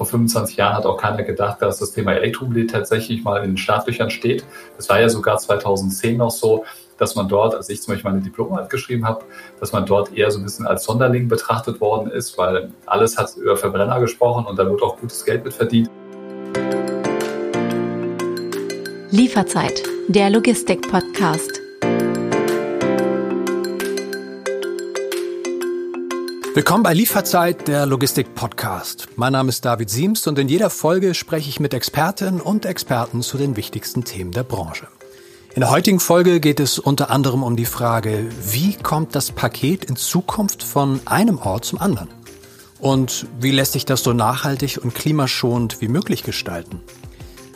Vor 0.00 0.06
25 0.06 0.56
Jahren 0.56 0.78
hat 0.78 0.86
auch 0.86 0.96
keiner 0.96 1.24
gedacht, 1.24 1.60
dass 1.60 1.78
das 1.78 1.92
Thema 1.92 2.14
Elektromobilität 2.14 2.72
tatsächlich 2.72 3.22
mal 3.22 3.44
in 3.44 3.50
den 3.50 3.56
Startlöchern 3.58 4.08
steht. 4.08 4.46
Das 4.78 4.88
war 4.88 4.98
ja 4.98 5.10
sogar 5.10 5.36
2010 5.36 6.16
noch 6.16 6.30
so, 6.30 6.64
dass 6.96 7.16
man 7.16 7.28
dort, 7.28 7.54
als 7.54 7.68
ich 7.68 7.82
zum 7.82 7.92
Beispiel 7.92 8.10
meine 8.10 8.22
Diplomarbeit 8.22 8.70
geschrieben 8.70 9.06
habe, 9.06 9.26
dass 9.60 9.72
man 9.72 9.84
dort 9.84 10.16
eher 10.16 10.30
so 10.30 10.38
ein 10.38 10.44
bisschen 10.44 10.66
als 10.66 10.84
Sonderling 10.84 11.28
betrachtet 11.28 11.82
worden 11.82 12.10
ist, 12.10 12.38
weil 12.38 12.70
alles 12.86 13.18
hat 13.18 13.36
über 13.36 13.58
Verbrenner 13.58 14.00
gesprochen 14.00 14.46
und 14.46 14.58
da 14.58 14.64
wird 14.64 14.80
auch 14.80 14.98
gutes 14.98 15.22
Geld 15.22 15.44
mit 15.44 15.52
verdient. 15.52 15.90
Lieferzeit, 19.10 19.82
der 20.08 20.30
Logistik-Podcast. 20.30 21.59
Willkommen 26.52 26.82
bei 26.82 26.94
Lieferzeit, 26.94 27.68
der 27.68 27.86
Logistik-Podcast. 27.86 29.06
Mein 29.14 29.34
Name 29.34 29.50
ist 29.50 29.64
David 29.64 29.88
Siemst 29.88 30.26
und 30.26 30.36
in 30.36 30.48
jeder 30.48 30.68
Folge 30.68 31.14
spreche 31.14 31.48
ich 31.48 31.60
mit 31.60 31.72
Expertinnen 31.72 32.40
und 32.40 32.66
Experten 32.66 33.22
zu 33.22 33.38
den 33.38 33.54
wichtigsten 33.56 34.02
Themen 34.02 34.32
der 34.32 34.42
Branche. 34.42 34.88
In 35.54 35.60
der 35.60 35.70
heutigen 35.70 36.00
Folge 36.00 36.40
geht 36.40 36.58
es 36.58 36.80
unter 36.80 37.08
anderem 37.10 37.44
um 37.44 37.54
die 37.54 37.66
Frage, 37.66 38.28
wie 38.50 38.74
kommt 38.74 39.14
das 39.14 39.30
Paket 39.30 39.84
in 39.84 39.94
Zukunft 39.94 40.64
von 40.64 41.00
einem 41.04 41.38
Ort 41.38 41.66
zum 41.66 41.80
anderen? 41.80 42.08
Und 42.80 43.28
wie 43.38 43.52
lässt 43.52 43.74
sich 43.74 43.84
das 43.84 44.02
so 44.02 44.12
nachhaltig 44.12 44.80
und 44.82 44.92
klimaschonend 44.92 45.80
wie 45.80 45.88
möglich 45.88 46.24
gestalten? 46.24 46.80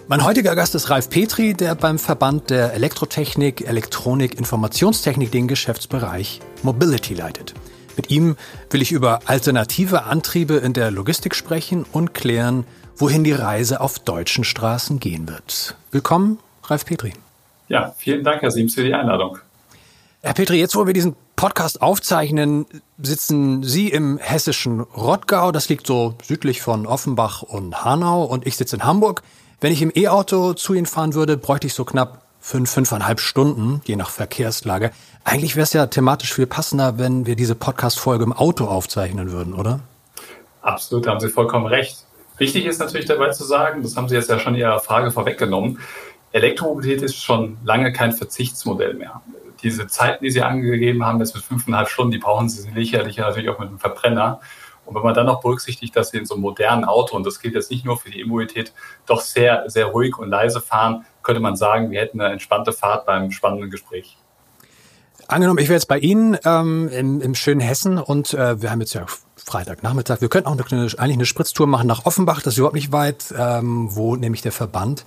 Mein 0.06 0.24
heutiger 0.24 0.54
Gast 0.54 0.76
ist 0.76 0.88
Ralf 0.88 1.10
Petri, 1.10 1.54
der 1.54 1.74
beim 1.74 1.98
Verband 1.98 2.48
der 2.48 2.74
Elektrotechnik, 2.74 3.66
Elektronik, 3.66 4.38
Informationstechnik 4.38 5.32
den 5.32 5.48
Geschäftsbereich 5.48 6.40
Mobility 6.62 7.14
leitet. 7.14 7.54
Mit 7.96 8.10
ihm 8.10 8.36
will 8.70 8.82
ich 8.82 8.92
über 8.92 9.20
alternative 9.26 10.04
Antriebe 10.04 10.54
in 10.54 10.72
der 10.72 10.90
Logistik 10.90 11.34
sprechen 11.34 11.84
und 11.92 12.12
klären, 12.14 12.66
wohin 12.96 13.24
die 13.24 13.32
Reise 13.32 13.80
auf 13.80 13.98
deutschen 13.98 14.44
Straßen 14.44 14.98
gehen 15.00 15.28
wird. 15.28 15.76
Willkommen, 15.90 16.38
Ralf 16.64 16.84
Petri. 16.84 17.12
Ja, 17.68 17.94
vielen 17.96 18.24
Dank, 18.24 18.42
Herr 18.42 18.50
Siems, 18.50 18.74
für 18.74 18.84
die 18.84 18.94
Einladung. 18.94 19.38
Herr 20.22 20.34
Petri, 20.34 20.58
jetzt 20.58 20.74
wo 20.74 20.86
wir 20.86 20.94
diesen 20.94 21.16
Podcast 21.36 21.82
aufzeichnen, 21.82 22.66
sitzen 22.98 23.62
Sie 23.62 23.88
im 23.88 24.18
hessischen 24.18 24.80
Rottgau. 24.80 25.52
Das 25.52 25.68
liegt 25.68 25.86
so 25.86 26.14
südlich 26.22 26.62
von 26.62 26.86
Offenbach 26.86 27.42
und 27.42 27.84
Hanau 27.84 28.24
und 28.24 28.46
ich 28.46 28.56
sitze 28.56 28.76
in 28.76 28.84
Hamburg. 28.84 29.22
Wenn 29.60 29.72
ich 29.72 29.82
im 29.82 29.92
E-Auto 29.94 30.54
zu 30.54 30.74
Ihnen 30.74 30.86
fahren 30.86 31.14
würde, 31.14 31.36
bräuchte 31.36 31.66
ich 31.66 31.74
so 31.74 31.84
knapp 31.84 32.23
fünf, 32.44 32.70
fünfeinhalb 32.70 33.20
Stunden, 33.20 33.80
je 33.86 33.96
nach 33.96 34.10
Verkehrslage. 34.10 34.90
Eigentlich 35.24 35.56
wäre 35.56 35.64
es 35.64 35.72
ja 35.72 35.86
thematisch 35.86 36.34
viel 36.34 36.46
passender, 36.46 36.98
wenn 36.98 37.24
wir 37.24 37.36
diese 37.36 37.54
Podcast-Folge 37.54 38.22
im 38.22 38.34
Auto 38.34 38.66
aufzeichnen 38.66 39.32
würden, 39.32 39.54
oder? 39.54 39.80
Absolut, 40.60 41.06
da 41.06 41.12
haben 41.12 41.20
Sie 41.20 41.30
vollkommen 41.30 41.64
recht. 41.64 42.04
Wichtig 42.36 42.66
ist 42.66 42.80
natürlich 42.80 43.06
dabei 43.06 43.30
zu 43.30 43.44
sagen, 43.44 43.82
das 43.82 43.96
haben 43.96 44.10
Sie 44.10 44.14
jetzt 44.14 44.28
ja 44.28 44.38
schon 44.38 44.54
in 44.54 44.60
Ihrer 44.60 44.78
Frage 44.80 45.10
vorweggenommen, 45.10 45.78
Elektromobilität 46.32 47.00
ist 47.00 47.16
schon 47.16 47.56
lange 47.64 47.94
kein 47.94 48.12
Verzichtsmodell 48.12 48.92
mehr. 48.92 49.22
Diese 49.62 49.86
Zeiten, 49.86 50.22
die 50.22 50.30
Sie 50.30 50.42
angegeben 50.42 51.02
haben, 51.06 51.20
jetzt 51.20 51.34
mit 51.34 51.44
fünfeinhalb 51.44 51.88
Stunden, 51.88 52.10
die 52.12 52.18
brauchen 52.18 52.50
Sie 52.50 52.70
sicherlich 52.74 53.16
natürlich 53.16 53.48
auch 53.48 53.58
mit 53.58 53.68
einem 53.68 53.78
Verbrenner. 53.78 54.40
Und 54.84 54.94
wenn 54.94 55.02
man 55.02 55.14
dann 55.14 55.24
noch 55.24 55.40
berücksichtigt, 55.40 55.96
dass 55.96 56.10
Sie 56.10 56.18
in 56.18 56.26
so 56.26 56.34
einem 56.34 56.42
modernen 56.42 56.84
Auto, 56.84 57.16
und 57.16 57.24
das 57.24 57.40
gilt 57.40 57.54
jetzt 57.54 57.70
nicht 57.70 57.86
nur 57.86 57.96
für 57.96 58.10
die 58.10 58.20
E-Mobilität, 58.20 58.74
doch 59.06 59.22
sehr, 59.22 59.64
sehr 59.70 59.86
ruhig 59.86 60.18
und 60.18 60.28
leise 60.28 60.60
fahren, 60.60 61.06
könnte 61.24 61.40
man 61.40 61.56
sagen, 61.56 61.90
wir 61.90 62.00
hätten 62.00 62.20
eine 62.20 62.32
entspannte 62.32 62.72
Fahrt 62.72 63.06
beim 63.06 63.30
spannenden 63.30 63.70
Gespräch. 63.70 64.16
Angenommen, 65.26 65.58
ich 65.58 65.68
wäre 65.68 65.76
jetzt 65.76 65.88
bei 65.88 65.98
Ihnen 65.98 66.36
ähm, 66.44 66.88
im, 66.88 67.20
im 67.22 67.34
schönen 67.34 67.60
Hessen 67.60 67.98
und 67.98 68.34
äh, 68.34 68.60
wir 68.60 68.70
haben 68.70 68.80
jetzt 68.80 68.92
ja 68.92 69.06
Freitagnachmittag. 69.36 70.20
Wir 70.20 70.28
könnten 70.28 70.48
auch 70.48 70.70
eine, 70.70 70.82
eigentlich 70.82 71.16
eine 71.16 71.24
Spritztour 71.24 71.66
machen 71.66 71.86
nach 71.86 72.04
Offenbach, 72.04 72.42
das 72.42 72.54
ist 72.54 72.58
überhaupt 72.58 72.74
nicht 72.74 72.92
weit, 72.92 73.34
ähm, 73.36 73.88
wo 73.90 74.16
nämlich 74.16 74.42
der 74.42 74.52
Verband 74.52 75.04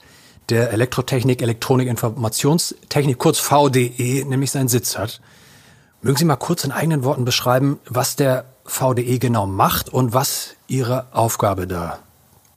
der 0.50 0.72
Elektrotechnik, 0.72 1.42
Elektronik, 1.42 1.88
Informationstechnik, 1.88 3.18
kurz 3.18 3.40
VDE, 3.40 4.26
nämlich 4.26 4.52
seinen 4.52 4.70
Sitz 4.70 4.98
hat. 4.98 5.22
Mögen 6.02 6.18
Sie 6.18 6.26
mal 6.26 6.36
kurz 6.36 6.64
in 6.64 6.72
eigenen 6.72 7.04
Worten 7.04 7.26
beschreiben, 7.26 7.80
was 7.88 8.16
der 8.16 8.46
VDE 8.66 9.20
genau 9.20 9.46
macht 9.46 9.90
und 9.90 10.14
was 10.14 10.56
Ihre 10.68 11.08
Aufgabe 11.12 11.68
da 11.68 12.00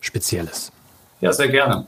speziell 0.01 0.47
ist? 0.47 0.73
Ja, 1.21 1.33
sehr 1.33 1.49
gerne. 1.49 1.87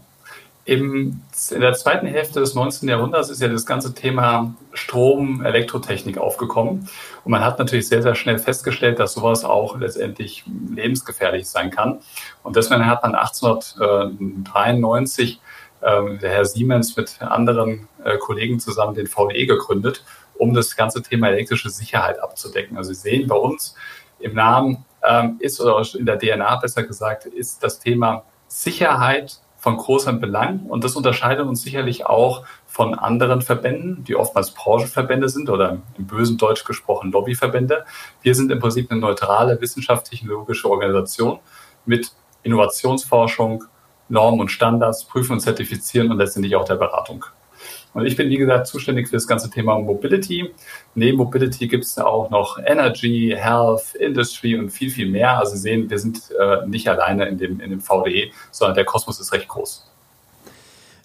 Im, 0.64 1.22
in 1.50 1.60
der 1.60 1.74
zweiten 1.74 2.06
Hälfte 2.06 2.38
des 2.38 2.54
19. 2.54 2.88
Jahrhunderts 2.88 3.30
ist 3.30 3.42
ja 3.42 3.48
das 3.48 3.66
ganze 3.66 3.94
Thema 3.94 4.54
Strom, 4.72 5.44
Elektrotechnik 5.44 6.18
aufgekommen. 6.18 6.88
Und 7.24 7.32
man 7.32 7.44
hat 7.44 7.58
natürlich 7.58 7.88
sehr, 7.88 8.02
sehr 8.02 8.14
schnell 8.14 8.38
festgestellt, 8.38 9.00
dass 9.00 9.14
sowas 9.14 9.44
auch 9.44 9.76
letztendlich 9.76 10.44
lebensgefährlich 10.72 11.48
sein 11.48 11.72
kann. 11.72 11.98
Und 12.44 12.54
deswegen 12.54 12.86
hat 12.86 13.02
man 13.02 13.16
1893 13.16 15.40
äh, 15.80 16.18
der 16.18 16.30
Herr 16.30 16.44
Siemens 16.44 16.96
mit 16.96 17.20
anderen 17.20 17.88
äh, 18.04 18.16
Kollegen 18.18 18.60
zusammen 18.60 18.94
den 18.94 19.08
VDE 19.08 19.46
gegründet, 19.46 20.04
um 20.34 20.54
das 20.54 20.76
ganze 20.76 21.02
Thema 21.02 21.30
elektrische 21.30 21.70
Sicherheit 21.70 22.22
abzudecken. 22.22 22.76
Also 22.76 22.92
Sie 22.92 23.00
sehen 23.00 23.26
bei 23.26 23.34
uns 23.34 23.74
im 24.20 24.34
Namen 24.34 24.84
ähm, 25.02 25.38
ist 25.40 25.60
oder 25.60 25.84
in 25.98 26.06
der 26.06 26.20
DNA 26.20 26.54
besser 26.56 26.82
gesagt, 26.84 27.26
ist 27.26 27.64
das 27.64 27.80
Thema 27.80 28.22
Sicherheit 28.46 29.40
von 29.62 29.76
großem 29.76 30.18
Belang 30.18 30.66
und 30.66 30.82
das 30.82 30.96
unterscheidet 30.96 31.46
uns 31.46 31.62
sicherlich 31.62 32.04
auch 32.04 32.44
von 32.66 32.94
anderen 32.94 33.42
Verbänden, 33.42 34.02
die 34.02 34.16
oftmals 34.16 34.50
Branchenverbände 34.50 35.28
sind 35.28 35.48
oder 35.48 35.78
im 35.96 36.06
bösen 36.08 36.36
Deutsch 36.36 36.64
gesprochen 36.64 37.12
Lobbyverbände. 37.12 37.84
Wir 38.22 38.34
sind 38.34 38.50
im 38.50 38.58
Prinzip 38.58 38.90
eine 38.90 38.98
neutrale 38.98 39.60
wissenschaftlich-technologische 39.60 40.68
Organisation 40.68 41.38
mit 41.86 42.10
Innovationsforschung, 42.42 43.62
Normen 44.08 44.40
und 44.40 44.50
Standards, 44.50 45.04
prüfen 45.04 45.34
und 45.34 45.40
zertifizieren 45.40 46.10
und 46.10 46.18
letztendlich 46.18 46.56
auch 46.56 46.64
der 46.64 46.74
Beratung. 46.74 47.24
Und 47.94 48.06
ich 48.06 48.16
bin, 48.16 48.30
wie 48.30 48.38
gesagt, 48.38 48.66
zuständig 48.66 49.08
für 49.08 49.16
das 49.16 49.26
ganze 49.26 49.50
Thema 49.50 49.78
Mobility. 49.78 50.50
Neben 50.94 51.19
Mobility 51.19 51.69
gibt 51.69 51.84
es 51.84 51.98
auch 51.98 52.30
noch 52.30 52.58
Energy, 52.64 53.34
Health, 53.36 53.94
Industry 53.94 54.56
und 54.56 54.70
viel, 54.70 54.91
viel 54.91 55.10
mehr. 55.10 55.38
Also 55.38 55.53
Sie 55.53 55.58
sehen, 55.58 55.91
wir 55.91 55.98
sind 55.98 56.22
äh, 56.38 56.66
nicht 56.66 56.88
alleine 56.88 57.26
in 57.26 57.38
dem, 57.38 57.60
in 57.60 57.70
dem 57.70 57.81
VDE, 57.81 58.31
sondern 58.50 58.76
der 58.76 58.84
Kosmos 58.84 59.20
ist 59.20 59.32
recht 59.32 59.48
groß. 59.48 59.86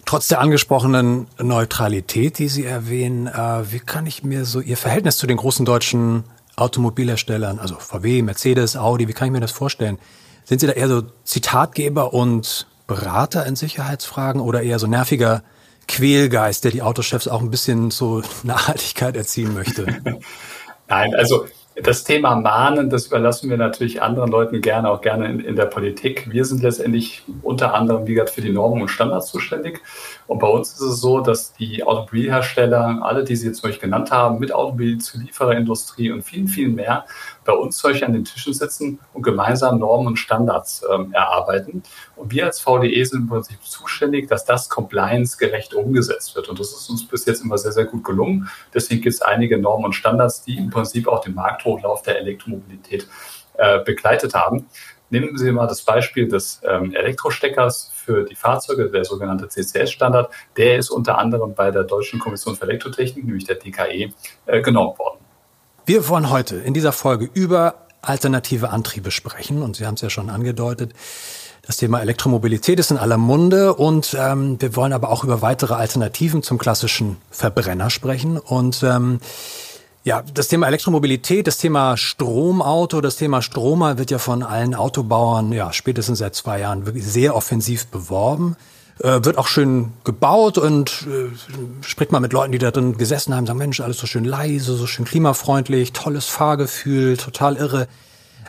Trotz 0.06 0.28
der 0.28 0.40
angesprochenen 0.40 1.26
Neutralität, 1.38 2.38
die 2.38 2.48
Sie 2.48 2.64
erwähnen, 2.64 3.26
äh, 3.26 3.70
wie 3.70 3.80
kann 3.80 4.06
ich 4.06 4.24
mir 4.24 4.46
so 4.46 4.60
Ihr 4.60 4.78
Verhältnis 4.78 5.18
zu 5.18 5.26
den 5.26 5.36
großen 5.36 5.66
deutschen 5.66 6.24
Automobilherstellern, 6.56 7.58
also 7.58 7.74
VW, 7.74 8.22
Mercedes, 8.22 8.76
Audi, 8.76 9.06
wie 9.06 9.12
kann 9.12 9.26
ich 9.26 9.32
mir 9.32 9.40
das 9.40 9.52
vorstellen? 9.52 9.98
Sind 10.44 10.60
Sie 10.60 10.66
da 10.66 10.72
eher 10.72 10.88
so 10.88 11.02
Zitatgeber 11.24 12.14
und 12.14 12.66
Berater 12.86 13.44
in 13.44 13.54
Sicherheitsfragen 13.54 14.40
oder 14.40 14.62
eher 14.62 14.78
so 14.78 14.86
nerviger 14.86 15.42
Quälgeist, 15.88 16.64
der 16.64 16.70
die 16.70 16.82
Autochefs 16.82 17.26
auch 17.26 17.40
ein 17.40 17.50
bisschen 17.50 17.90
so 17.90 18.22
Nachhaltigkeit 18.44 19.16
erziehen 19.16 19.54
möchte? 19.54 19.86
Nein, 20.88 21.14
also 21.14 21.46
das 21.82 22.04
Thema 22.04 22.34
Mahnen, 22.36 22.90
das 22.90 23.06
überlassen 23.06 23.50
wir 23.50 23.56
natürlich 23.56 24.02
anderen 24.02 24.30
Leuten 24.30 24.60
gerne, 24.60 24.90
auch 24.90 25.00
gerne 25.00 25.26
in, 25.26 25.40
in, 25.40 25.56
der 25.56 25.66
Politik. 25.66 26.30
Wir 26.30 26.44
sind 26.44 26.62
letztendlich 26.62 27.22
unter 27.42 27.74
anderem, 27.74 28.06
wie 28.06 28.14
gesagt, 28.14 28.30
für 28.30 28.40
die 28.40 28.52
Normen 28.52 28.82
und 28.82 28.88
Standards 28.88 29.30
zuständig. 29.30 29.80
Und 30.28 30.40
bei 30.40 30.46
uns 30.46 30.74
ist 30.74 30.82
es 30.82 31.00
so, 31.00 31.20
dass 31.20 31.54
die 31.54 31.82
Automobilhersteller, 31.82 33.00
alle, 33.02 33.24
die 33.24 33.34
Sie 33.34 33.46
jetzt 33.46 33.64
euch 33.64 33.80
genannt 33.80 34.10
haben, 34.10 34.38
mit 34.38 34.52
Automobilzuliefererindustrie 34.52 36.12
und 36.12 36.22
vielen, 36.22 36.48
vielen 36.48 36.74
mehr, 36.74 37.06
bei 37.46 37.54
uns 37.54 37.78
solche 37.78 38.04
an 38.04 38.12
den 38.12 38.24
Tischen 38.24 38.52
sitzen 38.52 39.00
und 39.14 39.22
gemeinsam 39.22 39.78
Normen 39.78 40.06
und 40.06 40.18
Standards 40.18 40.84
ähm, 40.92 41.12
erarbeiten. 41.12 41.82
Und 42.14 42.30
wir 42.30 42.44
als 42.44 42.60
VDE 42.60 43.02
sind 43.04 43.22
im 43.22 43.28
Prinzip 43.28 43.64
zuständig, 43.64 44.28
dass 44.28 44.44
das 44.44 44.68
compliance-gerecht 44.68 45.72
umgesetzt 45.72 46.36
wird. 46.36 46.50
Und 46.50 46.60
das 46.60 46.72
ist 46.72 46.90
uns 46.90 47.08
bis 47.08 47.24
jetzt 47.24 47.42
immer 47.42 47.56
sehr, 47.56 47.72
sehr 47.72 47.86
gut 47.86 48.04
gelungen. 48.04 48.50
Deswegen 48.74 49.00
gibt 49.00 49.14
es 49.14 49.22
einige 49.22 49.56
Normen 49.56 49.86
und 49.86 49.94
Standards, 49.94 50.44
die 50.44 50.58
im 50.58 50.68
Prinzip 50.68 51.08
auch 51.08 51.22
den 51.22 51.34
Markthochlauf 51.34 52.02
der 52.02 52.18
Elektromobilität 52.18 53.08
äh, 53.54 53.82
begleitet 53.82 54.34
haben. 54.34 54.66
Nehmen 55.10 55.36
Sie 55.38 55.50
mal 55.52 55.66
das 55.66 55.82
Beispiel 55.82 56.28
des 56.28 56.60
ähm, 56.64 56.94
Elektrosteckers 56.94 57.90
für 57.94 58.24
die 58.24 58.34
Fahrzeuge, 58.34 58.90
der 58.90 59.04
sogenannte 59.04 59.48
CCS-Standard. 59.48 60.30
Der 60.56 60.78
ist 60.78 60.90
unter 60.90 61.18
anderem 61.18 61.54
bei 61.54 61.70
der 61.70 61.84
Deutschen 61.84 62.20
Kommission 62.20 62.56
für 62.56 62.64
Elektrotechnik, 62.64 63.24
nämlich 63.24 63.44
der 63.44 63.56
DKE, 63.56 64.12
äh, 64.46 64.60
genommen 64.60 64.98
worden. 64.98 65.18
Wir 65.86 66.08
wollen 66.08 66.28
heute 66.28 66.56
in 66.56 66.74
dieser 66.74 66.92
Folge 66.92 67.30
über 67.32 67.86
alternative 68.02 68.70
Antriebe 68.70 69.10
sprechen 69.10 69.62
und 69.62 69.76
Sie 69.76 69.86
haben 69.86 69.94
es 69.94 70.02
ja 70.02 70.10
schon 70.10 70.28
angedeutet. 70.28 70.92
Das 71.62 71.76
Thema 71.76 72.00
Elektromobilität 72.00 72.78
ist 72.78 72.90
in 72.90 72.96
aller 72.96 73.18
Munde 73.18 73.74
und 73.74 74.16
ähm, 74.18 74.60
wir 74.60 74.74
wollen 74.76 74.92
aber 74.92 75.10
auch 75.10 75.24
über 75.24 75.42
weitere 75.42 75.74
Alternativen 75.74 76.42
zum 76.42 76.56
klassischen 76.56 77.18
Verbrenner 77.30 77.90
sprechen. 77.90 78.38
Und 78.38 78.82
ähm, 78.82 79.20
ja, 80.08 80.22
das 80.32 80.48
Thema 80.48 80.66
Elektromobilität, 80.68 81.46
das 81.46 81.58
Thema 81.58 81.98
Stromauto, 81.98 83.02
das 83.02 83.16
Thema 83.16 83.42
Stromer 83.42 83.98
wird 83.98 84.10
ja 84.10 84.18
von 84.18 84.42
allen 84.42 84.74
Autobauern 84.74 85.52
ja 85.52 85.70
spätestens 85.74 86.20
seit 86.20 86.34
zwei 86.34 86.60
Jahren 86.60 86.86
wirklich 86.86 87.04
sehr 87.04 87.36
offensiv 87.36 87.88
beworben 87.88 88.56
äh, 89.02 89.22
wird 89.22 89.36
auch 89.36 89.46
schön 89.46 89.92
gebaut 90.04 90.56
und 90.56 91.06
äh, 91.06 91.84
spricht 91.84 92.10
mal 92.10 92.20
mit 92.20 92.32
Leuten, 92.32 92.52
die 92.52 92.58
da 92.58 92.70
drin 92.70 92.96
gesessen 92.96 93.34
haben, 93.34 93.46
sagen, 93.46 93.58
Mensch, 93.58 93.80
alles 93.80 93.98
so 93.98 94.06
schön 94.06 94.24
leise, 94.24 94.74
so 94.74 94.86
schön 94.86 95.04
klimafreundlich, 95.04 95.92
tolles 95.92 96.24
Fahrgefühl, 96.24 97.18
total 97.18 97.56
irre. 97.56 97.86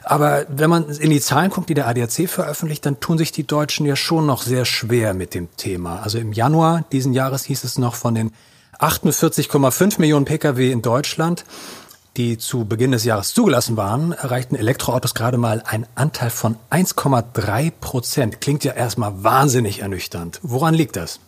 Aber 0.06 0.46
wenn 0.48 0.70
man 0.70 0.90
in 0.90 1.10
die 1.10 1.20
Zahlen 1.20 1.52
guckt, 1.52 1.70
die 1.70 1.74
der 1.74 1.88
ADAC 1.90 2.30
veröffentlicht, 2.30 2.86
dann 2.86 3.02
tun 3.02 3.18
sich 3.18 3.34
die 3.34 3.46
Deutschen 3.46 3.86
ja 3.86 3.98
schon 3.98 4.26
noch 4.26 4.42
sehr 4.44 4.64
schwer 4.64 5.14
mit 5.14 5.34
dem 5.36 5.50
Thema. 5.58 6.02
Also 6.02 6.18
im 6.20 6.32
Januar 6.32 6.86
diesen 6.94 7.12
Jahres 7.14 7.44
hieß 7.44 7.66
es 7.66 7.78
noch 7.78 7.96
von 7.96 8.16
den 8.16 8.32
48,5 8.80 10.00
Millionen 10.00 10.26
Pkw 10.26 10.72
in 10.72 10.81
Deutschland, 10.81 11.44
die 12.18 12.38
zu 12.38 12.66
Beginn 12.66 12.92
des 12.92 13.04
Jahres 13.04 13.34
zugelassen 13.34 13.78
waren, 13.78 14.14
erreichten 14.14 14.56
Elektroautos 14.56 15.14
gerade 15.14 15.38
mal 15.38 15.62
einen 15.66 15.86
Anteil 15.96 16.30
von 16.30 16.56
1,3 16.72 17.72
Prozent. 17.80 18.42
Klingt 18.42 18.64
ja 18.64 18.74
erstmal 18.74 19.24
wahnsinnig 19.24 19.81
ernüchternd. 19.81 20.40
Woran 20.44 20.74
liegt 20.74 20.96
das? 20.96 21.20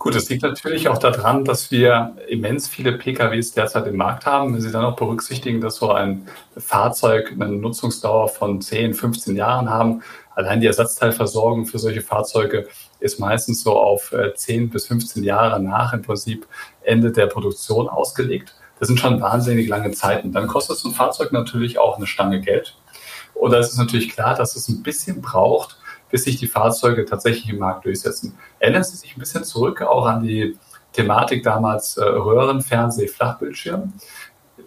Gut, 0.00 0.14
es 0.14 0.30
liegt 0.30 0.42
natürlich 0.42 0.88
auch 0.88 0.96
daran, 0.96 1.44
dass 1.44 1.70
wir 1.70 2.16
immens 2.26 2.66
viele 2.66 2.92
PKWs 2.92 3.52
derzeit 3.52 3.86
im 3.86 3.98
Markt 3.98 4.24
haben. 4.24 4.54
Wenn 4.54 4.62
Sie 4.62 4.72
dann 4.72 4.86
auch 4.86 4.96
berücksichtigen, 4.96 5.60
dass 5.60 5.76
so 5.76 5.92
ein 5.92 6.26
Fahrzeug 6.56 7.32
eine 7.32 7.48
Nutzungsdauer 7.48 8.30
von 8.30 8.62
10, 8.62 8.94
15 8.94 9.36
Jahren 9.36 9.68
haben, 9.68 10.02
allein 10.34 10.62
die 10.62 10.68
Ersatzteilversorgung 10.68 11.66
für 11.66 11.78
solche 11.78 12.00
Fahrzeuge 12.00 12.66
ist 12.98 13.20
meistens 13.20 13.62
so 13.62 13.78
auf 13.78 14.14
10 14.36 14.62
äh, 14.62 14.66
bis 14.68 14.86
15 14.86 15.22
Jahre 15.22 15.60
nach 15.62 15.92
im 15.92 16.00
Prinzip 16.00 16.46
Ende 16.80 17.12
der 17.12 17.26
Produktion 17.26 17.86
ausgelegt. 17.86 18.54
Das 18.78 18.88
sind 18.88 18.98
schon 18.98 19.20
wahnsinnig 19.20 19.68
lange 19.68 19.90
Zeiten. 19.90 20.32
Dann 20.32 20.46
kostet 20.46 20.78
so 20.78 20.88
ein 20.88 20.94
Fahrzeug 20.94 21.30
natürlich 21.32 21.78
auch 21.78 21.98
eine 21.98 22.06
Stange 22.06 22.40
Geld. 22.40 22.74
Und 23.34 23.50
da 23.50 23.58
ist 23.58 23.72
es 23.72 23.76
natürlich 23.76 24.08
klar, 24.08 24.34
dass 24.34 24.56
es 24.56 24.66
ein 24.70 24.82
bisschen 24.82 25.20
braucht, 25.20 25.76
bis 26.10 26.24
sich 26.24 26.36
die 26.36 26.46
Fahrzeuge 26.46 27.04
tatsächlich 27.04 27.48
im 27.48 27.58
Markt 27.58 27.84
durchsetzen. 27.84 28.36
Erinnern 28.58 28.84
Sie 28.84 28.96
sich 28.96 29.16
ein 29.16 29.20
bisschen 29.20 29.44
zurück 29.44 29.82
auch 29.82 30.06
an 30.06 30.22
die 30.22 30.58
Thematik 30.92 31.42
damals 31.42 31.96
äh, 31.96 32.04
Röhrenfernseh, 32.04 33.08
Flachbildschirm. 33.08 33.92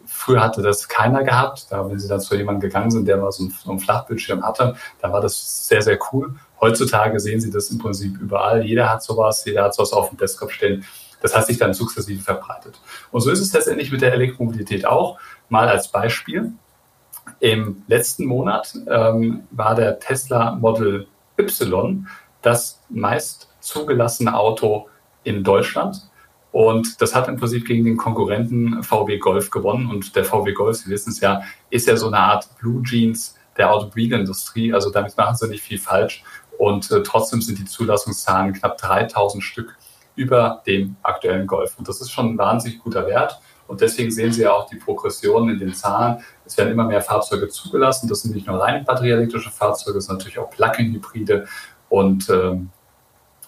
Früher 0.05 0.41
hatte 0.41 0.61
das 0.61 0.87
keiner 0.87 1.23
gehabt. 1.23 1.67
Da, 1.69 1.89
wenn 1.89 1.99
Sie 1.99 2.07
dann 2.07 2.21
zu 2.21 2.35
jemandem 2.35 2.61
gegangen 2.61 2.91
sind, 2.91 3.07
der 3.07 3.17
mal 3.17 3.31
so 3.31 3.43
einen, 3.43 3.51
so 3.51 3.71
einen 3.71 3.79
Flachbildschirm 3.79 4.43
hatte, 4.43 4.75
da 5.01 5.11
war 5.11 5.21
das 5.21 5.67
sehr, 5.67 5.81
sehr 5.81 5.99
cool. 6.11 6.35
Heutzutage 6.61 7.19
sehen 7.19 7.41
Sie 7.41 7.51
das 7.51 7.69
im 7.71 7.79
Prinzip 7.79 8.19
überall. 8.21 8.63
Jeder 8.63 8.89
hat 8.89 9.03
sowas, 9.03 9.43
jeder 9.45 9.63
hat 9.65 9.75
sowas 9.75 9.91
auf 9.91 10.09
dem 10.09 10.17
Desktop 10.17 10.51
stehen. 10.51 10.85
Das 11.21 11.35
hat 11.35 11.45
sich 11.45 11.57
dann 11.57 11.73
sukzessive 11.73 12.21
verbreitet. 12.21 12.79
Und 13.11 13.21
so 13.21 13.31
ist 13.31 13.39
es 13.39 13.53
letztendlich 13.53 13.91
mit 13.91 14.01
der 14.01 14.13
Elektromobilität 14.13 14.85
auch. 14.85 15.19
Mal 15.49 15.67
als 15.67 15.89
Beispiel. 15.89 16.53
Im 17.39 17.83
letzten 17.87 18.25
Monat 18.25 18.73
ähm, 18.87 19.43
war 19.51 19.75
der 19.75 19.99
Tesla 19.99 20.55
Model 20.55 21.07
Y 21.37 22.05
das 22.41 22.81
meist 22.89 23.49
zugelassene 23.59 24.37
Auto 24.37 24.89
in 25.23 25.43
Deutschland. 25.43 26.09
Und 26.51 27.01
das 27.01 27.15
hat 27.15 27.27
im 27.27 27.37
Prinzip 27.37 27.65
gegen 27.65 27.83
den 27.83 27.97
Konkurrenten 27.97 28.83
VW 28.83 29.17
Golf 29.17 29.49
gewonnen. 29.49 29.89
Und 29.89 30.15
der 30.15 30.23
VW 30.23 30.53
Golf, 30.53 30.77
Sie 30.77 30.89
wissen 30.91 31.09
es 31.09 31.19
ja, 31.19 31.41
ist 31.71 31.87
ja 31.87 31.97
so 31.97 32.07
eine 32.07 32.19
Art 32.19 32.47
Blue 32.59 32.83
Jeans 32.83 33.35
der 33.57 33.73
Automobilindustrie. 33.73 34.73
Also 34.73 34.91
damit 34.91 35.17
machen 35.17 35.35
sie 35.35 35.47
nicht 35.47 35.63
viel 35.63 35.79
falsch. 35.79 36.23
Und 36.59 36.91
äh, 36.91 37.01
trotzdem 37.01 37.41
sind 37.41 37.57
die 37.57 37.65
Zulassungszahlen 37.65 38.53
knapp 38.53 38.77
3000 38.77 39.43
Stück 39.43 39.75
über 40.15 40.61
dem 40.67 40.95
aktuellen 41.01 41.47
Golf. 41.47 41.75
Und 41.79 41.87
das 41.87 42.01
ist 42.01 42.11
schon 42.11 42.35
ein 42.35 42.37
wahnsinnig 42.37 42.79
guter 42.79 43.07
Wert. 43.07 43.39
Und 43.67 43.81
deswegen 43.81 44.11
sehen 44.11 44.31
Sie 44.31 44.43
ja 44.43 44.51
auch 44.51 44.69
die 44.69 44.75
Progression 44.75 45.49
in 45.49 45.57
den 45.57 45.73
Zahlen. 45.73 46.23
Es 46.45 46.57
werden 46.57 46.71
immer 46.71 46.85
mehr 46.85 47.01
Fahrzeuge 47.01 47.47
zugelassen. 47.49 48.07
Das 48.07 48.21
sind 48.21 48.35
nicht 48.35 48.47
nur 48.47 48.59
rein 48.59 48.85
batterieelektrische 48.85 49.51
Fahrzeuge, 49.51 50.01
sind 50.01 50.17
natürlich 50.17 50.39
auch 50.39 50.49
Plug-in-Hybride 50.49 51.47
und 51.89 52.29
ähm, 52.29 52.69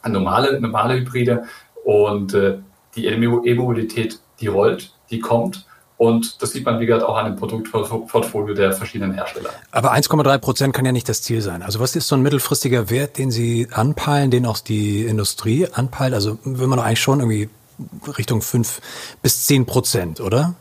normale, 0.08 0.60
normale 0.60 0.96
Hybride. 0.96 1.44
Und 1.84 2.34
äh, 2.34 2.60
die 2.96 3.06
E-Mobilität, 3.08 4.20
die 4.40 4.48
rollt, 4.48 4.94
die 5.10 5.20
kommt. 5.20 5.66
Und 5.98 6.42
das 6.42 6.52
sieht 6.52 6.66
man, 6.66 6.80
wie 6.80 6.86
gesagt, 6.86 7.06
auch 7.06 7.16
an 7.16 7.26
dem 7.26 7.36
Produktportfolio 7.38 8.54
der 8.54 8.74
verschiedenen 8.74 9.14
Hersteller. 9.14 9.50
Aber 9.72 9.94
1,3 9.94 10.38
Prozent 10.40 10.74
kann 10.74 10.86
ja 10.86 10.92
nicht 10.92 11.08
das 11.08 11.22
Ziel 11.22 11.42
sein. 11.42 11.64
Also 11.64 11.80
was 11.80 11.96
ist 11.96 12.08
so 12.08 12.16
ein 12.16 12.22
mittelfristiger 12.22 12.90
Wert, 12.90 13.18
den 13.18 13.32
Sie 13.32 13.70
anpeilen, 13.72 14.30
den 14.30 14.46
auch 14.46 14.60
die 14.60 15.06
Industrie 15.06 15.68
anpeilt? 15.72 16.14
Also 16.14 16.38
will 16.44 16.68
man 16.68 16.80
doch 16.80 16.86
eigentlich 16.86 17.00
schon 17.00 17.20
irgendwie 17.20 17.50
Richtung 18.18 18.42
5 18.42 18.82
bis 19.22 19.46
10 19.46 19.66
Prozent, 19.66 20.20
oder? 20.20 20.56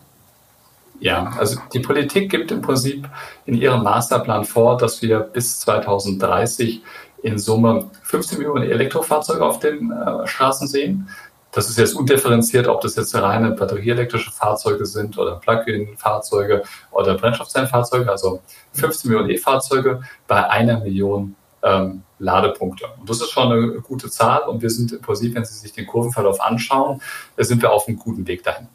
Ja, 1.04 1.34
also 1.38 1.60
die 1.74 1.80
Politik 1.80 2.30
gibt 2.30 2.50
im 2.50 2.62
Prinzip 2.62 3.06
in 3.44 3.56
ihrem 3.56 3.82
Masterplan 3.82 4.46
vor, 4.46 4.78
dass 4.78 5.02
wir 5.02 5.20
bis 5.20 5.60
2030 5.60 6.82
in 7.22 7.38
Summe 7.38 7.90
15 8.04 8.38
Millionen 8.38 8.64
Elektrofahrzeuge 8.64 9.44
auf 9.44 9.58
den 9.58 9.92
äh, 9.92 10.26
Straßen 10.26 10.66
sehen. 10.66 11.10
Das 11.52 11.68
ist 11.68 11.76
jetzt 11.76 11.94
undifferenziert, 11.94 12.68
ob 12.68 12.80
das 12.80 12.96
jetzt 12.96 13.14
reine 13.14 13.50
batterieelektrische 13.50 14.32
Fahrzeuge 14.32 14.86
sind 14.86 15.18
oder 15.18 15.36
Plug-in-Fahrzeuge 15.36 16.62
oder 16.90 17.18
Brennstoffzellenfahrzeuge, 17.18 18.10
also 18.10 18.40
15 18.72 19.10
Millionen 19.10 19.28
E-Fahrzeuge 19.28 20.00
bei 20.26 20.48
einer 20.48 20.80
Million 20.80 21.36
ähm, 21.62 22.02
Ladepunkte. 22.18 22.86
Und 22.98 23.10
das 23.10 23.20
ist 23.20 23.30
schon 23.30 23.52
eine 23.52 23.72
gute 23.82 24.08
Zahl 24.08 24.48
und 24.48 24.62
wir 24.62 24.70
sind 24.70 24.92
im 24.92 25.02
Prinzip, 25.02 25.34
wenn 25.34 25.44
Sie 25.44 25.52
sich 25.52 25.74
den 25.74 25.86
Kurvenverlauf 25.86 26.40
anschauen, 26.40 27.02
sind 27.36 27.60
wir 27.60 27.72
auf 27.72 27.88
einem 27.88 27.98
guten 27.98 28.26
Weg 28.26 28.42
dahin. 28.42 28.68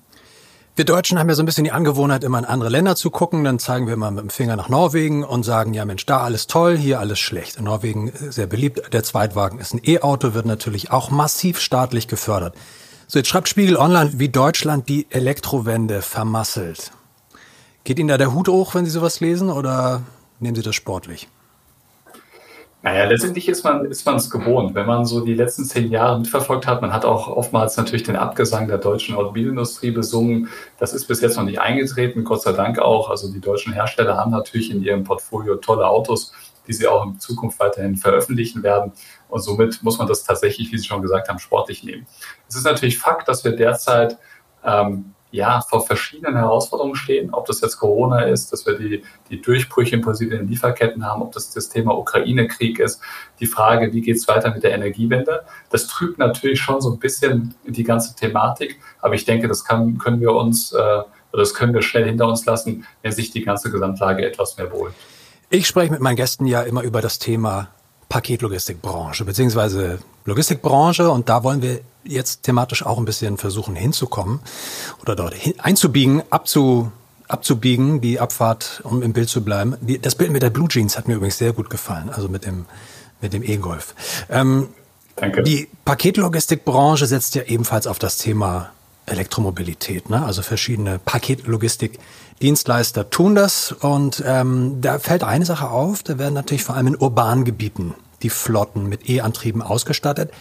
Wir 0.80 0.86
Deutschen 0.86 1.20
haben 1.20 1.28
ja 1.28 1.36
so 1.36 1.44
ein 1.44 1.46
bisschen 1.46 1.66
die 1.66 1.74
Angewohnheit, 1.74 2.24
immer 2.24 2.40
in 2.40 2.46
andere 2.46 2.70
Länder 2.70 2.96
zu 2.96 3.12
gucken. 3.12 3.44
Dann 3.44 3.60
zeigen 3.60 3.86
wir 3.86 3.98
mal 3.98 4.12
mit 4.12 4.22
dem 4.22 4.30
Finger 4.30 4.56
nach 4.56 4.70
Norwegen 4.70 5.26
und 5.26 5.44
sagen, 5.44 5.74
ja 5.74 5.84
Mensch, 5.84 6.06
da 6.06 6.22
alles 6.22 6.48
toll, 6.48 6.78
hier 6.78 7.02
alles 7.02 7.20
schlecht. 7.20 7.58
In 7.58 7.66
Norwegen 7.66 8.08
äh, 8.08 8.32
sehr 8.32 8.48
beliebt. 8.48 8.94
Der 8.94 9.04
Zweitwagen 9.04 9.60
ist 9.60 9.74
ein 9.74 9.82
E-Auto, 9.84 10.34
wird 10.34 10.46
natürlich 10.46 10.90
auch 10.90 11.12
massiv 11.12 11.60
staatlich 11.60 12.08
gefördert. 12.08 12.56
So, 13.08 13.20
jetzt 13.20 13.28
schreibt 13.28 13.50
Spiegel 13.50 13.76
Online, 13.76 14.20
wie 14.20 14.30
Deutschland 14.30 14.88
die 14.88 15.06
Elektrowende 15.10 16.02
vermasselt. 16.02 16.94
Geht 17.84 18.00
Ihnen 18.00 18.08
da 18.08 18.18
der 18.18 18.34
Hut 18.34 18.48
hoch, 18.48 18.74
wenn 18.74 18.86
Sie 18.86 18.92
sowas 18.92 19.20
lesen, 19.20 19.50
oder 19.50 20.04
nehmen 20.40 20.56
Sie 20.56 20.62
das 20.62 20.76
sportlich? 20.76 21.28
Naja, 22.82 23.06
letztendlich 23.06 23.50
ist 23.50 23.64
man 23.66 23.84
ist 23.86 24.06
man 24.06 24.16
es 24.16 24.30
gewohnt, 24.30 24.74
wenn 24.74 24.86
man 24.86 25.06
so 25.06 25.20
die 25.20 25.34
letzten 25.34 25.66
zehn 25.66 25.92
Jahre 25.92 26.18
mitverfolgt 26.18 26.66
hat. 26.66 26.82
Man 26.82 26.94
hat 26.94 27.04
auch 27.04 27.28
oftmals 27.28 27.76
natürlich 27.76 28.04
den 28.04 28.16
Abgesang 28.16 28.70
der 28.70 28.78
deutschen 28.78 29.16
Automobilindustrie 29.16 29.92
besungen. 29.92 30.48
Das 30.78 30.94
ist 30.94 31.06
bis 31.06 31.20
jetzt 31.20 31.36
noch 31.36 31.44
nicht 31.44 31.60
eingetreten, 31.60 32.24
Gott 32.24 32.42
sei 32.42 32.54
Dank 32.54 32.80
auch. 32.80 33.10
Also 33.10 33.34
die 33.34 33.42
deutschen 33.42 33.74
Hersteller 33.74 34.16
haben 34.16 34.32
natürlich 34.32 34.72
in 34.72 34.82
ihrem 34.82 35.04
Portfolio 35.04 35.58
tolle 35.58 35.88
Autos, 35.88 36.32
die 36.68 36.74
sie 36.74 36.88
auch 36.88 37.06
in 37.06 37.20
Zukunft 37.20 37.60
weiterhin 37.60 37.98
veröffentlichen 37.98 38.64
werden. 38.64 38.94
Und 39.28 39.42
somit 39.42 39.84
muss 39.84 39.98
man 39.98 40.08
das 40.08 40.24
tatsächlich, 40.24 40.72
wie 40.72 40.78
Sie 40.78 40.86
schon 40.86 41.02
gesagt 41.02 41.28
haben, 41.28 41.40
sportlich 41.40 41.84
nehmen. 41.84 42.08
Es 42.48 42.56
ist 42.56 42.64
natürlich 42.64 42.98
Fakt, 42.98 43.28
dass 43.28 43.44
wir 43.44 43.52
derzeit 43.52 44.18
ähm, 44.64 45.16
ja, 45.32 45.62
vor 45.62 45.86
verschiedenen 45.86 46.36
Herausforderungen 46.36 46.96
stehen, 46.96 47.34
ob 47.34 47.46
das 47.46 47.62
jetzt 47.62 47.78
Corona 47.78 48.22
ist, 48.22 48.52
dass 48.52 48.66
wir 48.66 48.78
die, 48.78 49.04
die 49.30 49.42
Durchbrüche 49.42 49.96
im 49.96 50.02
Prinzip 50.02 50.32
in 50.32 50.40
den 50.40 50.48
Lieferketten 50.48 51.06
haben, 51.06 51.22
ob 51.22 51.32
das 51.34 51.54
das 51.54 51.70
Thema 51.70 51.96
Ukraine-Krieg 51.98 52.80
ist, 52.80 53.00
die 53.40 53.46
Frage, 53.46 53.94
wie 53.94 54.02
geht 54.02 54.18
es 54.18 54.28
weiter 54.28 54.52
mit 54.52 54.64
der 54.64 54.74
Energiewende. 54.74 55.44
Das 55.70 55.88
trübt 55.88 56.18
natürlich 56.18 56.60
schon 56.60 56.82
so 56.82 56.92
ein 56.92 57.00
bisschen 57.00 57.54
die 57.66 57.84
ganze 57.84 58.16
Thematik, 58.16 58.80
aber 59.02 59.14
ich 59.14 59.26
denke, 59.26 59.48
das 59.48 59.64
kann, 59.64 60.00
können 60.00 60.20
wir 60.20 60.34
uns, 60.34 60.72
äh, 60.72 60.78
oder 60.78 61.08
das 61.32 61.54
können 61.54 61.74
wir 61.74 61.84
schnell 61.84 62.06
hinter 62.06 62.28
uns 62.28 62.46
lassen, 62.46 62.88
wenn 63.04 63.12
sich 63.12 63.30
die 63.32 63.44
ganze 63.44 63.70
Gesamtlage 63.70 64.26
etwas 64.26 64.58
mehr 64.58 64.66
beruhigt. 64.66 64.96
Ich 65.52 65.68
spreche 65.68 65.92
mit 65.92 66.02
meinen 66.02 66.16
Gästen 66.16 66.46
ja 66.46 66.62
immer 66.62 66.82
über 66.84 67.02
das 67.02 67.20
Thema 67.20 67.70
Paketlogistikbranche 68.10 69.24
beziehungsweise 69.24 70.00
Logistikbranche 70.26 71.10
und 71.10 71.30
da 71.30 71.44
wollen 71.44 71.62
wir 71.62 71.82
jetzt 72.04 72.44
thematisch 72.44 72.86
auch 72.86 72.98
ein 72.98 73.06
bisschen 73.06 73.38
versuchen 73.38 73.76
hinzukommen 73.76 74.40
oder 75.02 75.16
dort 75.16 75.36
einzubiegen, 75.60 76.24
abzu, 76.30 76.92
abzubiegen, 77.28 78.02
die 78.02 78.20
Abfahrt, 78.20 78.82
um 78.84 79.02
im 79.04 79.14
Bild 79.14 79.30
zu 79.30 79.44
bleiben. 79.44 79.76
Die, 79.82 80.00
das 80.00 80.16
Bild 80.16 80.32
mit 80.32 80.42
der 80.42 80.50
Blue 80.50 80.68
Jeans 80.68 80.98
hat 80.98 81.08
mir 81.08 81.16
übrigens 81.16 81.38
sehr 81.38 81.54
gut 81.54 81.70
gefallen, 81.70 82.10
also 82.10 82.28
mit 82.28 82.46
dem 82.46 82.66
mit 83.22 83.34
dem 83.34 83.44
E-Golf. 83.44 83.96
Ähm, 84.30 84.70
Danke. 85.16 85.44
Die 85.44 85.68
Paketlogistikbranche 85.84 87.06
setzt 87.06 87.36
ja 87.36 87.44
ebenfalls 87.44 87.88
auf 87.88 88.00
das 88.00 88.18
Thema 88.18 88.72
Elektromobilität, 89.10 90.10
ne? 90.10 90.26
also 90.26 90.42
verschiedene 90.42 91.00
Paketlogistikdienstleister 91.00 93.10
tun 93.10 93.36
das 93.36 93.72
und 93.72 94.24
ähm, 94.26 94.82
da 94.82 95.00
fällt 95.00 95.24
eine 95.24 95.46
Sache 95.46 95.70
auf, 95.70 96.04
da 96.04 96.18
werden 96.18 96.34
natürlich 96.34 96.64
vor 96.64 96.76
allem 96.76 96.88
in 96.88 96.96
urbanen 96.96 97.46
Gebieten 97.46 97.96
die 98.22 98.30
Flotten 98.30 98.88
mit 98.88 99.10
E-Antrieben 99.10 99.62
ausgestattet. 99.62 100.32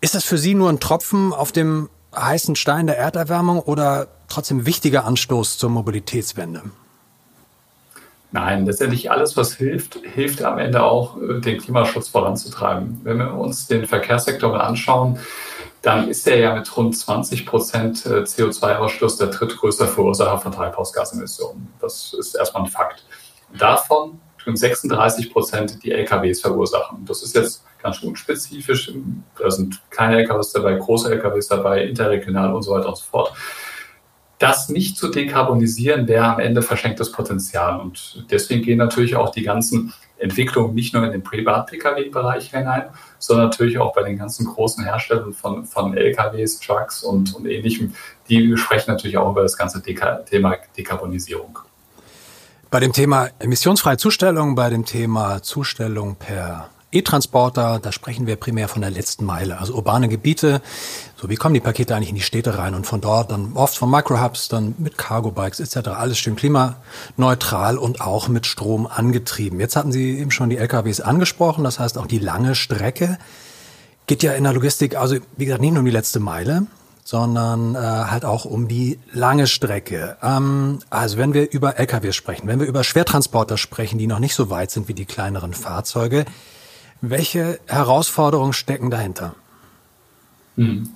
Ist 0.00 0.14
das 0.14 0.24
für 0.24 0.38
Sie 0.38 0.54
nur 0.54 0.68
ein 0.68 0.80
Tropfen 0.80 1.32
auf 1.32 1.52
dem 1.52 1.88
heißen 2.14 2.56
Stein 2.56 2.86
der 2.86 2.98
Erderwärmung 2.98 3.60
oder 3.60 4.08
trotzdem 4.28 4.66
wichtiger 4.66 5.04
Anstoß 5.04 5.58
zur 5.58 5.70
Mobilitätswende? 5.70 6.62
Nein, 8.32 8.64
letztendlich 8.64 9.10
alles, 9.10 9.36
was 9.36 9.54
hilft, 9.54 9.98
hilft 10.14 10.42
am 10.42 10.58
Ende 10.58 10.82
auch, 10.82 11.20
äh, 11.20 11.40
den 11.40 11.60
Klimaschutz 11.60 12.08
voranzutreiben. 12.08 13.00
Wenn 13.04 13.18
wir 13.18 13.34
uns 13.34 13.66
den 13.66 13.86
Verkehrssektor 13.86 14.50
mal 14.50 14.62
anschauen, 14.62 15.18
dann 15.82 16.08
ist 16.08 16.26
er 16.28 16.38
ja 16.38 16.54
mit 16.54 16.74
rund 16.76 16.96
20 16.96 17.44
Prozent 17.44 18.06
äh, 18.06 18.20
CO2-Ausstoß 18.20 19.18
der 19.18 19.26
drittgrößte 19.28 19.88
Verursacher 19.88 20.38
von 20.38 20.52
Treibhausgasemissionen. 20.52 21.68
Das 21.80 22.14
ist 22.16 22.34
erstmal 22.36 22.64
ein 22.64 22.68
Fakt. 22.70 23.04
Davon 23.58 24.20
tun 24.38 24.56
36 24.56 25.32
Prozent 25.32 25.82
die 25.82 25.90
LKWs 25.90 26.40
verursachen. 26.40 27.04
Das 27.04 27.22
ist 27.22 27.34
jetzt 27.34 27.64
ganz 27.82 28.00
unspezifisch. 28.02 28.92
Da 29.38 29.50
sind 29.50 29.82
kleine 29.90 30.18
LKWs 30.18 30.52
dabei, 30.52 30.74
große 30.74 31.12
LKWs 31.12 31.48
dabei, 31.48 31.84
interregional 31.84 32.54
und 32.54 32.62
so 32.62 32.72
weiter 32.72 32.88
und 32.88 32.96
so 32.96 33.04
fort. 33.04 33.32
das 34.38 34.68
nicht 34.68 34.96
zu 34.96 35.08
dekarbonisieren, 35.08 36.08
wäre 36.08 36.24
am 36.24 36.40
Ende 36.40 36.62
verschenktes 36.62 37.12
Potenzial. 37.12 37.80
Und 37.80 38.26
deswegen 38.30 38.62
gehen 38.62 38.78
natürlich 38.78 39.14
auch 39.14 39.30
die 39.30 39.42
ganzen 39.42 39.94
Entwicklungen 40.22 40.74
nicht 40.74 40.94
nur 40.94 41.04
in 41.04 41.12
den 41.12 41.22
Privat-Pkw-Bereich 41.22 42.50
hinein, 42.50 42.84
sondern 43.18 43.46
natürlich 43.46 43.78
auch 43.78 43.92
bei 43.92 44.02
den 44.02 44.18
ganzen 44.18 44.46
großen 44.46 44.84
Herstellern 44.84 45.32
von, 45.32 45.64
von 45.64 45.96
LKWs, 45.96 46.60
Trucks 46.60 47.02
und, 47.02 47.34
und 47.34 47.46
ähnlichem. 47.46 47.94
Die 48.28 48.56
sprechen 48.56 48.90
natürlich 48.90 49.18
auch 49.18 49.30
über 49.30 49.42
das 49.42 49.56
ganze 49.56 49.80
Deka 49.80 50.16
Thema 50.18 50.56
Dekarbonisierung. 50.76 51.58
Bei 52.70 52.80
dem 52.80 52.92
Thema 52.92 53.28
emissionsfreie 53.38 53.98
Zustellung, 53.98 54.54
bei 54.54 54.70
dem 54.70 54.86
Thema 54.86 55.42
Zustellung 55.42 56.16
per 56.16 56.70
E-Transporter, 56.92 57.80
da 57.80 57.92
sprechen 57.92 58.26
wir 58.26 58.36
primär 58.36 58.68
von 58.68 58.82
der 58.82 58.90
letzten 58.90 59.24
Meile, 59.24 59.58
also 59.58 59.74
urbane 59.74 60.08
Gebiete. 60.08 60.62
So, 61.16 61.28
wie 61.28 61.36
kommen 61.36 61.54
die 61.54 61.60
Pakete 61.60 61.96
eigentlich 61.96 62.10
in 62.10 62.16
die 62.16 62.22
Städte 62.22 62.58
rein 62.58 62.74
und 62.74 62.86
von 62.86 63.00
dort 63.00 63.30
dann 63.30 63.52
oft 63.54 63.76
von 63.76 63.90
Microhubs, 63.90 64.48
dann 64.48 64.74
mit 64.78 64.98
Cargo-Bikes 64.98 65.60
etc. 65.60 65.88
Alles 65.88 66.18
schön 66.18 66.36
klimaneutral 66.36 67.78
und 67.78 68.00
auch 68.00 68.28
mit 68.28 68.46
Strom 68.46 68.86
angetrieben. 68.86 69.58
Jetzt 69.58 69.76
hatten 69.76 69.92
Sie 69.92 70.18
eben 70.18 70.30
schon 70.30 70.50
die 70.50 70.58
LKWs 70.58 71.00
angesprochen, 71.00 71.64
das 71.64 71.78
heißt 71.78 71.98
auch 71.98 72.06
die 72.06 72.18
lange 72.18 72.54
Strecke 72.54 73.18
geht 74.06 74.22
ja 74.22 74.32
in 74.32 74.44
der 74.44 74.52
Logistik, 74.52 74.96
also 74.96 75.16
wie 75.36 75.44
gesagt, 75.44 75.62
nicht 75.62 75.72
nur 75.72 75.80
um 75.80 75.84
die 75.86 75.90
letzte 75.90 76.20
Meile, 76.20 76.66
sondern 77.04 77.74
äh, 77.74 77.78
halt 77.78 78.24
auch 78.24 78.44
um 78.44 78.68
die 78.68 78.98
lange 79.12 79.46
Strecke. 79.46 80.16
Ähm, 80.22 80.80
also 80.90 81.18
wenn 81.18 81.34
wir 81.34 81.50
über 81.50 81.78
LKWs 81.78 82.14
sprechen, 82.14 82.46
wenn 82.46 82.60
wir 82.60 82.66
über 82.66 82.84
Schwertransporter 82.84 83.58
sprechen, 83.58 83.98
die 83.98 84.06
noch 84.06 84.18
nicht 84.18 84.34
so 84.34 84.50
weit 84.50 84.70
sind 84.70 84.88
wie 84.88 84.94
die 84.94 85.04
kleineren 85.04 85.54
Fahrzeuge, 85.54 86.24
welche 87.02 87.58
Herausforderungen 87.66 88.54
stecken 88.54 88.90
dahinter? 88.90 89.34
Hm. 90.56 90.88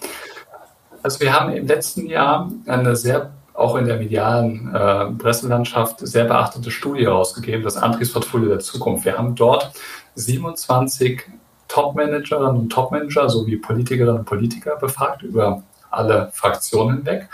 Also 1.02 1.20
wir 1.20 1.32
haben 1.32 1.52
im 1.52 1.66
letzten 1.66 2.06
Jahr 2.06 2.50
eine 2.66 2.96
sehr, 2.96 3.32
auch 3.54 3.76
in 3.76 3.86
der 3.86 3.98
medialen 3.98 4.74
äh, 4.74 5.06
Presselandschaft, 5.12 5.98
sehr 6.00 6.24
beachtete 6.24 6.70
Studie 6.70 7.04
herausgegeben, 7.04 7.62
das 7.62 7.76
Antriebsportfolio 7.76 8.48
der 8.48 8.60
Zukunft. 8.60 9.04
Wir 9.04 9.18
haben 9.18 9.34
dort 9.34 9.72
27 10.14 11.22
Top-Managerinnen 11.68 12.56
und 12.56 12.70
Top-Manager 12.70 13.28
sowie 13.28 13.56
Politikerinnen 13.56 14.20
und 14.20 14.24
Politiker 14.24 14.76
befragt 14.76 15.22
über 15.22 15.62
alle 15.90 16.30
Fraktionen 16.32 16.98
hinweg, 16.98 17.28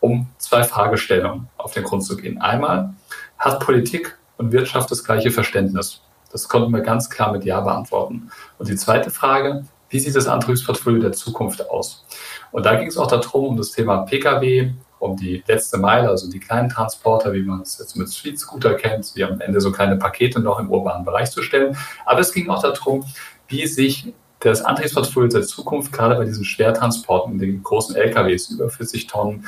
um 0.00 0.28
zwei 0.38 0.64
Fragestellungen 0.64 1.48
auf 1.56 1.72
den 1.72 1.84
Grund 1.84 2.04
zu 2.04 2.16
gehen. 2.16 2.40
Einmal, 2.40 2.94
hat 3.38 3.60
Politik 3.60 4.18
und 4.36 4.52
Wirtschaft 4.52 4.90
das 4.90 5.04
gleiche 5.04 5.30
Verständnis? 5.30 6.02
Das 6.30 6.48
konnten 6.48 6.72
wir 6.72 6.80
ganz 6.80 7.08
klar 7.10 7.32
mit 7.32 7.44
Ja 7.44 7.60
beantworten. 7.60 8.30
Und 8.58 8.68
die 8.68 8.76
zweite 8.76 9.10
Frage, 9.10 9.64
wie 9.88 9.98
sieht 9.98 10.14
das 10.14 10.26
Antriebsportfolio 10.26 11.00
der 11.00 11.12
Zukunft 11.12 11.68
aus? 11.70 12.04
Und 12.50 12.66
da 12.66 12.74
ging 12.76 12.88
es 12.88 12.98
auch 12.98 13.06
darum, 13.06 13.46
um 13.46 13.56
das 13.56 13.72
Thema 13.72 13.98
Pkw, 14.02 14.72
um 14.98 15.16
die 15.16 15.42
letzte 15.46 15.78
Meile, 15.78 16.08
also 16.08 16.30
die 16.30 16.40
kleinen 16.40 16.68
Transporter, 16.68 17.32
wie 17.32 17.42
man 17.42 17.62
es 17.62 17.78
jetzt 17.78 17.96
mit 17.96 18.12
Street 18.12 18.38
Scooter 18.38 18.74
kennt, 18.74 19.14
die 19.16 19.24
am 19.24 19.40
Ende 19.40 19.60
so 19.60 19.72
kleine 19.72 19.96
Pakete 19.96 20.40
noch 20.40 20.58
im 20.58 20.70
urbanen 20.70 21.04
Bereich 21.04 21.30
zu 21.30 21.42
stellen. 21.42 21.76
Aber 22.04 22.20
es 22.20 22.32
ging 22.32 22.50
auch 22.50 22.62
darum, 22.62 23.04
wie 23.46 23.66
sich 23.66 24.12
das 24.40 24.62
Antriebsportfolio 24.62 25.28
der 25.28 25.42
Zukunft 25.42 25.92
gerade 25.92 26.16
bei 26.16 26.24
diesen 26.24 26.44
Schwertransporten, 26.44 27.38
den 27.38 27.62
großen 27.62 27.96
LKWs 27.96 28.50
über 28.50 28.68
40 28.68 29.06
Tonnen, 29.06 29.46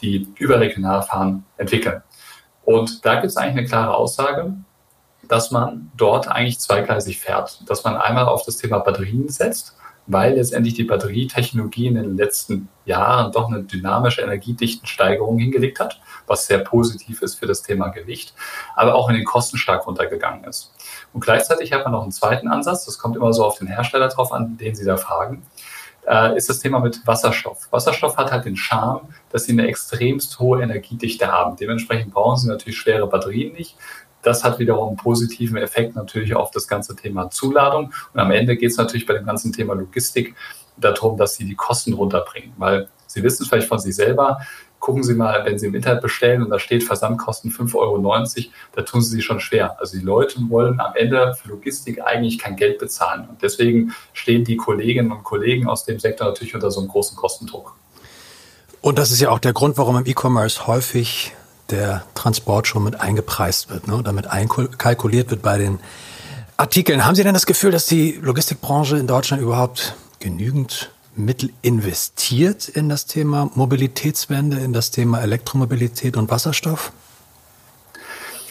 die 0.00 0.28
überregional 0.38 1.02
fahren, 1.02 1.44
entwickeln. 1.58 2.02
Und 2.64 3.04
da 3.04 3.14
gibt 3.14 3.26
es 3.26 3.36
eigentlich 3.36 3.58
eine 3.58 3.66
klare 3.66 3.94
Aussage 3.94 4.54
dass 5.32 5.50
man 5.50 5.90
dort 5.96 6.28
eigentlich 6.28 6.58
zweigleisig 6.58 7.18
fährt. 7.18 7.62
Dass 7.66 7.84
man 7.84 7.96
einmal 7.96 8.26
auf 8.26 8.44
das 8.44 8.58
Thema 8.58 8.80
Batterien 8.80 9.30
setzt, 9.30 9.74
weil 10.06 10.34
letztendlich 10.34 10.74
die 10.74 10.84
Batterietechnologie 10.84 11.86
in 11.86 11.94
den 11.94 12.18
letzten 12.18 12.68
Jahren 12.84 13.32
doch 13.32 13.48
eine 13.48 13.62
dynamische 13.62 14.20
Energiedichtensteigerung 14.20 15.38
hingelegt 15.38 15.80
hat, 15.80 16.02
was 16.26 16.46
sehr 16.46 16.58
positiv 16.58 17.22
ist 17.22 17.36
für 17.36 17.46
das 17.46 17.62
Thema 17.62 17.88
Gewicht, 17.88 18.34
aber 18.76 18.94
auch 18.94 19.08
in 19.08 19.14
den 19.14 19.24
Kosten 19.24 19.56
stark 19.56 19.86
runtergegangen 19.86 20.44
ist. 20.44 20.74
Und 21.14 21.24
gleichzeitig 21.24 21.72
hat 21.72 21.84
man 21.84 21.92
noch 21.92 22.02
einen 22.02 22.12
zweiten 22.12 22.48
Ansatz, 22.48 22.84
das 22.84 22.98
kommt 22.98 23.16
immer 23.16 23.32
so 23.32 23.46
auf 23.46 23.56
den 23.56 23.68
Hersteller 23.68 24.08
drauf 24.08 24.32
an, 24.32 24.58
den 24.58 24.74
Sie 24.74 24.84
da 24.84 24.98
fragen, 24.98 25.46
äh, 26.06 26.36
ist 26.36 26.48
das 26.48 26.58
Thema 26.58 26.80
mit 26.80 27.06
Wasserstoff. 27.06 27.68
Wasserstoff 27.70 28.16
hat 28.16 28.32
halt 28.32 28.44
den 28.44 28.56
Charme, 28.56 29.08
dass 29.30 29.44
sie 29.44 29.52
eine 29.52 29.66
extremst 29.66 30.38
hohe 30.38 30.62
Energiedichte 30.62 31.30
haben. 31.30 31.56
Dementsprechend 31.56 32.12
brauchen 32.12 32.38
sie 32.38 32.48
natürlich 32.48 32.78
schwere 32.78 33.06
Batterien 33.06 33.52
nicht 33.52 33.76
das 34.22 34.44
hat 34.44 34.58
wiederum 34.58 34.88
einen 34.88 34.96
positiven 34.96 35.56
Effekt 35.56 35.96
natürlich 35.96 36.34
auf 36.34 36.50
das 36.50 36.66
ganze 36.68 36.96
Thema 36.96 37.30
Zuladung. 37.30 37.92
Und 38.14 38.20
am 38.20 38.30
Ende 38.30 38.56
geht 38.56 38.70
es 38.70 38.76
natürlich 38.76 39.06
bei 39.06 39.14
dem 39.14 39.26
ganzen 39.26 39.52
Thema 39.52 39.74
Logistik 39.74 40.34
darum, 40.76 41.16
dass 41.16 41.34
Sie 41.34 41.44
die 41.44 41.54
Kosten 41.54 41.92
runterbringen. 41.92 42.52
Weil 42.56 42.88
Sie 43.06 43.22
wissen 43.22 43.42
es 43.42 43.48
vielleicht 43.48 43.68
von 43.68 43.78
sich 43.78 43.94
selber, 43.94 44.38
gucken 44.78 45.02
Sie 45.02 45.14
mal, 45.14 45.44
wenn 45.44 45.58
Sie 45.58 45.66
im 45.66 45.74
Internet 45.74 46.02
bestellen 46.02 46.42
und 46.42 46.50
da 46.50 46.58
steht 46.58 46.82
Versandkosten 46.82 47.50
5,90 47.50 47.76
Euro, 47.76 48.22
da 48.74 48.82
tun 48.82 49.02
Sie 49.02 49.10
sich 49.10 49.24
schon 49.24 49.38
schwer. 49.38 49.78
Also 49.78 49.98
die 49.98 50.04
Leute 50.04 50.40
wollen 50.48 50.80
am 50.80 50.94
Ende 50.96 51.34
für 51.34 51.50
Logistik 51.50 52.02
eigentlich 52.02 52.38
kein 52.38 52.56
Geld 52.56 52.78
bezahlen. 52.78 53.28
Und 53.28 53.42
deswegen 53.42 53.94
stehen 54.12 54.44
die 54.44 54.56
Kolleginnen 54.56 55.12
und 55.12 55.24
Kollegen 55.24 55.68
aus 55.68 55.84
dem 55.84 55.98
Sektor 55.98 56.26
natürlich 56.26 56.54
unter 56.54 56.70
so 56.70 56.80
einem 56.80 56.88
großen 56.88 57.16
Kostendruck. 57.16 57.76
Und 58.80 58.98
das 58.98 59.12
ist 59.12 59.20
ja 59.20 59.30
auch 59.30 59.38
der 59.38 59.52
Grund, 59.52 59.78
warum 59.78 59.96
im 59.96 60.06
E-Commerce 60.06 60.66
häufig 60.66 61.32
der 61.72 62.04
Transport 62.14 62.66
schon 62.66 62.84
mit 62.84 63.00
eingepreist 63.00 63.70
wird, 63.70 63.88
ne, 63.88 64.02
damit 64.04 64.28
einkalkuliert 64.28 65.30
wird 65.30 65.42
bei 65.42 65.58
den 65.58 65.80
Artikeln. 66.56 67.04
Haben 67.04 67.14
Sie 67.14 67.24
denn 67.24 67.34
das 67.34 67.46
Gefühl, 67.46 67.72
dass 67.72 67.86
die 67.86 68.12
Logistikbranche 68.22 68.96
in 68.96 69.06
Deutschland 69.06 69.42
überhaupt 69.42 69.96
genügend 70.20 70.90
Mittel 71.16 71.50
investiert 71.62 72.68
in 72.68 72.88
das 72.88 73.06
Thema 73.06 73.50
Mobilitätswende, 73.54 74.58
in 74.58 74.72
das 74.72 74.90
Thema 74.90 75.20
Elektromobilität 75.20 76.16
und 76.16 76.30
Wasserstoff? 76.30 76.92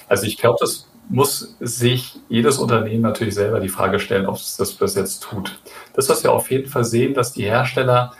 Also 0.07 0.25
ich 0.25 0.37
glaube, 0.37 0.57
das 0.59 0.87
muss 1.09 1.55
sich 1.59 2.19
jedes 2.29 2.57
Unternehmen 2.57 3.01
natürlich 3.01 3.35
selber 3.35 3.59
die 3.59 3.69
Frage 3.69 3.99
stellen, 3.99 4.27
ob 4.27 4.35
es 4.35 4.57
das 4.57 4.73
bis 4.73 4.95
jetzt 4.95 5.23
tut. 5.23 5.59
Das, 5.93 6.09
was 6.09 6.23
wir 6.23 6.31
auf 6.31 6.51
jeden 6.51 6.69
Fall 6.69 6.85
sehen, 6.85 7.13
dass 7.13 7.33
die 7.33 7.43
Hersteller 7.43 8.13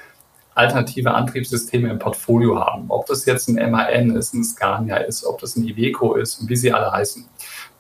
alternative 0.54 1.12
Antriebssysteme 1.14 1.90
im 1.90 2.00
Portfolio 2.00 2.60
haben. 2.60 2.86
Ob 2.90 3.06
das 3.06 3.26
jetzt 3.26 3.48
ein 3.48 3.72
MAN 3.72 4.16
ist, 4.16 4.34
ein 4.34 4.44
Scania 4.44 4.98
ist, 4.98 5.24
ob 5.24 5.40
das 5.40 5.56
ein 5.56 5.64
Iveco 5.64 6.16
ist 6.16 6.42
und 6.42 6.50
wie 6.50 6.56
sie 6.56 6.74
alle 6.74 6.92
heißen, 6.92 7.26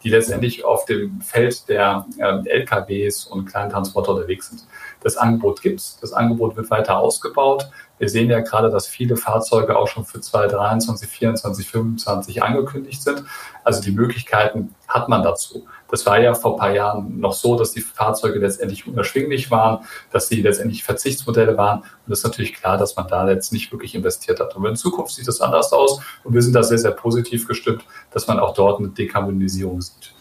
die 0.03 0.09
letztendlich 0.09 0.63
auf 0.63 0.85
dem 0.85 1.21
Feld 1.21 1.67
der 1.67 2.05
äh, 2.17 2.47
LKWs 2.49 3.25
und 3.25 3.45
Kleintransporter 3.45 4.13
unterwegs 4.13 4.49
sind. 4.49 4.65
Das 5.01 5.17
Angebot 5.17 5.61
gibt 5.61 5.79
es, 5.79 5.97
das 5.99 6.13
Angebot 6.13 6.55
wird 6.55 6.69
weiter 6.71 6.97
ausgebaut. 6.97 7.69
Wir 7.99 8.09
sehen 8.09 8.29
ja 8.29 8.39
gerade, 8.39 8.71
dass 8.71 8.87
viele 8.87 9.15
Fahrzeuge 9.15 9.77
auch 9.77 9.87
schon 9.87 10.05
für 10.05 10.21
2023, 10.21 11.07
2024, 11.07 11.65
2025 11.67 12.43
angekündigt 12.43 13.03
sind. 13.03 13.23
Also 13.63 13.81
die 13.81 13.91
Möglichkeiten 13.91 14.73
hat 14.87 15.07
man 15.07 15.21
dazu. 15.21 15.67
Das 15.91 16.05
war 16.05 16.19
ja 16.19 16.33
vor 16.33 16.53
ein 16.53 16.57
paar 16.57 16.73
Jahren 16.73 17.19
noch 17.19 17.33
so, 17.33 17.57
dass 17.57 17.73
die 17.73 17.81
Fahrzeuge 17.81 18.39
letztendlich 18.39 18.87
unerschwinglich 18.87 19.51
waren, 19.51 19.85
dass 20.11 20.29
sie 20.29 20.41
letztendlich 20.41 20.83
Verzichtsmodelle 20.83 21.57
waren. 21.57 21.79
Und 21.79 22.13
es 22.13 22.19
ist 22.19 22.23
natürlich 22.23 22.53
klar, 22.53 22.77
dass 22.77 22.95
man 22.95 23.07
da 23.07 23.29
jetzt 23.29 23.51
nicht 23.51 23.71
wirklich 23.71 23.93
investiert 23.93 24.39
hat. 24.39 24.55
Und 24.55 24.65
in 24.65 24.75
Zukunft 24.77 25.13
sieht 25.13 25.27
das 25.27 25.41
anders 25.41 25.73
aus. 25.73 25.99
Und 26.23 26.33
wir 26.33 26.41
sind 26.41 26.53
da 26.53 26.63
sehr, 26.63 26.77
sehr 26.77 26.91
positiv 26.91 27.47
gestimmt, 27.47 27.83
dass 28.11 28.27
man 28.27 28.39
auch 28.39 28.53
dort 28.53 28.79
eine 28.79 28.87
Dekarbonisierung 28.87 29.81
sieht. 29.81 30.13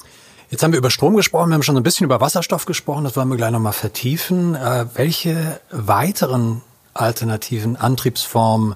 Jetzt 0.50 0.65
haben 0.65 0.73
wir 0.73 0.79
über 0.79 0.91
Strom 0.91 1.15
gesprochen, 1.15 1.50
wir 1.50 1.55
haben 1.55 1.62
schon 1.62 1.77
ein 1.77 1.85
bisschen 1.85 2.07
über 2.07 2.21
Wasserstoff 2.21 2.67
gesprochen, 2.67 3.05
das 3.05 3.17
wollen 3.17 3.29
wir 3.29 3.37
gleich 3.37 3.53
nochmal 3.53 3.73
vertiefen. 3.73 4.57
Äh, 4.57 4.87
welche 4.95 5.61
weiteren 5.71 6.62
alternativen 6.93 7.77
Antriebsformen 7.77 8.75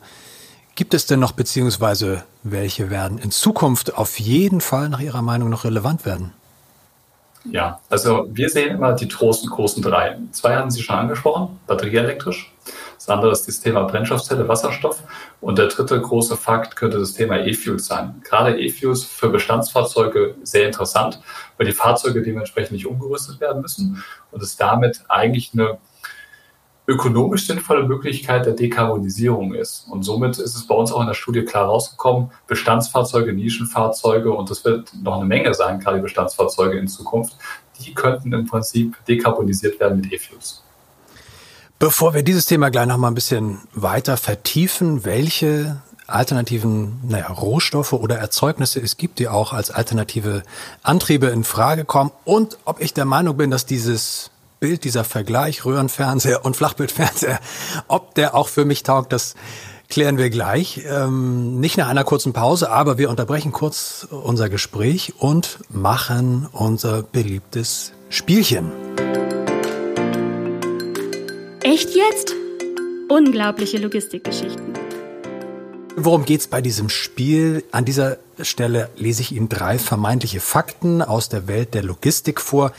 gibt 0.77 0.95
es 0.95 1.07
denn 1.07 1.19
noch, 1.19 1.33
beziehungsweise 1.33 2.23
welche 2.45 2.91
werden 2.91 3.19
in 3.19 3.33
Zukunft 3.33 3.97
auf 3.97 4.21
jeden 4.21 4.61
Fall 4.61 4.89
nach 4.89 5.01
Ihrer 5.01 5.23
Meinung 5.23 5.51
noch 5.51 5.65
relevant 5.65 6.07
werden? 6.07 6.33
Ja, 7.51 7.81
also 7.91 8.27
wir 8.31 8.49
sehen 8.49 8.75
immer 8.75 8.95
die 8.95 9.09
großen, 9.09 9.49
großen 9.51 9.83
drei. 9.83 10.19
Zwei 10.33 10.57
haben 10.57 10.71
Sie 10.71 10.83
schon 10.83 10.97
angesprochen, 10.97 11.61
batterieelektrisch. 11.67 12.51
Das 12.97 13.09
andere 13.09 13.33
ist 13.33 13.47
das 13.47 13.61
Thema 13.61 13.83
Brennstoffzelle, 13.83 14.49
Wasserstoff. 14.49 15.03
Und 15.43 15.59
der 15.59 15.67
dritte 15.67 16.01
große 16.01 16.39
Fakt 16.39 16.75
könnte 16.75 16.99
das 16.99 17.13
Thema 17.13 17.39
E-Fuels 17.39 17.87
sein. 17.87 18.23
Gerade 18.25 18.59
E-Fuels 18.59 19.05
für 19.05 19.29
Bestandsfahrzeuge 19.29 20.37
sehr 20.43 20.67
interessant, 20.67 21.21
weil 21.59 21.67
die 21.67 21.73
Fahrzeuge 21.73 22.23
dementsprechend 22.23 22.73
nicht 22.73 22.87
umgerüstet 22.87 23.41
werden 23.41 23.61
müssen 23.61 24.03
und 24.31 24.43
es 24.43 24.57
damit 24.57 25.05
eigentlich 25.09 25.51
eine 25.53 25.77
ökonomisch 26.87 27.47
sinnvolle 27.47 27.85
Möglichkeit 27.85 28.45
der 28.45 28.53
Dekarbonisierung 28.53 29.55
ist. 29.55 29.87
Und 29.89 30.03
somit 30.03 30.39
ist 30.39 30.55
es 30.55 30.67
bei 30.67 30.75
uns 30.75 30.93
auch 30.93 31.01
in 31.01 31.07
der 31.07 31.15
Studie 31.15 31.45
klar 31.45 31.67
rausgekommen, 31.67 32.31
Bestandsfahrzeuge, 32.47 33.33
Nischenfahrzeuge, 33.33 34.31
und 34.31 34.51
das 34.51 34.65
wird 34.65 34.93
noch 35.03 35.17
eine 35.17 35.25
Menge 35.25 35.55
sein, 35.55 35.81
gerade 35.81 36.01
Bestandsfahrzeuge 36.01 36.79
in 36.79 36.89
Zukunft, 36.89 37.37
die 37.81 37.95
könnten 37.95 38.33
im 38.33 38.47
Prinzip 38.47 38.97
dekarbonisiert 39.07 39.81
werden 39.81 40.01
mit 40.01 40.13
E-Fuels. 40.13 40.63
Bevor 41.79 42.15
wir 42.15 42.23
dieses 42.23 42.47
Thema 42.47 42.71
gleich 42.71 42.87
noch 42.87 42.99
mal 42.99 43.09
ein 43.09 43.15
bisschen 43.15 43.59
weiter 43.75 44.17
vertiefen, 44.17 45.05
welche 45.05 45.83
alternativen 46.07 47.01
naja, 47.09 47.29
Rohstoffe 47.29 47.95
oder 47.95 48.17
Erzeugnisse 48.17 48.81
es 48.81 48.97
gibt, 48.97 49.19
die 49.19 49.29
auch 49.29 49.53
als 49.53 49.71
alternative 49.71 50.43
Antriebe 50.83 51.27
in 51.29 51.45
Frage 51.45 51.85
kommen 51.85 52.13
und 52.25 52.59
ob 52.65 52.81
ich 52.81 52.93
der 52.93 53.07
Meinung 53.07 53.37
bin, 53.37 53.51
dass 53.51 53.67
dieses 53.67 54.31
Bild, 54.65 54.85
dieser 54.85 55.05
Vergleich 55.05 55.67
Röhrenfernseher 55.67 56.43
und 56.43 56.57
Flachbildfernseher, 56.57 57.39
ob 57.87 58.15
der 58.15 58.35
auch 58.35 58.49
für 58.49 58.65
mich 58.65 58.83
taugt, 58.83 59.13
das 59.13 59.35
klären 59.91 60.17
wir 60.17 60.31
gleich. 60.31 60.81
Ähm, 60.89 61.61
nicht 61.61 61.77
nach 61.77 61.89
einer 61.89 62.03
kurzen 62.03 62.33
Pause, 62.33 62.71
aber 62.71 62.97
wir 62.97 63.11
unterbrechen 63.11 63.53
kurz 63.53 64.09
unser 64.11 64.49
Gespräch 64.49 65.13
und 65.19 65.59
machen 65.69 66.49
unser 66.51 67.03
beliebtes 67.03 67.93
Spielchen. 68.09 68.73
Echt 71.63 71.91
jetzt? 71.95 72.33
Unglaubliche 73.11 73.77
Logistikgeschichten. 73.77 74.73
Worum 75.95 76.25
geht's 76.25 76.47
bei 76.47 76.63
diesem 76.63 76.89
Spiel? 76.89 77.65
An 77.71 77.85
dieser 77.85 78.17
Stelle 78.41 78.89
lese 78.97 79.21
ich 79.21 79.33
Ihnen 79.33 79.51
drei 79.51 79.79
vermeintliche 79.79 80.41
Fakten 80.41 81.03
aus 81.03 81.29
der 81.29 81.49
Welt 81.49 81.75
der 81.75 81.83
Logistik 81.83 82.41
vor. 82.41 82.73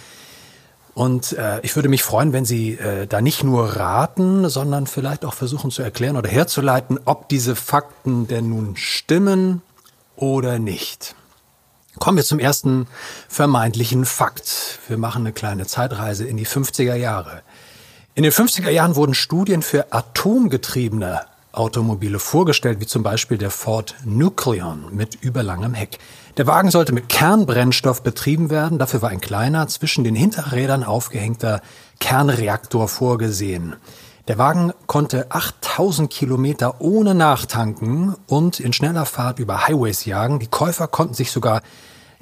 Und 0.95 1.33
äh, 1.33 1.59
ich 1.59 1.75
würde 1.75 1.89
mich 1.89 2.03
freuen, 2.03 2.31
wenn 2.31 2.45
Sie 2.45 2.75
äh, 2.75 3.05
da 3.05 3.19
nicht 3.19 3.43
nur 3.43 3.75
raten, 3.75 4.49
sondern 4.49 4.87
vielleicht 4.87 5.25
auch 5.25 5.33
versuchen 5.33 5.69
zu 5.69 5.83
erklären 5.83 6.15
oder 6.15 6.29
herzuleiten, 6.29 6.97
ob 7.03 7.27
diese 7.27 7.57
Fakten 7.57 8.27
denn 8.27 8.47
nun 8.47 8.77
stimmen 8.77 9.61
oder 10.15 10.57
nicht. 10.57 11.13
Kommen 11.99 12.15
wir 12.15 12.23
zum 12.23 12.39
ersten 12.39 12.87
vermeintlichen 13.27 14.05
Fakt. 14.05 14.79
Wir 14.87 14.97
machen 14.97 15.23
eine 15.23 15.33
kleine 15.33 15.67
Zeitreise 15.67 16.23
in 16.23 16.37
die 16.37 16.47
50er 16.47 16.95
Jahre. 16.95 17.41
In 18.13 18.23
den 18.23 18.31
50er 18.31 18.69
Jahren 18.69 18.95
wurden 18.95 19.13
Studien 19.13 19.63
für 19.63 19.91
atomgetriebene 19.91 21.25
Automobile 21.57 22.19
vorgestellt, 22.19 22.79
wie 22.79 22.85
zum 22.85 23.03
Beispiel 23.03 23.37
der 23.37 23.51
Ford 23.51 23.95
Nucleon 24.05 24.85
mit 24.91 25.15
überlangem 25.21 25.73
Heck. 25.73 25.99
Der 26.37 26.47
Wagen 26.47 26.71
sollte 26.71 26.91
mit 26.91 27.09
Kernbrennstoff 27.09 28.03
betrieben 28.03 28.49
werden. 28.49 28.79
Dafür 28.79 29.01
war 29.01 29.09
ein 29.09 29.21
kleiner, 29.21 29.67
zwischen 29.67 30.03
den 30.03 30.15
Hinterrädern 30.15 30.83
aufgehängter 30.83 31.61
Kernreaktor 31.99 32.87
vorgesehen. 32.87 33.75
Der 34.27 34.37
Wagen 34.37 34.73
konnte 34.87 35.27
8000 35.29 36.09
Kilometer 36.09 36.81
ohne 36.81 37.13
Nachtanken 37.13 38.15
und 38.27 38.59
in 38.59 38.73
schneller 38.73 39.05
Fahrt 39.05 39.39
über 39.39 39.67
Highways 39.67 40.05
jagen. 40.05 40.39
Die 40.39 40.47
Käufer 40.47 40.87
konnten 40.87 41.13
sich 41.13 41.31
sogar 41.31 41.61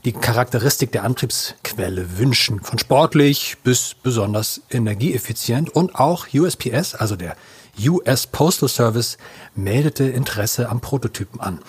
die 0.06 0.12
Charakteristik 0.12 0.92
der 0.92 1.04
Antriebsquelle 1.04 2.18
wünschen. 2.18 2.62
Von 2.62 2.78
sportlich 2.78 3.58
bis 3.63 3.96
besonders 3.96 4.62
energieeffizient 4.70 5.74
und 5.74 5.96
auch 5.96 6.28
USPS, 6.34 6.94
also 6.94 7.16
der 7.16 7.38
US 7.80 8.27
Postal 8.27 8.70
Service 8.70 9.18
meldete 9.56 10.03
Interesse 10.03 10.70
am 10.70 10.80
Prototypen 10.82 11.39
an. 11.39 11.60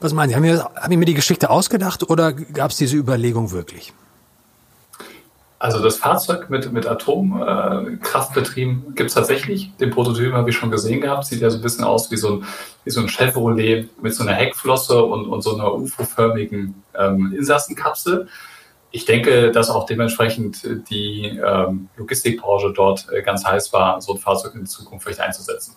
Was 0.00 0.12
meinen 0.12 0.30
Sie, 0.30 0.36
haben 0.36 0.42
wir, 0.42 0.64
haben 0.74 0.90
wir 0.90 0.98
mir 0.98 1.04
die 1.04 1.14
Geschichte 1.14 1.50
ausgedacht 1.50 2.08
oder 2.08 2.32
gab 2.32 2.70
es 2.70 2.76
diese 2.76 2.96
Überlegung 2.96 3.50
wirklich? 3.52 3.92
Also 5.62 5.80
das 5.80 5.94
Fahrzeug 5.94 6.50
mit, 6.50 6.72
mit 6.72 6.88
Atomkraft 6.88 8.34
betrieben 8.34 8.94
gibt 8.96 9.10
es 9.10 9.14
tatsächlich. 9.14 9.70
Den 9.76 9.90
Prototypen 9.90 10.32
habe 10.32 10.50
ich 10.50 10.56
schon 10.56 10.72
gesehen 10.72 11.00
gehabt. 11.00 11.24
Sieht 11.24 11.40
ja 11.40 11.50
so 11.50 11.58
ein 11.58 11.62
bisschen 11.62 11.84
aus 11.84 12.10
wie 12.10 12.16
so 12.16 12.38
ein, 12.38 12.44
wie 12.82 12.90
so 12.90 13.00
ein 13.00 13.08
Chevrolet 13.08 13.88
mit 14.02 14.12
so 14.12 14.24
einer 14.24 14.32
Heckflosse 14.32 15.04
und, 15.04 15.26
und 15.26 15.42
so 15.42 15.54
einer 15.54 15.72
UFO-förmigen 15.72 16.74
ähm, 16.98 17.32
Insassenkapsel 17.32 18.26
ich 18.92 19.06
denke, 19.06 19.50
dass 19.50 19.70
auch 19.70 19.86
dementsprechend 19.86 20.62
die 20.90 21.40
ähm, 21.44 21.88
Logistikbranche 21.96 22.72
dort 22.74 23.08
äh, 23.10 23.22
ganz 23.22 23.44
heiß 23.44 23.72
war, 23.72 24.00
so 24.00 24.12
ein 24.12 24.18
Fahrzeug 24.18 24.54
in 24.54 24.66
Zukunft 24.66 25.04
vielleicht 25.04 25.20
einzusetzen. 25.20 25.74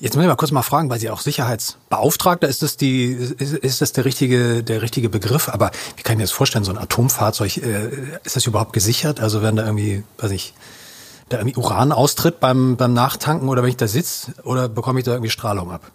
Jetzt 0.00 0.16
muss 0.16 0.24
ich 0.24 0.28
mal 0.28 0.34
kurz 0.34 0.50
mal 0.50 0.62
fragen, 0.62 0.90
weil 0.90 0.98
Sie 0.98 1.08
auch 1.08 1.20
Sicherheitsbeauftragter 1.20 2.48
ist 2.48 2.62
das 2.62 2.76
die 2.76 3.12
ist, 3.12 3.54
ist 3.54 3.80
das 3.80 3.92
der 3.92 4.04
richtige 4.04 4.64
der 4.64 4.82
richtige 4.82 5.08
Begriff? 5.08 5.48
Aber 5.48 5.70
wie 5.96 6.02
kann 6.02 6.14
ich 6.14 6.18
mir 6.18 6.24
das 6.24 6.32
vorstellen? 6.32 6.64
So 6.64 6.72
ein 6.72 6.78
Atomfahrzeug 6.78 7.56
äh, 7.58 7.90
ist 8.24 8.34
das 8.34 8.44
überhaupt 8.46 8.72
gesichert? 8.72 9.20
Also 9.20 9.40
wenn 9.40 9.54
da 9.54 9.64
irgendwie, 9.64 10.02
weiß 10.18 10.32
ich, 10.32 10.54
da 11.28 11.38
irgendwie 11.38 11.56
Uran 11.56 11.92
austritt 11.92 12.40
beim 12.40 12.76
beim 12.76 12.92
Nachtanken 12.92 13.48
oder 13.48 13.62
wenn 13.62 13.70
ich 13.70 13.76
da 13.76 13.86
sitze 13.86 14.34
oder 14.42 14.68
bekomme 14.68 14.98
ich 14.98 15.04
da 15.04 15.12
irgendwie 15.12 15.30
Strahlung 15.30 15.70
ab? 15.70 15.92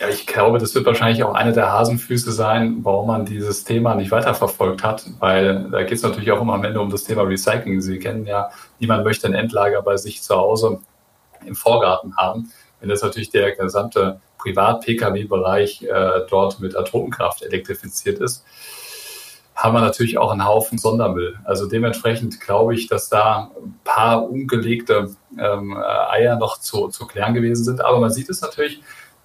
Ja, 0.00 0.08
ich 0.08 0.26
glaube, 0.26 0.58
das 0.58 0.74
wird 0.74 0.86
wahrscheinlich 0.86 1.22
auch 1.24 1.34
eine 1.34 1.52
der 1.52 1.70
Hasenfüße 1.70 2.32
sein, 2.32 2.78
warum 2.82 3.08
man 3.08 3.26
dieses 3.26 3.64
Thema 3.64 3.94
nicht 3.94 4.10
weiterverfolgt 4.10 4.82
hat, 4.82 5.04
weil 5.18 5.68
da 5.70 5.82
geht 5.82 5.98
es 5.98 6.02
natürlich 6.02 6.32
auch 6.32 6.40
immer 6.40 6.54
am 6.54 6.64
Ende 6.64 6.80
um 6.80 6.88
das 6.88 7.04
Thema 7.04 7.22
Recycling. 7.22 7.82
Sie 7.82 7.98
kennen 7.98 8.24
ja, 8.24 8.50
niemand 8.78 9.04
möchte 9.04 9.26
ein 9.26 9.34
Endlager 9.34 9.82
bei 9.82 9.98
sich 9.98 10.22
zu 10.22 10.34
Hause 10.36 10.80
im 11.44 11.54
Vorgarten 11.54 12.16
haben. 12.16 12.50
Wenn 12.80 12.88
das 12.88 13.02
natürlich 13.02 13.28
der 13.28 13.54
gesamte 13.54 14.22
Privat-Pkw-Bereich 14.38 15.82
äh, 15.82 16.20
dort 16.30 16.60
mit 16.60 16.74
Atomkraft 16.74 17.42
elektrifiziert 17.42 18.20
ist, 18.20 18.42
haben 19.54 19.74
wir 19.74 19.82
natürlich 19.82 20.16
auch 20.16 20.30
einen 20.30 20.46
Haufen 20.46 20.78
Sondermüll. 20.78 21.38
Also 21.44 21.66
dementsprechend 21.66 22.40
glaube 22.40 22.74
ich, 22.74 22.86
dass 22.86 23.10
da 23.10 23.50
ein 23.62 23.78
paar 23.84 24.30
ungelegte 24.30 25.10
ähm, 25.38 25.76
Eier 25.76 26.36
noch 26.36 26.58
zu, 26.58 26.88
zu 26.88 27.06
klären 27.06 27.34
gewesen 27.34 27.64
sind. 27.64 27.84
Aber 27.84 28.00
man 28.00 28.10
sieht 28.10 28.30
es 28.30 28.40
natürlich, 28.40 28.80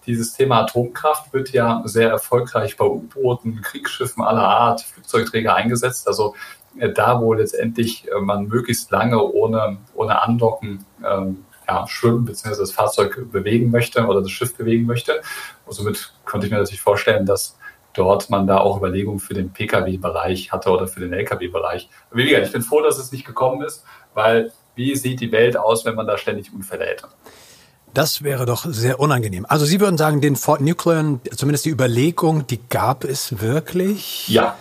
dieses 0.05 0.33
Thema 0.33 0.61
Atomkraft 0.61 1.33
wird 1.33 1.51
ja 1.51 1.81
sehr 1.85 2.09
erfolgreich 2.09 2.77
bei 2.77 2.85
U-Booten, 2.85 3.61
Kriegsschiffen 3.61 4.23
aller 4.23 4.47
Art, 4.47 4.81
Flugzeugträger 4.81 5.55
eingesetzt. 5.55 6.07
Also 6.07 6.35
äh, 6.79 6.91
da, 6.91 7.21
wo 7.21 7.33
letztendlich 7.33 8.07
äh, 8.11 8.19
man 8.19 8.47
möglichst 8.47 8.91
lange 8.91 9.21
ohne, 9.21 9.77
ohne 9.93 10.21
Andocken 10.21 10.85
ähm, 11.05 11.45
ja, 11.67 11.87
schwimmen 11.87 12.25
bzw. 12.25 12.57
das 12.57 12.71
Fahrzeug 12.71 13.31
bewegen 13.31 13.71
möchte 13.71 14.05
oder 14.05 14.21
das 14.21 14.31
Schiff 14.31 14.55
bewegen 14.55 14.85
möchte. 14.85 15.21
Und 15.65 15.73
somit 15.73 16.13
konnte 16.25 16.47
ich 16.47 16.51
mir 16.51 16.59
natürlich 16.59 16.81
vorstellen, 16.81 17.25
dass 17.25 17.57
dort 17.93 18.29
man 18.29 18.45
da 18.45 18.59
auch 18.59 18.77
Überlegungen 18.77 19.19
für 19.19 19.33
den 19.33 19.51
Pkw-Bereich 19.51 20.51
hatte 20.51 20.69
oder 20.69 20.87
für 20.87 20.99
den 20.99 21.13
Lkw-Bereich. 21.13 21.89
Wie 22.11 22.25
gesagt, 22.25 22.47
ich 22.47 22.51
bin 22.51 22.61
froh, 22.61 22.81
dass 22.81 22.97
es 22.97 23.11
nicht 23.11 23.25
gekommen 23.25 23.61
ist, 23.63 23.83
weil 24.13 24.51
wie 24.75 24.95
sieht 24.95 25.21
die 25.21 25.31
Welt 25.31 25.57
aus, 25.57 25.85
wenn 25.85 25.95
man 25.95 26.05
da 26.05 26.17
ständig 26.17 26.53
Unfälle 26.53 26.85
hätte? 26.85 27.07
Das 27.95 28.23
wäre 28.23 28.45
doch 28.45 28.65
sehr 28.67 28.99
unangenehm. 28.99 29.45
Also 29.47 29.65
Sie 29.65 29.79
würden 29.79 29.97
sagen, 29.97 30.19
den 30.19 30.35
Fort 30.35 30.59
Nuclear, 30.59 31.17
zumindest 31.33 31.63
die 31.63 31.69
Überlegung, 31.69 32.45
die 32.45 32.59
gab 32.69 33.05
es 33.05 33.39
wirklich? 33.39 34.27
Ja. 34.27 34.57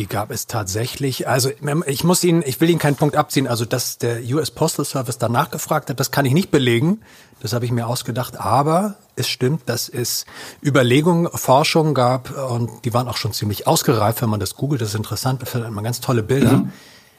Die 0.00 0.06
gab 0.06 0.30
es 0.30 0.46
tatsächlich. 0.46 1.28
Also 1.28 1.50
ich 1.84 2.04
muss 2.04 2.24
Ihnen, 2.24 2.42
ich 2.46 2.58
will 2.58 2.70
Ihnen 2.70 2.78
keinen 2.78 2.96
Punkt 2.96 3.16
abziehen. 3.16 3.46
Also 3.46 3.66
dass 3.66 3.98
der 3.98 4.22
US 4.32 4.50
Postal 4.50 4.86
Service 4.86 5.18
danach 5.18 5.50
gefragt 5.50 5.90
hat, 5.90 6.00
das 6.00 6.10
kann 6.10 6.24
ich 6.24 6.32
nicht 6.32 6.50
belegen. 6.50 7.02
Das 7.40 7.52
habe 7.52 7.66
ich 7.66 7.70
mir 7.70 7.86
ausgedacht. 7.86 8.40
Aber 8.40 8.94
es 9.16 9.28
stimmt, 9.28 9.68
dass 9.68 9.90
es 9.90 10.24
Überlegungen, 10.64 11.28
Forschungen 11.34 11.92
gab 11.92 12.30
und 12.50 12.86
die 12.86 12.94
waren 12.94 13.08
auch 13.08 13.18
schon 13.18 13.34
ziemlich 13.34 13.66
ausgereift, 13.66 14.22
wenn 14.22 14.30
man 14.30 14.40
das 14.40 14.56
googelt. 14.56 14.80
Das 14.80 14.88
ist 14.88 14.94
interessant. 14.94 15.42
Da 15.42 15.44
findet 15.44 15.70
man 15.70 15.84
ganz 15.84 16.00
tolle 16.00 16.22
Bilder. 16.22 16.52
Mhm. 16.52 16.72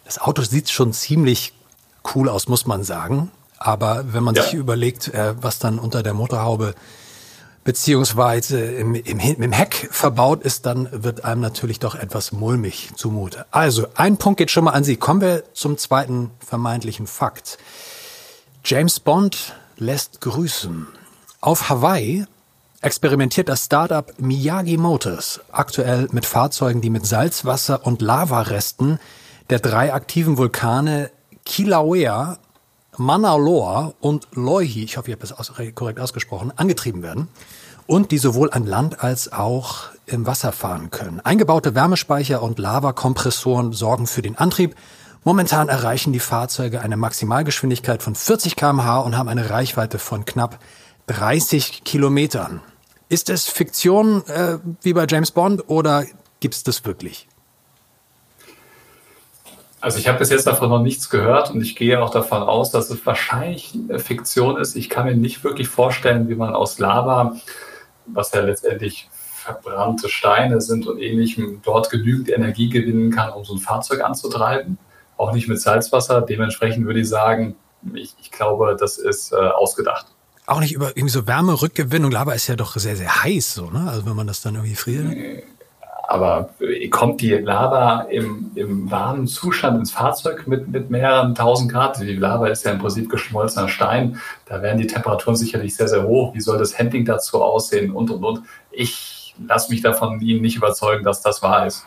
Das 0.03 0.19
Auto 0.19 0.41
sieht 0.41 0.71
schon 0.71 0.91
ziemlich 0.91 1.53
cool 2.15 2.29
aus, 2.29 2.47
muss 2.47 2.65
man 2.65 2.83
sagen. 2.83 3.29
Aber 3.59 4.05
wenn 4.11 4.23
man 4.23 4.33
ja. 4.33 4.41
sich 4.41 4.55
überlegt, 4.55 5.09
äh, 5.09 5.35
was 5.39 5.59
dann 5.59 5.77
unter 5.77 6.01
der 6.01 6.15
Motorhaube 6.15 6.73
beziehungsweise 7.63 8.59
im, 8.59 8.95
im, 8.95 9.19
im 9.19 9.51
Heck 9.51 9.89
verbaut 9.91 10.43
ist, 10.43 10.65
dann 10.65 10.89
wird 10.91 11.25
einem 11.25 11.41
natürlich 11.41 11.79
doch 11.79 11.95
etwas 11.95 12.31
mulmig 12.31 12.91
zumute. 12.95 13.45
Also, 13.51 13.87
ein 13.95 14.17
Punkt 14.17 14.37
geht 14.37 14.51
schon 14.51 14.63
mal 14.63 14.71
an 14.71 14.83
Sie. 14.83 14.97
Kommen 14.97 15.21
wir 15.21 15.43
zum 15.53 15.77
zweiten 15.77 16.31
vermeintlichen 16.39 17.07
Fakt. 17.07 17.57
James 18.63 18.99
Bond 18.99 19.55
lässt 19.77 20.21
grüßen. 20.21 20.87
Auf 21.39 21.69
Hawaii 21.69 22.25
experimentiert 22.81 23.49
das 23.49 23.65
Startup 23.65 24.13
Miyagi 24.19 24.77
Motors 24.77 25.41
aktuell 25.51 26.07
mit 26.11 26.25
Fahrzeugen, 26.25 26.81
die 26.81 26.89
mit 26.89 27.05
Salzwasser 27.05 27.85
und 27.85 28.01
Lavaresten 28.01 28.99
der 29.49 29.59
drei 29.59 29.93
aktiven 29.93 30.37
Vulkane 30.37 31.11
Kilauea 31.45 32.37
Mauna 33.01 33.35
Loa 33.35 33.93
und 33.99 34.27
Loihi, 34.33 34.83
ich 34.83 34.97
hoffe, 34.97 35.09
ich 35.09 35.13
habe 35.13 35.27
das 35.27 35.33
aus, 35.33 35.51
korrekt 35.73 35.99
ausgesprochen, 35.99 36.53
angetrieben 36.55 37.01
werden 37.01 37.29
und 37.87 38.11
die 38.11 38.19
sowohl 38.19 38.51
an 38.51 38.67
Land 38.67 39.03
als 39.03 39.33
auch 39.33 39.85
im 40.05 40.27
Wasser 40.27 40.51
fahren 40.51 40.91
können. 40.91 41.19
Eingebaute 41.19 41.73
Wärmespeicher 41.73 42.43
und 42.43 42.59
Lavakompressoren 42.59 43.73
sorgen 43.73 44.05
für 44.05 44.21
den 44.21 44.37
Antrieb. 44.37 44.75
Momentan 45.23 45.67
erreichen 45.67 46.13
die 46.13 46.19
Fahrzeuge 46.19 46.81
eine 46.81 46.95
Maximalgeschwindigkeit 46.95 48.03
von 48.03 48.13
40 48.13 48.55
km/h 48.55 48.99
und 48.99 49.17
haben 49.17 49.29
eine 49.29 49.49
Reichweite 49.49 49.97
von 49.97 50.23
knapp 50.23 50.59
30 51.07 51.83
Kilometern. 51.83 52.61
Ist 53.09 53.31
es 53.31 53.47
Fiktion 53.47 54.23
äh, 54.27 54.59
wie 54.83 54.93
bei 54.93 55.07
James 55.09 55.31
Bond 55.31 55.67
oder 55.69 56.05
gibt 56.39 56.53
es 56.53 56.63
das 56.63 56.85
wirklich? 56.85 57.27
Also 59.81 59.97
ich 59.97 60.07
habe 60.07 60.19
bis 60.19 60.29
jetzt 60.29 60.45
davon 60.45 60.69
noch 60.69 60.81
nichts 60.81 61.09
gehört 61.09 61.49
und 61.49 61.61
ich 61.61 61.75
gehe 61.75 62.01
auch 62.01 62.11
davon 62.11 62.43
aus, 62.43 62.69
dass 62.69 62.91
es 62.91 63.03
wahrscheinlich 63.05 63.73
Fiktion 63.97 64.57
ist. 64.57 64.75
Ich 64.75 64.89
kann 64.89 65.05
mir 65.05 65.15
nicht 65.15 65.43
wirklich 65.43 65.67
vorstellen, 65.67 66.29
wie 66.29 66.35
man 66.35 66.53
aus 66.53 66.77
Lava, 66.77 67.35
was 68.05 68.31
ja 68.31 68.41
letztendlich 68.41 69.09
verbrannte 69.11 70.07
Steine 70.07 70.61
sind 70.61 70.85
und 70.85 70.99
ähnlichem, 70.99 71.61
dort 71.63 71.89
genügend 71.89 72.29
Energie 72.29 72.69
gewinnen 72.69 73.09
kann, 73.09 73.33
um 73.33 73.43
so 73.43 73.55
ein 73.55 73.59
Fahrzeug 73.59 74.03
anzutreiben. 74.03 74.77
Auch 75.17 75.33
nicht 75.33 75.47
mit 75.47 75.59
Salzwasser. 75.59 76.21
Dementsprechend 76.21 76.85
würde 76.85 76.99
ich 76.99 77.09
sagen, 77.09 77.55
ich, 77.93 78.13
ich 78.21 78.31
glaube, 78.31 78.77
das 78.79 78.99
ist 78.99 79.33
äh, 79.33 79.35
ausgedacht. 79.35 80.05
Auch 80.45 80.59
nicht 80.59 80.73
über 80.73 80.89
irgendwie 80.89 81.09
so 81.09 81.25
Wärmerückgewinnung. 81.25 82.11
Lava 82.11 82.33
ist 82.33 82.47
ja 82.47 82.55
doch 82.55 82.75
sehr, 82.75 82.95
sehr 82.95 83.23
heiß, 83.23 83.55
so, 83.55 83.71
ne? 83.71 83.87
Also 83.89 84.05
wenn 84.05 84.15
man 84.15 84.27
das 84.27 84.41
dann 84.41 84.55
irgendwie 84.55 84.75
friert. 84.75 85.07
Aber 86.11 86.49
kommt 86.89 87.21
die 87.21 87.35
Lava 87.35 88.01
im, 88.09 88.51
im 88.55 88.91
warmen 88.91 89.27
Zustand 89.27 89.79
ins 89.79 89.91
Fahrzeug 89.91 90.45
mit, 90.45 90.67
mit 90.67 90.89
mehreren 90.89 91.35
tausend 91.35 91.71
Grad? 91.71 92.01
Die 92.01 92.17
Lava 92.17 92.47
ist 92.47 92.65
ja 92.65 92.73
im 92.73 92.79
Prinzip 92.79 93.09
geschmolzener 93.09 93.69
Stein. 93.69 94.19
Da 94.45 94.61
werden 94.61 94.77
die 94.77 94.87
Temperaturen 94.87 95.37
sicherlich 95.37 95.73
sehr, 95.73 95.87
sehr 95.87 96.03
hoch. 96.03 96.33
Wie 96.33 96.41
soll 96.41 96.57
das 96.57 96.77
Handling 96.77 97.05
dazu 97.05 97.41
aussehen? 97.41 97.91
Und, 97.91 98.11
und, 98.11 98.25
und. 98.25 98.43
Ich 98.71 99.35
lasse 99.47 99.71
mich 99.71 99.79
davon 99.79 100.19
Ihnen 100.19 100.41
nicht 100.41 100.57
überzeugen, 100.57 101.05
dass 101.05 101.21
das 101.21 101.41
wahr 101.41 101.65
ist. 101.65 101.85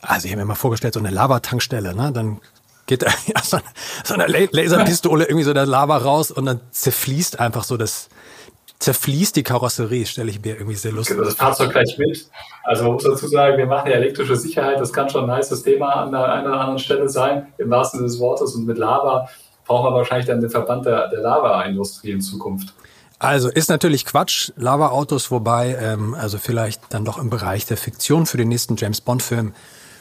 Also 0.00 0.28
ich 0.28 0.32
habe 0.32 0.40
mir 0.40 0.46
mal 0.46 0.54
vorgestellt, 0.54 0.94
so 0.94 1.00
eine 1.00 1.10
Lavatankstelle, 1.10 1.94
ne? 1.94 2.10
Dann 2.12 2.40
geht 2.86 3.02
da 3.02 3.06
ja, 3.26 3.42
so, 3.42 3.58
so 4.04 4.14
eine 4.14 4.26
Laserpistole 4.26 5.24
irgendwie 5.24 5.44
so 5.44 5.52
der 5.52 5.66
Lava 5.66 5.96
raus 5.96 6.30
und 6.30 6.46
dann 6.46 6.60
zerfließt 6.70 7.40
einfach 7.40 7.64
so 7.64 7.76
das, 7.76 8.08
zerfließt 8.78 9.36
die 9.36 9.42
Karosserie, 9.42 10.06
stelle 10.06 10.30
ich 10.30 10.42
mir 10.42 10.54
irgendwie 10.54 10.76
sehr 10.76 10.92
lustig. 10.92 11.16
Das 11.18 11.34
Fahrzeug 11.34 11.70
gleich 11.70 11.96
mit. 11.98 12.28
Also 12.64 12.84
man 12.84 12.92
muss 12.94 13.04
dazu 13.04 13.26
sagen, 13.26 13.56
wir 13.56 13.66
machen 13.66 13.90
ja 13.90 13.96
elektrische 13.96 14.36
Sicherheit, 14.36 14.80
das 14.80 14.92
kann 14.92 15.08
schon 15.08 15.28
ein 15.28 15.36
nices 15.36 15.62
Thema 15.62 15.94
an 15.94 16.12
der 16.12 16.32
einen 16.32 16.46
oder 16.46 16.60
anderen 16.60 16.78
Stelle 16.78 17.08
sein, 17.08 17.46
im 17.58 17.70
wahrsten 17.70 17.98
Sinne 17.98 18.08
des 18.08 18.20
Wortes. 18.20 18.54
Und 18.54 18.66
mit 18.66 18.78
Lava 18.78 19.28
brauchen 19.66 19.92
wir 19.92 19.96
wahrscheinlich 19.96 20.26
dann 20.26 20.40
den 20.40 20.50
Verband 20.50 20.86
der, 20.86 21.08
der 21.08 21.20
Lava-Industrie 21.20 22.12
in 22.12 22.20
Zukunft. 22.20 22.74
Also 23.18 23.48
ist 23.48 23.70
natürlich 23.70 24.04
Quatsch, 24.04 24.52
Lava-Autos, 24.56 25.30
wobei, 25.30 25.74
ähm, 25.80 26.14
also 26.14 26.36
vielleicht 26.36 26.82
dann 26.90 27.06
doch 27.06 27.18
im 27.18 27.30
Bereich 27.30 27.64
der 27.64 27.78
Fiktion 27.78 28.26
für 28.26 28.36
den 28.36 28.48
nächsten 28.48 28.76
James 28.76 29.00
Bond-Film 29.00 29.54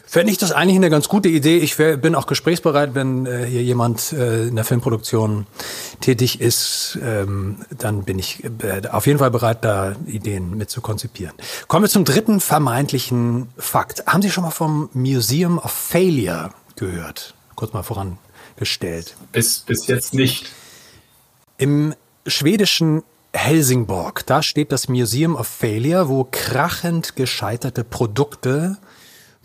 Fände 0.07 0.31
ich 0.31 0.37
das 0.37 0.51
eigentlich 0.51 0.75
eine 0.75 0.89
ganz 0.89 1.09
gute 1.09 1.29
Idee. 1.29 1.57
Ich 1.57 1.77
wär, 1.79 1.97
bin 1.97 2.15
auch 2.15 2.27
gesprächsbereit, 2.27 2.95
wenn 2.95 3.25
äh, 3.25 3.45
hier 3.45 3.63
jemand 3.63 4.13
äh, 4.13 4.47
in 4.47 4.55
der 4.55 4.63
Filmproduktion 4.63 5.47
tätig 5.99 6.39
ist, 6.39 6.97
ähm, 7.01 7.57
dann 7.77 8.03
bin 8.03 8.19
ich 8.19 8.43
äh, 8.43 8.87
auf 8.89 9.07
jeden 9.07 9.19
Fall 9.19 9.31
bereit, 9.31 9.65
da 9.65 9.95
Ideen 10.05 10.55
mit 10.57 10.69
zu 10.69 10.81
konzipieren. 10.81 11.33
Kommen 11.67 11.85
wir 11.85 11.89
zum 11.89 12.05
dritten 12.05 12.39
vermeintlichen 12.39 13.49
Fakt. 13.57 14.05
Haben 14.05 14.21
Sie 14.21 14.29
schon 14.29 14.43
mal 14.43 14.51
vom 14.51 14.89
Museum 14.93 15.57
of 15.57 15.71
Failure 15.71 16.51
gehört? 16.75 17.33
Kurz 17.55 17.73
mal 17.73 17.83
vorangestellt. 17.83 19.15
Bis, 19.31 19.59
bis 19.59 19.87
jetzt 19.87 20.13
nicht. 20.13 20.51
Im 21.57 21.95
schwedischen 22.27 23.03
Helsingborg, 23.33 24.25
da 24.25 24.41
steht 24.41 24.71
das 24.71 24.87
Museum 24.87 25.35
of 25.35 25.47
Failure, 25.47 26.09
wo 26.09 26.27
krachend 26.29 27.15
gescheiterte 27.15 27.83
Produkte 27.83 28.77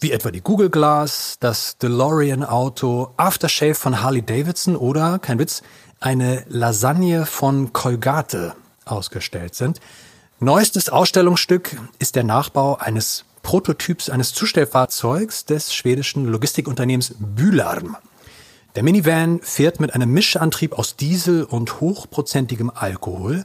wie 0.00 0.12
etwa 0.12 0.30
die 0.30 0.40
Google 0.40 0.70
Glass, 0.70 1.36
das 1.40 1.76
DeLorean 1.78 2.42
Auto, 2.42 3.12
Aftershave 3.16 3.74
von 3.74 4.02
Harley 4.02 4.22
Davidson 4.22 4.76
oder, 4.76 5.18
kein 5.18 5.38
Witz, 5.38 5.62
eine 6.00 6.44
Lasagne 6.48 7.26
von 7.26 7.72
Colgate 7.72 8.54
ausgestellt 8.86 9.54
sind. 9.54 9.80
Neuestes 10.38 10.88
Ausstellungsstück 10.88 11.76
ist 11.98 12.16
der 12.16 12.24
Nachbau 12.24 12.76
eines 12.76 13.26
Prototyps 13.42 14.08
eines 14.08 14.32
Zustellfahrzeugs 14.32 15.44
des 15.44 15.74
schwedischen 15.74 16.26
Logistikunternehmens 16.26 17.14
Bülarm. 17.18 17.96
Der 18.74 18.82
Minivan 18.82 19.40
fährt 19.42 19.80
mit 19.80 19.94
einem 19.94 20.10
Mischantrieb 20.10 20.78
aus 20.78 20.96
Diesel 20.96 21.44
und 21.44 21.80
hochprozentigem 21.80 22.70
Alkohol. 22.74 23.44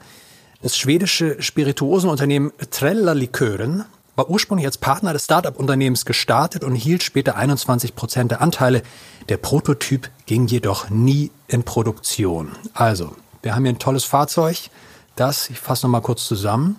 Das 0.62 0.78
schwedische 0.78 1.42
Spirituosenunternehmen 1.42 2.52
Trella 2.72 3.14
Likören 3.14 3.86
war 4.16 4.30
ursprünglich 4.30 4.66
als 4.66 4.78
Partner 4.78 5.14
des 5.14 5.26
Startup-Unternehmens 5.26 6.06
gestartet 6.06 6.64
und 6.64 6.76
hielt 6.76 7.04
später 7.04 7.36
21 7.36 7.96
Prozent 7.96 8.32
der 8.32 8.42
Anteile. 8.42 8.82
Der 9.30 9.38
Prototyp 9.38 10.10
ging 10.26 10.48
jedoch 10.48 10.90
nie 10.90 11.32
in 11.48 11.64
Produktion. 11.64 12.52
Also, 12.74 13.16
wir 13.42 13.56
haben 13.56 13.64
hier 13.64 13.74
ein 13.74 13.80
tolles 13.80 14.06
Fahrzeug, 14.06 14.58
das, 15.16 15.50
ich 15.50 15.60
fasse 15.60 15.86
nochmal 15.86 16.02
kurz 16.02 16.26
zusammen, 16.26 16.78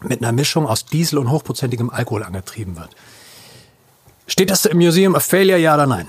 mit 0.00 0.22
einer 0.22 0.32
Mischung 0.32 0.66
aus 0.66 0.84
Diesel 0.84 1.18
und 1.18 1.30
hochprozentigem 1.30 1.90
Alkohol 1.90 2.22
angetrieben 2.22 2.76
wird. 2.76 2.90
Steht 4.26 4.50
das 4.50 4.64
im 4.64 4.78
Museum 4.78 5.14
of 5.14 5.22
Failure, 5.22 5.58
ja 5.58 5.74
oder 5.74 5.86
nein? 5.86 6.08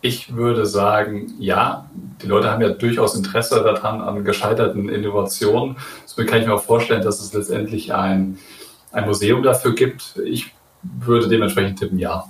Ich 0.00 0.34
würde 0.34 0.66
sagen, 0.66 1.34
ja. 1.38 1.90
Die 2.22 2.26
Leute 2.26 2.50
haben 2.50 2.60
ja 2.60 2.70
durchaus 2.70 3.14
Interesse 3.14 3.62
daran 3.62 4.00
an 4.00 4.24
gescheiterten 4.24 4.88
Innovationen. 4.88 5.76
Somit 6.06 6.30
kann 6.30 6.40
ich 6.40 6.46
mir 6.46 6.54
auch 6.54 6.62
vorstellen, 6.62 7.02
dass 7.02 7.20
es 7.20 7.32
letztendlich 7.32 7.94
ein 7.94 8.38
ein 8.92 9.06
Museum 9.06 9.42
dafür 9.42 9.74
gibt. 9.74 10.16
Ich 10.24 10.52
würde 10.82 11.28
dementsprechend 11.28 11.78
tippen, 11.78 11.98
ja. 11.98 12.24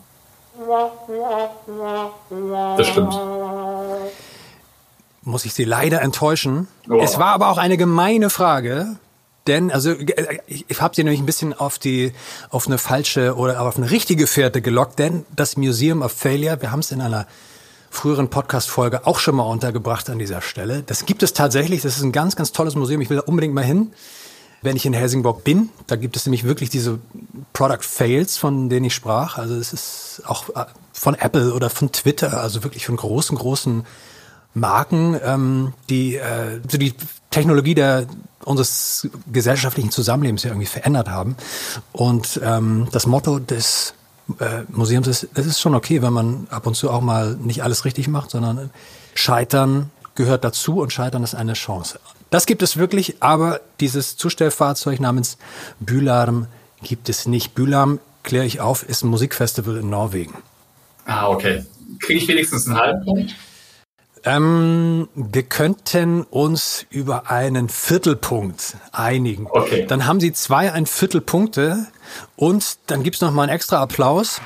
Das 2.76 2.86
stimmt. 2.88 3.18
Muss 5.22 5.44
ich 5.44 5.54
Sie 5.54 5.64
leider 5.64 6.00
enttäuschen. 6.00 6.68
Oh. 6.88 7.00
Es 7.02 7.18
war 7.18 7.32
aber 7.32 7.50
auch 7.50 7.58
eine 7.58 7.76
gemeine 7.76 8.30
Frage. 8.30 8.96
Denn, 9.46 9.70
also 9.70 9.94
ich, 10.46 10.66
ich 10.68 10.80
habe 10.80 10.94
sie 10.94 11.04
nämlich 11.04 11.20
ein 11.20 11.26
bisschen 11.26 11.54
auf 11.54 11.78
die, 11.78 12.12
auf 12.50 12.66
eine 12.66 12.76
falsche 12.76 13.34
oder 13.34 13.62
auf 13.62 13.78
eine 13.78 13.90
richtige 13.90 14.26
Fährte 14.26 14.60
gelockt, 14.60 14.98
denn 14.98 15.24
das 15.34 15.56
Museum 15.56 16.02
of 16.02 16.12
Failure, 16.12 16.60
wir 16.60 16.70
haben 16.70 16.80
es 16.80 16.92
in 16.92 17.00
einer 17.00 17.26
früheren 17.90 18.28
Podcast-Folge 18.28 19.06
auch 19.06 19.18
schon 19.18 19.36
mal 19.36 19.44
untergebracht 19.44 20.10
an 20.10 20.18
dieser 20.18 20.40
Stelle. 20.40 20.82
Das 20.82 21.06
gibt 21.06 21.22
es 21.22 21.32
tatsächlich. 21.32 21.82
Das 21.82 21.96
ist 21.96 22.02
ein 22.02 22.12
ganz, 22.12 22.36
ganz 22.36 22.52
tolles 22.52 22.74
Museum. 22.74 23.00
Ich 23.00 23.10
will 23.10 23.18
da 23.18 23.22
unbedingt 23.24 23.54
mal 23.54 23.64
hin 23.64 23.92
wenn 24.62 24.76
ich 24.76 24.86
in 24.86 24.92
Helsingborg 24.92 25.44
bin. 25.44 25.68
Da 25.86 25.96
gibt 25.96 26.16
es 26.16 26.26
nämlich 26.26 26.44
wirklich 26.44 26.70
diese 26.70 26.98
Product 27.52 27.82
Fails, 27.82 28.36
von 28.36 28.68
denen 28.68 28.86
ich 28.86 28.94
sprach. 28.94 29.38
Also 29.38 29.54
es 29.54 29.72
ist 29.72 30.22
auch 30.26 30.48
äh, 30.50 30.66
von 30.92 31.14
Apple 31.14 31.54
oder 31.54 31.70
von 31.70 31.92
Twitter, 31.92 32.40
also 32.40 32.64
wirklich 32.64 32.86
von 32.86 32.96
großen, 32.96 33.36
großen 33.36 33.86
Marken, 34.54 35.18
ähm, 35.22 35.74
die 35.88 36.16
äh, 36.16 36.60
so 36.68 36.78
die 36.78 36.94
Technologie 37.30 37.74
der 37.74 38.06
unseres 38.44 39.08
gesellschaftlichen 39.30 39.90
Zusammenlebens 39.90 40.42
ja 40.42 40.50
irgendwie 40.50 40.66
verändert 40.66 41.08
haben. 41.08 41.36
Und 41.92 42.40
ähm, 42.42 42.88
das 42.92 43.06
Motto 43.06 43.38
des 43.38 43.94
äh, 44.38 44.62
Museums 44.68 45.06
ist, 45.06 45.28
es 45.34 45.46
ist 45.46 45.60
schon 45.60 45.74
okay, 45.74 46.02
wenn 46.02 46.12
man 46.12 46.46
ab 46.50 46.66
und 46.66 46.74
zu 46.74 46.90
auch 46.90 47.00
mal 47.00 47.36
nicht 47.36 47.62
alles 47.62 47.84
richtig 47.84 48.08
macht, 48.08 48.30
sondern 48.30 48.70
Scheitern 49.14 49.90
gehört 50.14 50.44
dazu 50.44 50.80
und 50.80 50.92
Scheitern 50.92 51.22
ist 51.22 51.34
eine 51.34 51.54
Chance. 51.54 52.00
Das 52.30 52.44
gibt 52.44 52.62
es 52.62 52.76
wirklich, 52.76 53.22
aber 53.22 53.60
dieses 53.80 54.16
Zustellfahrzeug 54.16 55.00
namens 55.00 55.38
Bülarm 55.80 56.46
gibt 56.82 57.08
es 57.08 57.26
nicht. 57.26 57.54
Bülarm, 57.54 58.00
kläre 58.22 58.44
ich 58.44 58.60
auf, 58.60 58.82
ist 58.86 59.02
ein 59.02 59.08
Musikfestival 59.08 59.78
in 59.78 59.88
Norwegen. 59.88 60.34
Ah, 61.06 61.28
okay. 61.28 61.64
Kriege 62.00 62.20
ich 62.20 62.28
wenigstens 62.28 62.66
einen 62.66 62.76
halben 62.76 63.04
Punkt? 63.04 63.34
Ähm, 64.24 65.08
wir 65.14 65.42
könnten 65.42 66.22
uns 66.24 66.86
über 66.90 67.30
einen 67.30 67.68
Viertelpunkt 67.68 68.76
einigen. 68.92 69.46
Okay. 69.50 69.86
Dann 69.86 70.06
haben 70.06 70.20
Sie 70.20 70.32
zwei 70.32 70.72
ein 70.72 70.86
Viertelpunkte 70.86 71.86
und 72.36 72.78
dann 72.86 73.02
gibt 73.02 73.16
es 73.16 73.22
noch 73.22 73.32
mal 73.32 73.44
einen 73.44 73.52
extra 73.52 73.80
Applaus. 73.80 74.40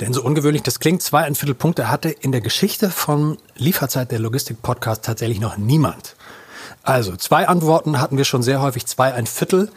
Denn 0.00 0.12
so 0.12 0.22
ungewöhnlich 0.22 0.62
das 0.62 0.78
klingt, 0.78 1.00
zwei 1.00 1.22
ein 1.22 1.34
Viertel 1.34 1.54
Punkte 1.54 1.90
hatte 1.90 2.10
in 2.10 2.30
der 2.30 2.42
Geschichte 2.42 2.90
von 2.90 3.38
Lieferzeit 3.56 4.10
der 4.10 4.18
Logistik 4.18 4.60
Podcast 4.60 5.04
tatsächlich 5.04 5.40
noch 5.40 5.56
niemand. 5.56 6.16
Also 6.82 7.16
zwei 7.16 7.48
Antworten 7.48 8.00
hatten 8.00 8.16
wir 8.16 8.24
schon 8.24 8.42
sehr 8.42 8.60
häufig, 8.60 8.86
zwei 8.86 9.12
ein 9.12 9.26
Viertel 9.26 9.70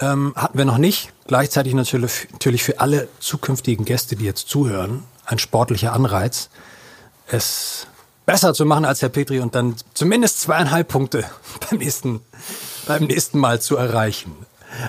ähm, 0.00 0.32
hatten 0.36 0.58
wir 0.58 0.64
noch 0.64 0.78
nicht. 0.78 1.12
Gleichzeitig 1.26 1.74
natürlich, 1.74 2.28
natürlich 2.32 2.62
für 2.62 2.80
alle 2.80 3.08
zukünftigen 3.20 3.84
Gäste, 3.84 4.16
die 4.16 4.24
jetzt 4.24 4.48
zuhören, 4.48 5.04
ein 5.24 5.38
sportlicher 5.38 5.92
Anreiz, 5.92 6.50
es 7.28 7.86
besser 8.26 8.54
zu 8.54 8.66
machen 8.66 8.84
als 8.84 9.02
Herr 9.02 9.08
Petri 9.08 9.40
und 9.40 9.54
dann 9.54 9.76
zumindest 9.94 10.40
zweieinhalb 10.40 10.88
Punkte 10.88 11.24
beim 11.70 11.78
nächsten, 11.78 12.20
beim 12.86 13.04
nächsten 13.04 13.38
Mal 13.38 13.60
zu 13.60 13.76
erreichen. 13.76 14.34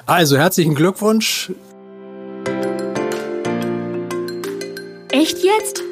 Also 0.05 0.37
herzlichen 0.37 0.75
Glückwunsch. 0.75 1.51
Echt 5.11 5.39
jetzt? 5.43 5.83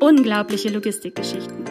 Unglaubliche 0.00 0.68
Logistikgeschichten. 0.70 1.65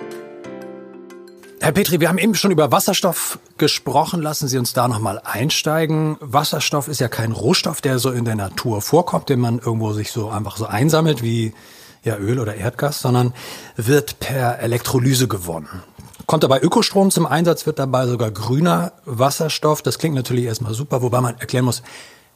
Herr 1.66 1.72
Petri, 1.72 2.00
wir 2.00 2.10
haben 2.10 2.20
eben 2.20 2.36
schon 2.36 2.52
über 2.52 2.72
Wasserstoff 2.72 3.40
gesprochen. 3.58 4.22
Lassen 4.22 4.48
Sie 4.48 4.60
uns 4.60 4.74
da 4.74 4.88
nochmal 4.88 5.20
einsteigen. 5.24 6.16
Wasserstoff 6.20 6.88
ist 6.88 7.00
ja 7.00 7.08
kein 7.08 7.32
Rohstoff, 7.32 7.82
der 7.82 7.98
so 7.98 8.12
in 8.12 8.24
der 8.24 8.36
Natur 8.36 8.84
vorkommt, 8.84 9.30
den 9.30 9.40
man 9.40 9.58
irgendwo 9.58 9.92
sich 9.92 10.12
so 10.12 10.30
einfach 10.30 10.58
so 10.58 10.68
einsammelt 10.68 11.24
wie 11.24 11.56
ja, 12.04 12.18
Öl 12.18 12.38
oder 12.40 12.54
Erdgas, 12.54 13.02
sondern 13.02 13.34
wird 13.78 14.20
per 14.20 14.60
Elektrolyse 14.60 15.28
gewonnen. 15.28 15.82
Kommt 16.28 16.44
dabei 16.44 16.62
Ökostrom 16.62 17.10
zum 17.10 17.26
Einsatz, 17.26 17.66
wird 17.66 17.80
dabei 17.80 18.06
sogar 18.06 18.30
grüner 18.30 18.92
Wasserstoff. 19.06 19.82
Das 19.82 19.98
klingt 19.98 20.14
natürlich 20.14 20.46
erstmal 20.46 20.76
super, 20.76 21.02
wobei 21.02 21.20
man 21.20 21.40
erklären 21.40 21.66
muss, 21.66 21.82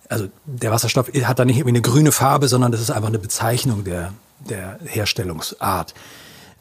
also 0.08 0.28
der 0.46 0.72
Wasserstoff 0.72 1.08
hat 1.08 1.38
da 1.38 1.46
nicht 1.46 1.58
irgendwie 1.58 1.78
eine 1.78 1.84
grüne 1.84 2.12
Farbe, 2.12 2.48
sondern 2.48 2.72
das 2.72 2.82
ist 2.82 2.90
einfach 2.90 3.10
eine 3.10 3.20
Bezeichnung 3.20 3.84
der, 3.84 4.12
der 4.40 4.80
Herstellungsart. 4.86 5.94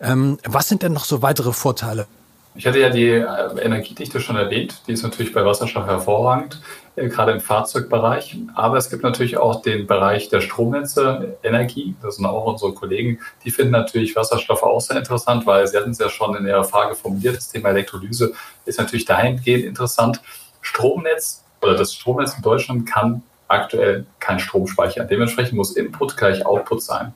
Ähm, 0.00 0.37
was 0.44 0.68
sind 0.68 0.83
denn 0.83 0.92
noch 0.92 1.07
so 1.07 1.22
weitere 1.22 1.54
Vorteile 1.54 2.07
Ich 2.55 2.67
hatte 2.67 2.81
ja 2.81 2.91
die 2.91 3.09
äh, 3.09 3.25
Energiedichte 3.61 4.21
schon 4.21 4.37
erwähnt. 4.37 4.83
Die 4.87 4.93
ist 4.93 5.03
natürlich 5.03 5.33
bei 5.33 5.45
Wasserstoff 5.45 5.87
hervorragend, 5.87 6.61
äh, 6.97 7.09
gerade 7.09 7.33
im 7.33 7.41
Fahrzeugbereich. 7.41 8.37
Aber 8.55 8.77
es 8.77 8.91
gibt 8.91 9.03
natürlich 9.03 9.37
auch 9.37 9.63
den 9.63 9.87
Bereich 9.87 10.29
der 10.29 10.41
Stromnetze, 10.41 11.39
Energie. 11.43 11.95
Das 12.03 12.17
sind 12.17 12.27
auch 12.27 12.47
unsere 12.47 12.73
Kollegen. 12.73 13.21
Die 13.45 13.51
finden 13.51 13.73
natürlich 13.73 14.17
Wasserstoff 14.17 14.63
auch 14.63 14.81
sehr 14.81 14.97
interessant, 14.97 15.47
weil 15.47 15.67
Sie 15.67 15.77
hatten 15.77 15.91
es 15.91 15.99
ja 15.99 16.09
schon 16.09 16.35
in 16.37 16.47
Ihrer 16.47 16.65
Frage 16.65 16.95
formuliert. 16.95 17.37
Das 17.37 17.51
Thema 17.51 17.69
Elektrolyse 17.69 18.33
ist 18.65 18.79
natürlich 18.79 19.05
dahingehend 19.05 19.65
interessant. 19.65 20.21
Stromnetz 20.61 21.45
oder 21.63 21.77
das 21.77 21.95
Stromnetz 21.95 22.35
in 22.35 22.43
Deutschland 22.43 22.89
kann 22.89 23.23
aktuell 23.49 24.07
kein 24.21 24.39
Strom 24.39 24.67
speichern. 24.67 25.09
Dementsprechend 25.09 25.55
muss 25.55 25.77
Input 25.77 26.17
gleich 26.17 26.45
Output 26.45 26.83
sein. 26.83 27.15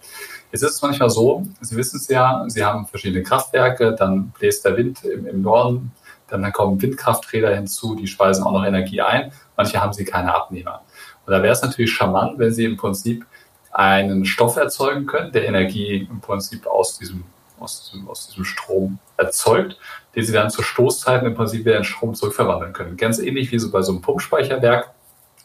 Jetzt 0.53 0.63
ist 0.63 0.75
es 0.75 0.83
manchmal 0.83 1.09
so, 1.09 1.47
Sie 1.63 1.77
wissen 1.77 1.97
es 1.97 2.09
ja, 2.09 2.45
Sie 2.47 2.63
haben 2.63 2.87
verschiedene 2.87 3.23
Kraftwerke, 3.23 3.95
dann 3.95 4.31
bläst 4.39 4.65
der 4.67 4.77
Wind 4.77 5.03
im, 5.05 5.27
im 5.27 5.41
Norden, 5.41 5.93
dann 6.29 6.53
kommen 6.53 6.81
Windkrafträder 6.81 7.55
hinzu, 7.55 7.95
die 7.95 8.07
speisen 8.07 8.45
auch 8.45 8.53
noch 8.53 8.65
Energie 8.65 9.01
ein. 9.01 9.33
Manche 9.57 9.81
haben 9.81 9.93
sie 9.93 10.05
keine 10.05 10.35
Abnehmer. 10.35 10.83
Und 11.27 11.33
da 11.33 11.43
wäre 11.43 11.53
es 11.53 11.63
natürlich 11.63 11.93
charmant, 11.93 12.39
wenn 12.39 12.53
Sie 12.53 12.65
im 12.65 12.77
Prinzip 12.77 13.25
einen 13.71 14.25
Stoff 14.25 14.57
erzeugen 14.57 15.07
können, 15.07 15.33
der 15.33 15.47
Energie 15.47 16.07
im 16.11 16.21
Prinzip 16.21 16.67
aus 16.67 16.99
diesem, 16.99 17.25
aus 17.61 17.91
diesem, 17.91 18.09
aus 18.09 18.29
diesem 18.29 18.45
Strom 18.45 18.99
erzeugt, 19.17 19.79
den 20.15 20.25
Sie 20.25 20.33
dann 20.33 20.51
zu 20.51 20.63
Stoßzeiten 20.63 21.27
im 21.27 21.35
Prinzip 21.35 21.65
wieder 21.65 21.77
in 21.77 21.85
Strom 21.85 22.15
zurückverwandeln 22.15 22.73
können. 22.73 22.97
Ganz 22.97 23.19
ähnlich 23.19 23.53
wie 23.53 23.59
so 23.59 23.71
bei 23.71 23.83
so 23.83 23.93
einem 23.93 24.03
Pumpspeicherwerk. 24.03 24.91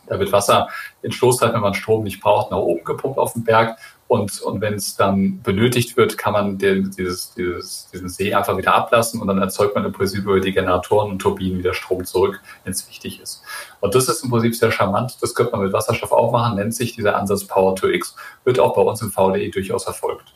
Da 0.07 0.19
wird 0.19 0.31
Wasser 0.31 0.69
in 1.01 1.11
Stoßzeiten, 1.11 1.53
wenn 1.53 1.61
man 1.61 1.73
Strom 1.73 2.03
nicht 2.03 2.21
braucht, 2.21 2.51
nach 2.51 2.57
oben 2.57 2.83
gepumpt 2.85 3.17
auf 3.17 3.33
den 3.33 3.43
Berg 3.43 3.77
und, 4.07 4.41
und 4.41 4.61
wenn 4.61 4.75
es 4.75 4.95
dann 4.95 5.41
benötigt 5.41 5.97
wird, 5.97 6.17
kann 6.17 6.33
man 6.33 6.57
den, 6.57 6.91
dieses, 6.91 7.33
dieses, 7.33 7.89
diesen 7.91 8.07
See 8.07 8.33
einfach 8.33 8.57
wieder 8.57 8.73
ablassen 8.73 9.19
und 9.19 9.27
dann 9.27 9.37
erzeugt 9.39 9.75
man 9.75 9.83
im 9.83 9.91
Prinzip 9.91 10.23
über 10.23 10.39
die 10.39 10.53
Generatoren 10.53 11.11
und 11.11 11.19
Turbinen 11.19 11.59
wieder 11.59 11.73
Strom 11.73 12.05
zurück, 12.05 12.39
wenn 12.63 12.71
es 12.71 12.87
wichtig 12.87 13.19
ist. 13.19 13.43
Und 13.81 13.95
das 13.95 14.07
ist 14.07 14.23
im 14.23 14.29
Prinzip 14.29 14.55
sehr 14.55 14.71
charmant. 14.71 15.17
Das 15.21 15.35
könnte 15.35 15.51
man 15.51 15.65
mit 15.65 15.73
Wasserstoff 15.73 16.13
auch 16.13 16.31
machen, 16.31 16.55
nennt 16.55 16.73
sich 16.73 16.95
dieser 16.95 17.17
Ansatz 17.17 17.43
Power 17.45 17.75
to 17.75 17.87
X, 17.87 18.15
wird 18.45 18.59
auch 18.59 18.73
bei 18.75 18.81
uns 18.81 19.01
im 19.01 19.11
VDE 19.11 19.49
durchaus 19.49 19.85
erfolgt. 19.85 20.33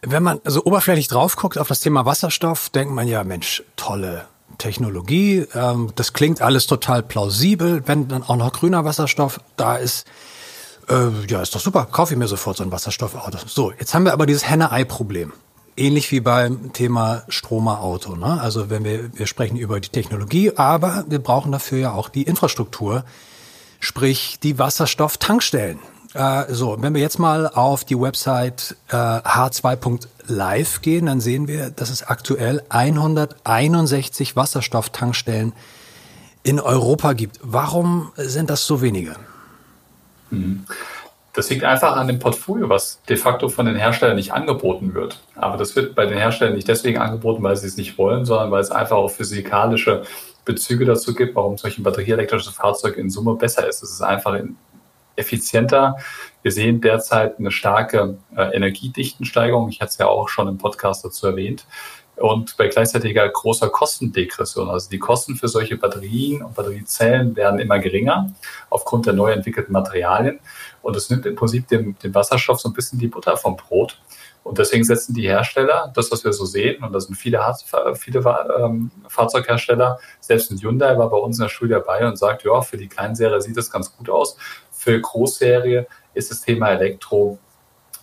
Wenn 0.00 0.22
man 0.22 0.40
so 0.44 0.64
oberflächlich 0.64 1.08
drauf 1.08 1.36
guckt 1.36 1.58
auf 1.58 1.68
das 1.68 1.80
Thema 1.80 2.06
Wasserstoff, 2.06 2.70
denkt 2.70 2.94
man 2.94 3.06
ja, 3.06 3.24
Mensch, 3.24 3.62
tolle 3.76 4.24
Technologie. 4.58 5.46
Ähm, 5.54 5.92
das 5.96 6.12
klingt 6.12 6.40
alles 6.40 6.66
total 6.66 7.02
plausibel. 7.02 7.82
Wenn 7.86 8.08
dann 8.08 8.22
auch 8.22 8.36
noch 8.36 8.52
grüner 8.52 8.84
Wasserstoff 8.84 9.40
da 9.56 9.76
ist, 9.76 10.06
äh, 10.88 11.26
ja, 11.28 11.42
ist 11.42 11.54
doch 11.54 11.60
super, 11.60 11.86
kaufe 11.90 12.14
ich 12.14 12.18
mir 12.18 12.28
sofort 12.28 12.56
so 12.56 12.64
ein 12.64 12.72
Wasserstoffauto. 12.72 13.38
So, 13.46 13.72
jetzt 13.72 13.94
haben 13.94 14.04
wir 14.04 14.12
aber 14.12 14.26
dieses 14.26 14.48
Henne-Ei-Problem. 14.48 15.32
Ähnlich 15.76 16.10
wie 16.12 16.20
beim 16.20 16.72
Thema 16.72 17.22
Stromerauto. 17.28 18.14
Ne? 18.16 18.40
Also 18.40 18.68
wenn 18.68 18.84
wir, 18.84 19.16
wir 19.16 19.26
sprechen 19.26 19.56
über 19.56 19.80
die 19.80 19.88
Technologie, 19.88 20.52
aber 20.56 21.04
wir 21.08 21.18
brauchen 21.18 21.50
dafür 21.50 21.78
ja 21.78 21.92
auch 21.92 22.08
die 22.08 22.24
Infrastruktur, 22.24 23.04
sprich 23.80 24.38
die 24.42 24.58
Wasserstofftankstellen. 24.58 25.78
Äh, 26.14 26.52
so, 26.52 26.76
wenn 26.80 26.94
wir 26.94 27.00
jetzt 27.00 27.18
mal 27.18 27.46
auf 27.48 27.84
die 27.84 27.98
Website 27.98 28.76
äh, 28.88 28.96
h2.live 28.96 30.82
gehen, 30.82 31.06
dann 31.06 31.20
sehen 31.20 31.48
wir, 31.48 31.70
dass 31.70 31.88
es 31.88 32.02
aktuell 32.02 32.62
161 32.68 34.36
Wasserstofftankstellen 34.36 35.54
in 36.42 36.60
Europa 36.60 37.14
gibt. 37.14 37.40
Warum 37.42 38.12
sind 38.16 38.50
das 38.50 38.66
so 38.66 38.82
wenige? 38.82 39.16
Mhm. 40.32 40.64
Das 41.34 41.48
liegt 41.48 41.64
einfach 41.64 41.96
an 41.96 42.08
dem 42.08 42.18
Portfolio, 42.18 42.68
was 42.68 43.00
de 43.08 43.16
facto 43.16 43.48
von 43.48 43.64
den 43.64 43.76
Herstellern 43.76 44.16
nicht 44.16 44.34
angeboten 44.34 44.92
wird. 44.92 45.18
Aber 45.34 45.56
das 45.56 45.74
wird 45.74 45.94
bei 45.94 46.04
den 46.04 46.18
Herstellern 46.18 46.54
nicht 46.54 46.68
deswegen 46.68 46.98
angeboten, 46.98 47.42
weil 47.42 47.56
sie 47.56 47.66
es 47.66 47.78
nicht 47.78 47.96
wollen, 47.96 48.26
sondern 48.26 48.50
weil 48.50 48.60
es 48.60 48.70
einfach 48.70 48.96
auch 48.96 49.10
physikalische 49.10 50.02
Bezüge 50.44 50.84
dazu 50.84 51.14
gibt, 51.14 51.34
warum 51.34 51.56
solch 51.56 51.78
ein 51.78 51.84
batterieelektrisches 51.84 52.52
Fahrzeug 52.52 52.98
in 52.98 53.08
Summe 53.08 53.36
besser 53.36 53.66
ist. 53.66 53.82
Es 53.82 53.92
ist 53.92 54.02
einfach 54.02 54.38
effizienter. 55.16 55.96
Wir 56.42 56.52
sehen 56.52 56.82
derzeit 56.82 57.38
eine 57.38 57.50
starke 57.50 58.18
äh, 58.36 58.54
Energiedichtensteigerung. 58.54 59.70
Ich 59.70 59.80
hatte 59.80 59.90
es 59.90 59.98
ja 59.98 60.08
auch 60.08 60.28
schon 60.28 60.48
im 60.48 60.58
Podcast 60.58 61.04
dazu 61.04 61.28
erwähnt 61.28 61.66
und 62.22 62.56
bei 62.56 62.68
gleichzeitiger 62.68 63.28
großer 63.28 63.68
Kostendegression. 63.68 64.70
Also 64.70 64.88
die 64.88 65.00
Kosten 65.00 65.34
für 65.34 65.48
solche 65.48 65.76
Batterien 65.76 66.42
und 66.42 66.54
Batteriezellen 66.54 67.34
werden 67.34 67.58
immer 67.58 67.80
geringer 67.80 68.32
aufgrund 68.70 69.06
der 69.06 69.12
neu 69.12 69.32
entwickelten 69.32 69.72
Materialien. 69.72 70.38
Und 70.82 70.94
es 70.94 71.10
nimmt 71.10 71.26
im 71.26 71.34
Prinzip 71.34 71.66
dem, 71.66 71.98
dem 71.98 72.14
Wasserstoff 72.14 72.60
so 72.60 72.68
ein 72.68 72.74
bisschen 72.74 73.00
die 73.00 73.08
Butter 73.08 73.36
vom 73.36 73.56
Brot. 73.56 74.00
Und 74.44 74.58
deswegen 74.58 74.84
setzen 74.84 75.14
die 75.14 75.26
Hersteller, 75.26 75.92
das, 75.96 76.12
was 76.12 76.22
wir 76.22 76.32
so 76.32 76.44
sehen, 76.44 76.84
und 76.84 76.92
da 76.92 77.00
sind 77.00 77.16
viele, 77.16 77.40
viele 77.94 78.20
ähm, 78.60 78.92
Fahrzeughersteller, 79.08 79.98
selbst 80.20 80.52
ein 80.52 80.58
Hyundai 80.58 80.96
war 80.96 81.10
bei 81.10 81.16
uns 81.16 81.38
in 81.38 81.42
der 81.42 81.48
Studie 81.48 81.72
dabei 81.72 82.06
und 82.06 82.16
sagt, 82.16 82.44
ja, 82.44 82.60
für 82.60 82.76
die 82.76 82.88
Kleinserie 82.88 83.40
sieht 83.40 83.56
das 83.56 83.70
ganz 83.70 83.96
gut 83.96 84.08
aus. 84.08 84.36
Für 84.70 85.00
Großserie 85.00 85.88
ist 86.14 86.30
das 86.30 86.42
Thema 86.42 86.68
Elektro 86.68 87.38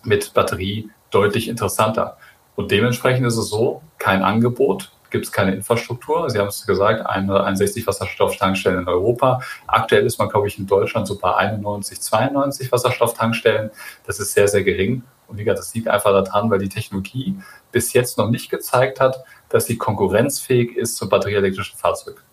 mit 0.04 0.34
Batterie 0.34 0.90
deutlich 1.10 1.48
interessanter. 1.48 2.18
Und 2.56 2.70
dementsprechend 2.70 3.26
ist 3.26 3.36
es 3.36 3.48
so, 3.48 3.82
kein 3.98 4.22
Angebot, 4.22 4.92
gibt 5.10 5.26
es 5.26 5.32
keine 5.32 5.54
Infrastruktur. 5.54 6.28
Sie 6.30 6.38
haben 6.38 6.48
es 6.48 6.66
gesagt, 6.66 7.04
61 7.04 7.86
Wasserstofftankstellen 7.86 8.80
in 8.80 8.88
Europa. 8.88 9.40
Aktuell 9.66 10.06
ist 10.06 10.18
man, 10.18 10.28
glaube 10.28 10.48
ich, 10.48 10.58
in 10.58 10.66
Deutschland 10.66 11.06
so 11.06 11.18
bei 11.18 11.34
91, 11.34 12.00
92 12.00 12.72
Wasserstofftankstellen. 12.72 13.70
Das 14.06 14.20
ist 14.20 14.32
sehr, 14.32 14.48
sehr 14.48 14.62
gering. 14.62 15.02
Und 15.26 15.38
wie 15.38 15.44
gesagt, 15.44 15.60
das 15.60 15.74
liegt 15.74 15.88
einfach 15.88 16.10
daran, 16.10 16.50
weil 16.50 16.58
die 16.58 16.68
Technologie 16.68 17.36
bis 17.70 17.92
jetzt 17.92 18.18
noch 18.18 18.30
nicht 18.30 18.50
gezeigt 18.50 19.00
hat, 19.00 19.22
dass 19.48 19.66
sie 19.66 19.76
konkurrenzfähig 19.76 20.76
ist 20.76 20.96
zum 20.96 21.08
batterieelektrischen 21.08 21.78
Fahrzeug. 21.78 22.24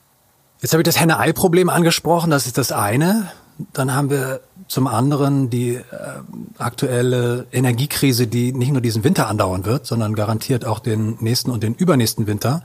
Jetzt 0.61 0.73
habe 0.73 0.81
ich 0.81 0.85
das 0.85 0.99
Henne-Ei-Problem 0.99 1.69
angesprochen, 1.69 2.31
das 2.31 2.47
ist 2.47 2.57
das 2.57 2.71
eine. 2.71 3.31
Dann 3.73 3.93
haben 3.93 4.09
wir 4.09 4.41
zum 4.67 4.87
anderen 4.87 5.49
die 5.49 5.75
äh, 5.75 5.83
aktuelle 6.57 7.47
Energiekrise, 7.51 8.27
die 8.27 8.53
nicht 8.53 8.71
nur 8.71 8.81
diesen 8.81 9.03
Winter 9.03 9.27
andauern 9.27 9.65
wird, 9.65 9.85
sondern 9.85 10.15
garantiert 10.15 10.65
auch 10.65 10.79
den 10.79 11.17
nächsten 11.19 11.51
und 11.51 11.63
den 11.63 11.73
übernächsten 11.73 12.27
Winter, 12.27 12.63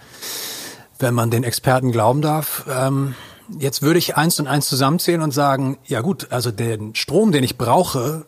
wenn 0.99 1.15
man 1.15 1.31
den 1.31 1.45
Experten 1.45 1.93
glauben 1.93 2.21
darf. 2.21 2.67
Ähm, 2.69 3.15
jetzt 3.59 3.83
würde 3.83 3.99
ich 3.99 4.17
eins 4.17 4.39
und 4.39 4.47
eins 4.47 4.69
zusammenzählen 4.69 5.23
und 5.23 5.33
sagen, 5.33 5.79
ja 5.87 6.01
gut, 6.01 6.29
also 6.31 6.51
den 6.51 6.95
Strom, 6.95 7.33
den 7.33 7.45
ich 7.45 7.57
brauche, 7.57 8.27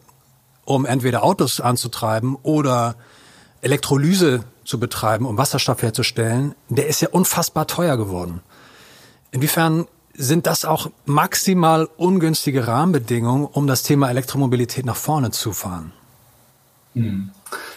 um 0.65 0.87
entweder 0.87 1.23
Autos 1.23 1.61
anzutreiben 1.61 2.37
oder 2.43 2.97
Elektrolyse 3.61 4.45
zu 4.65 4.79
betreiben, 4.79 5.27
um 5.27 5.37
Wasserstoff 5.37 5.83
herzustellen, 5.83 6.55
der 6.69 6.87
ist 6.87 7.01
ja 7.03 7.09
unfassbar 7.11 7.67
teuer 7.67 7.97
geworden. 7.97 8.41
Inwiefern 9.31 9.87
sind 10.15 10.47
das 10.47 10.65
auch 10.65 10.91
maximal 11.07 11.89
ungünstige 11.97 12.67
Rahmenbedingungen, 12.67 13.47
um 13.47 13.67
das 13.67 13.83
Thema 13.83 14.11
Elektromobilität 14.11 14.87
nach 14.87 14.97
vorne 14.97 15.31
zu 15.31 15.53
fahren? 15.53 15.93
Hm. 16.95 17.31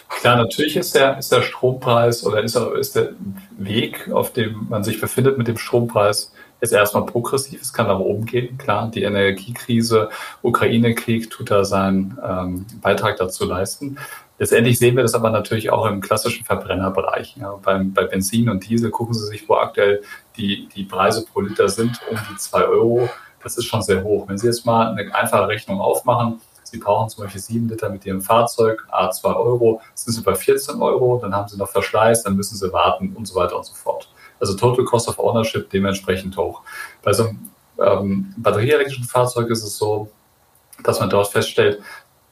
Klar, 0.08 0.36
natürlich 0.36 0.76
ist 0.76 0.94
der, 0.94 1.18
ist 1.18 1.30
der 1.30 1.42
Strompreis 1.42 2.24
oder 2.24 2.42
ist, 2.42 2.56
ist 2.56 2.96
der 2.96 3.10
Weg, 3.58 4.10
auf 4.10 4.32
dem 4.32 4.66
man 4.68 4.82
sich 4.82 5.00
befindet 5.00 5.38
mit 5.38 5.48
dem 5.48 5.58
Strompreis, 5.58 6.32
ist 6.60 6.72
erstmal 6.72 7.06
progressiv. 7.06 7.60
Es 7.62 7.72
kann 7.72 7.86
nach 7.86 8.00
oben 8.00 8.24
gehen. 8.24 8.58
Klar, 8.58 8.90
die 8.90 9.02
Energiekrise, 9.02 10.08
Ukraine-Krieg 10.42 11.30
tut 11.30 11.50
da 11.50 11.64
seinen 11.64 12.18
ähm, 12.26 12.66
Beitrag 12.80 13.16
dazu 13.18 13.44
leisten. 13.44 13.98
Letztendlich 14.38 14.78
sehen 14.78 14.94
wir 14.96 15.02
das 15.02 15.14
aber 15.14 15.30
natürlich 15.30 15.70
auch 15.70 15.86
im 15.86 16.00
klassischen 16.00 16.44
Verbrennerbereich. 16.44 17.36
Ja, 17.36 17.58
beim, 17.62 17.92
bei 17.92 18.04
Benzin 18.04 18.48
und 18.48 18.68
Diesel 18.68 18.90
gucken 18.90 19.14
Sie 19.14 19.26
sich, 19.26 19.48
wo 19.48 19.56
aktuell 19.56 20.02
die, 20.36 20.68
die 20.74 20.84
Preise 20.84 21.24
pro 21.24 21.40
Liter 21.40 21.68
sind, 21.68 22.00
um 22.10 22.16
die 22.30 22.36
zwei 22.36 22.64
Euro. 22.64 23.08
Das 23.42 23.58
ist 23.58 23.64
schon 23.64 23.82
sehr 23.82 24.04
hoch. 24.04 24.28
Wenn 24.28 24.38
Sie 24.38 24.46
jetzt 24.46 24.64
mal 24.64 24.92
eine 24.92 25.14
einfache 25.14 25.48
Rechnung 25.48 25.80
aufmachen, 25.80 26.40
Sie 26.70 26.78
brauchen 26.78 27.08
zum 27.08 27.24
Beispiel 27.24 27.40
sieben 27.40 27.68
Liter 27.68 27.88
mit 27.88 28.04
Ihrem 28.04 28.20
Fahrzeug, 28.20 28.86
A 28.90 29.10
2 29.10 29.34
Euro, 29.34 29.80
sind 29.94 30.12
Sie 30.12 30.22
bei 30.22 30.34
14 30.34 30.80
Euro, 30.82 31.18
dann 31.20 31.34
haben 31.34 31.48
Sie 31.48 31.56
noch 31.56 31.68
Verschleiß, 31.68 32.24
dann 32.24 32.36
müssen 32.36 32.56
Sie 32.56 32.72
warten 32.72 33.14
und 33.16 33.26
so 33.26 33.34
weiter 33.34 33.56
und 33.56 33.64
so 33.64 33.74
fort. 33.74 34.08
Also 34.38 34.54
Total 34.54 34.84
Cost 34.84 35.08
of 35.08 35.18
Ownership 35.18 35.70
dementsprechend 35.70 36.36
hoch. 36.36 36.62
Bei 37.02 37.12
so 37.12 37.24
einem 37.24 37.50
ähm, 37.80 38.34
batterieelektrischen 38.36 39.04
Fahrzeug 39.04 39.48
ist 39.50 39.62
es 39.62 39.78
so, 39.78 40.10
dass 40.84 41.00
man 41.00 41.10
dort 41.10 41.28
feststellt, 41.28 41.80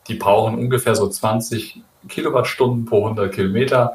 die 0.06 0.14
brauchen 0.14 0.58
ungefähr 0.58 0.94
so 0.94 1.08
20 1.08 1.82
Kilowattstunden 2.08 2.84
pro 2.84 3.04
100 3.04 3.32
Kilometer. 3.32 3.94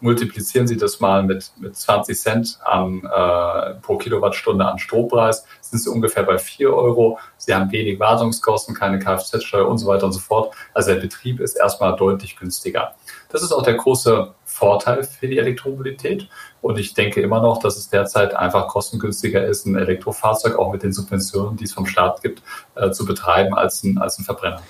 Multiplizieren 0.00 0.68
Sie 0.68 0.76
das 0.76 1.00
mal 1.00 1.24
mit, 1.24 1.52
mit 1.58 1.76
20 1.76 2.16
Cent 2.16 2.58
an, 2.64 3.02
äh, 3.04 3.74
pro 3.82 3.96
Kilowattstunde 3.96 4.64
an 4.64 4.78
Strompreis, 4.78 5.44
sind 5.60 5.80
Sie 5.80 5.90
ungefähr 5.90 6.22
bei 6.22 6.38
4 6.38 6.72
Euro. 6.72 7.18
Sie 7.36 7.52
haben 7.52 7.72
wenig 7.72 7.98
Wartungskosten, 7.98 8.76
keine 8.76 9.00
Kfz-Steuer 9.00 9.66
und 9.66 9.78
so 9.78 9.88
weiter 9.88 10.06
und 10.06 10.12
so 10.12 10.20
fort. 10.20 10.54
Also 10.72 10.92
der 10.92 11.00
Betrieb 11.00 11.40
ist 11.40 11.56
erstmal 11.56 11.96
deutlich 11.96 12.36
günstiger. 12.36 12.94
Das 13.28 13.42
ist 13.42 13.50
auch 13.50 13.62
der 13.62 13.74
große 13.74 14.32
Vorteil 14.44 15.02
für 15.02 15.26
die 15.26 15.38
Elektromobilität. 15.38 16.28
Und 16.60 16.78
ich 16.78 16.94
denke 16.94 17.20
immer 17.20 17.42
noch, 17.42 17.58
dass 17.58 17.76
es 17.76 17.90
derzeit 17.90 18.36
einfach 18.36 18.68
kostengünstiger 18.68 19.44
ist, 19.44 19.66
ein 19.66 19.74
Elektrofahrzeug 19.74 20.56
auch 20.56 20.70
mit 20.70 20.84
den 20.84 20.92
Subventionen, 20.92 21.56
die 21.56 21.64
es 21.64 21.72
vom 21.72 21.86
Staat 21.86 22.22
gibt, 22.22 22.40
äh, 22.76 22.92
zu 22.92 23.04
betreiben 23.04 23.54
als 23.54 23.82
ein, 23.82 23.98
als 23.98 24.20
ein 24.20 24.24
Verbrenner. 24.24 24.62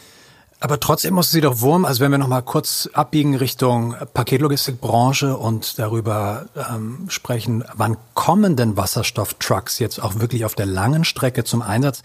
Aber 0.63 0.79
trotzdem 0.79 1.15
muss 1.15 1.33
sie 1.33 1.41
doch 1.41 1.61
Wurm, 1.61 1.85
also 1.85 1.99
wenn 1.99 2.13
wir 2.13 2.19
nochmal 2.19 2.43
kurz 2.43 2.89
abbiegen 2.93 3.35
Richtung 3.35 3.97
Paketlogistikbranche 4.15 5.37
und 5.37 5.77
darüber 5.81 6.47
ähm, 6.57 7.07
sprechen, 7.09 7.65
wann 7.75 7.97
kommen 8.15 8.55
denn 8.55 8.77
Wasserstofftrucks 8.77 9.81
jetzt 9.81 10.01
auch 10.01 10.21
wirklich 10.21 10.45
auf 10.45 10.55
der 10.55 10.67
langen 10.67 11.05
Strecke 11.05 11.43
zum 11.43 11.63
Einsatz? 11.63 12.05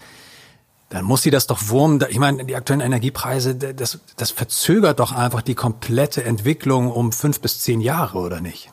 Dann 0.88 1.04
muss 1.04 1.22
sie 1.22 1.30
das 1.30 1.46
doch 1.46 1.68
Wurm, 1.68 2.00
ich 2.08 2.18
meine, 2.18 2.46
die 2.46 2.56
aktuellen 2.56 2.80
Energiepreise, 2.80 3.54
das, 3.54 4.00
das 4.16 4.32
verzögert 4.32 4.98
doch 4.98 5.12
einfach 5.12 5.42
die 5.42 5.54
komplette 5.54 6.24
Entwicklung 6.24 6.90
um 6.90 7.12
fünf 7.12 7.40
bis 7.40 7.60
zehn 7.60 7.80
Jahre, 7.80 8.18
oder 8.18 8.40
nicht? 8.40 8.72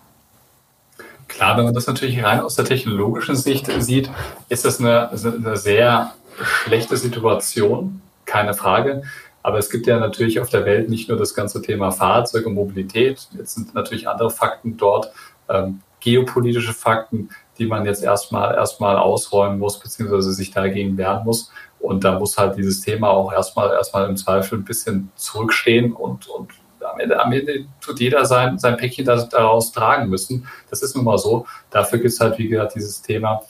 Klar, 1.28 1.58
wenn 1.58 1.66
man 1.66 1.76
das 1.76 1.86
natürlich 1.86 2.24
rein 2.24 2.40
aus 2.40 2.56
der 2.56 2.66
technologischen 2.66 3.36
Sicht 3.36 3.70
sieht, 3.78 4.10
ist 4.50 4.66
das 4.66 4.80
eine, 4.80 5.12
eine 5.12 5.58
sehr 5.58 6.16
schlechte 6.42 6.98
Situation, 6.98 8.02
keine 8.26 8.56
Frage. 8.56 9.04
Aber 9.46 9.60
es 9.60 9.70
gibt 9.70 9.86
ja 9.86 10.00
natürlich 10.00 10.40
auf 10.40 10.50
der 10.50 10.66
Welt 10.66 10.90
nicht 10.90 11.08
nur 11.08 11.20
das 11.20 11.36
ganze 11.36 11.62
Thema 11.62 11.92
Fahrzeug 11.92 12.48
und 12.48 12.56
Mobilität. 12.56 13.28
Jetzt 13.38 13.54
sind 13.54 13.76
natürlich 13.76 14.08
andere 14.08 14.32
Fakten 14.32 14.76
dort, 14.76 15.12
ähm, 15.48 15.82
geopolitische 16.00 16.74
Fakten, 16.74 17.30
die 17.60 17.68
man 17.68 17.86
jetzt 17.86 18.04
erstmal 18.04 18.56
erstmal 18.56 18.98
ausräumen 18.98 19.60
muss, 19.60 19.80
beziehungsweise 19.80 20.34
sich 20.34 20.50
dagegen 20.50 20.98
wehren 20.98 21.26
muss. 21.26 21.52
Und 21.80 22.04
da 22.04 22.18
muss 22.18 22.40
halt 22.40 22.58
dieses 22.58 22.82
Thema 22.82 23.12
auch 23.12 23.32
erstmal 23.32 23.72
erstmal 23.72 24.10
im 24.10 24.18
Zweifel 24.18 24.58
ein 24.58 24.66
bisschen 24.66 25.12
zurückstehen 25.16 25.94
und, 25.94 26.28
und 26.28 26.50
am 26.84 27.00
Ende, 27.00 27.24
am 27.24 27.32
Ende 27.32 27.68
tut 27.82 28.00
jeder 28.00 28.26
sein, 28.26 28.58
sein 28.58 28.78
Päckchen 28.78 29.06
daraus 29.06 29.72
tragen 29.72 30.10
müssen. 30.10 30.48
Das 30.72 30.82
ist 30.82 30.96
nun 30.96 31.06
mal 31.06 31.20
so. 31.20 31.46
Dafür 31.70 32.00
gibt 32.00 32.14
es 32.14 32.20
halt, 32.20 32.40
wie 32.40 32.48
gesagt, 32.48 32.74
dieses 32.74 33.00
Thema 33.04 33.42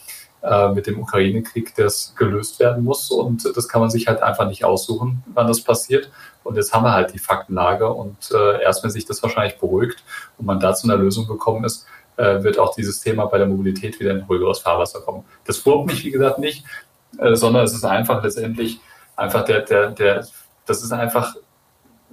äh, 0.45 0.69
mit 0.69 0.87
dem 0.87 0.99
Ukraine-Krieg, 0.99 1.73
das 1.75 2.13
gelöst 2.15 2.59
werden 2.59 2.83
muss. 2.83 3.09
Und 3.09 3.51
das 3.55 3.67
kann 3.67 3.81
man 3.81 3.89
sich 3.89 4.07
halt 4.07 4.21
einfach 4.21 4.47
nicht 4.47 4.63
aussuchen, 4.63 5.23
wann 5.33 5.47
das 5.47 5.61
passiert. 5.61 6.09
Und 6.43 6.55
jetzt 6.55 6.73
haben 6.73 6.83
wir 6.83 6.93
halt 6.93 7.13
die 7.13 7.19
Faktenlage. 7.19 7.89
Und 7.91 8.31
äh, 8.31 8.61
erst 8.61 8.83
wenn 8.83 8.91
sich 8.91 9.05
das 9.05 9.23
wahrscheinlich 9.23 9.57
beruhigt 9.57 10.03
und 10.37 10.45
man 10.45 10.59
da 10.59 10.73
zu 10.73 10.87
einer 10.87 10.97
Lösung 10.97 11.27
gekommen 11.27 11.63
ist, 11.63 11.87
äh, 12.17 12.43
wird 12.43 12.59
auch 12.59 12.75
dieses 12.75 12.99
Thema 12.99 13.25
bei 13.25 13.37
der 13.37 13.47
Mobilität 13.47 13.99
wieder 13.99 14.11
in 14.11 14.21
ruhigeres 14.21 14.59
Fahrwasser 14.59 15.01
kommen. 15.01 15.25
Das 15.45 15.65
wurmt 15.65 15.87
mich, 15.87 16.05
wie 16.05 16.11
gesagt, 16.11 16.39
nicht, 16.39 16.63
äh, 17.17 17.35
sondern 17.35 17.65
es 17.65 17.73
ist 17.73 17.83
einfach 17.83 18.23
letztendlich 18.23 18.79
einfach 19.15 19.43
der, 19.45 19.61
der, 19.61 19.91
der, 19.91 20.27
das 20.65 20.83
ist 20.83 20.91
einfach 20.91 21.35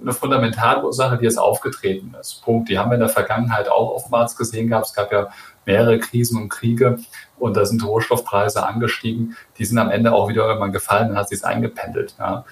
eine 0.01 0.13
fundamentale 0.13 0.83
Ursache, 0.83 1.17
die 1.17 1.25
jetzt 1.25 1.37
aufgetreten 1.37 2.15
ist. 2.19 2.41
Punkt. 2.43 2.69
Die 2.69 2.77
haben 2.77 2.91
wir 2.91 2.95
in 2.95 3.01
der 3.01 3.09
Vergangenheit 3.09 3.69
auch 3.69 3.91
oftmals 3.91 4.35
gesehen 4.35 4.67
gehabt. 4.67 4.87
Es 4.87 4.93
gab 4.93 5.11
ja 5.11 5.29
mehrere 5.65 5.99
Krisen 5.99 6.41
und 6.41 6.49
Kriege 6.49 6.99
und 7.37 7.55
da 7.55 7.65
sind 7.65 7.85
Rohstoffpreise 7.85 8.65
angestiegen. 8.65 9.37
Die 9.57 9.65
sind 9.65 9.77
am 9.77 9.89
Ende 9.89 10.11
auch 10.13 10.27
wieder 10.27 10.45
irgendwann 10.45 10.71
gefallen 10.71 11.11
und 11.11 11.17
hat 11.17 11.29
sich 11.29 11.43
eingependelt. 11.45 12.15
Ja. 12.19 12.43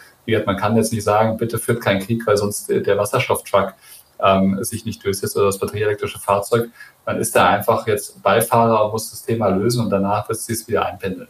Man 0.45 0.55
kann 0.55 0.77
jetzt 0.77 0.93
nicht 0.93 1.03
sagen, 1.03 1.37
bitte 1.37 1.57
führt 1.57 1.81
keinen 1.81 1.99
Krieg, 1.99 2.25
weil 2.25 2.37
sonst 2.37 2.69
der 2.69 2.97
Wasserstofftruck 2.97 3.73
ähm, 4.21 4.63
sich 4.63 4.85
nicht 4.85 5.03
durchsetzt 5.03 5.35
oder 5.35 5.47
das 5.47 5.59
batterieelektrische 5.59 6.19
Fahrzeug. 6.19 6.69
Man 7.05 7.19
ist 7.19 7.35
da 7.35 7.49
einfach 7.49 7.87
jetzt 7.87 8.21
Beifahrer 8.21 8.85
und 8.85 8.91
muss 8.91 9.09
das 9.09 9.23
Thema 9.23 9.47
lösen 9.47 9.83
und 9.83 9.89
danach 9.89 10.29
wird 10.29 10.37
es 10.37 10.45
sich 10.45 10.67
wieder 10.67 10.85
einpendeln. 10.85 11.27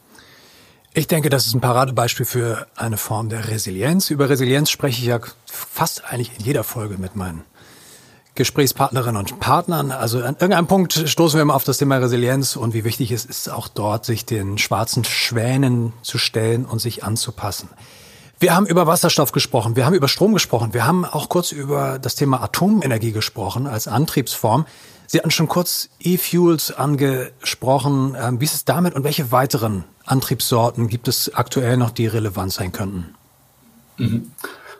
Ich 0.94 1.08
denke, 1.08 1.30
das 1.30 1.48
ist 1.48 1.54
ein 1.54 1.62
Paradebeispiel 1.62 2.26
für 2.26 2.68
eine 2.76 2.98
Form 2.98 3.30
der 3.30 3.48
Resilienz. 3.48 4.10
Über 4.10 4.30
Resilienz 4.30 4.70
spreche 4.70 5.00
ich 5.00 5.08
ja 5.08 5.20
fast 5.46 6.04
eigentlich 6.04 6.38
in 6.38 6.44
jeder 6.44 6.66
Folge 6.66 6.98
mit 6.98 7.16
meinen 7.16 7.46
Gesprächspartnerinnen 8.36 9.16
und 9.16 9.40
Partnern. 9.40 9.92
Also 9.92 10.18
an 10.18 10.34
irgendeinem 10.34 10.68
Punkt 10.68 10.92
stoßen 10.94 11.38
wir 11.38 11.44
immer 11.44 11.56
auf 11.56 11.64
das 11.64 11.78
Thema 11.78 11.96
Resilienz 11.96 12.58
und 12.58 12.74
wie 12.74 12.84
wichtig 12.84 13.12
es 13.14 13.24
ist, 13.24 13.48
auch 13.48 13.70
dort 13.70 14.04
sich 14.04 14.26
den 14.26 14.58
schwarzen 14.58 15.06
Schwänen 15.06 15.94
zu 16.02 16.18
stellen 16.18 16.66
und 16.66 16.80
sich 16.80 17.06
anzupassen. 17.06 17.70
Wir 18.40 18.54
haben 18.54 18.66
über 18.66 18.86
Wasserstoff 18.86 19.32
gesprochen, 19.32 19.78
wir 19.78 19.86
haben 19.86 19.94
über 19.94 20.10
Strom 20.10 20.34
gesprochen, 20.34 20.74
wir 20.74 20.86
haben 20.86 21.06
auch 21.06 21.30
kurz 21.30 21.54
über 21.54 22.00
das 22.00 22.16
Thema 22.16 22.44
Atomenergie 22.44 23.14
gesprochen 23.14 23.66
als 23.66 23.88
Antriebsform. 23.88 24.66
Sie 25.08 25.20
hatten 25.20 25.32
schon 25.32 25.48
kurz 25.48 25.90
E-Fuels 26.00 26.72
angesprochen. 26.72 28.16
Ähm, 28.20 28.40
wie 28.42 28.46
ist 28.46 28.56
es 28.56 28.66
damit 28.66 28.96
und 28.96 29.04
welche 29.04 29.32
weiteren 29.32 29.84
Antriebssorten 30.12 30.88
gibt 30.88 31.08
es 31.08 31.34
aktuell 31.34 31.78
noch, 31.78 31.92
die 31.92 32.08
relevant 32.08 32.52
sein 32.52 32.72
könnten? 32.72 33.16
Mhm. 33.98 34.32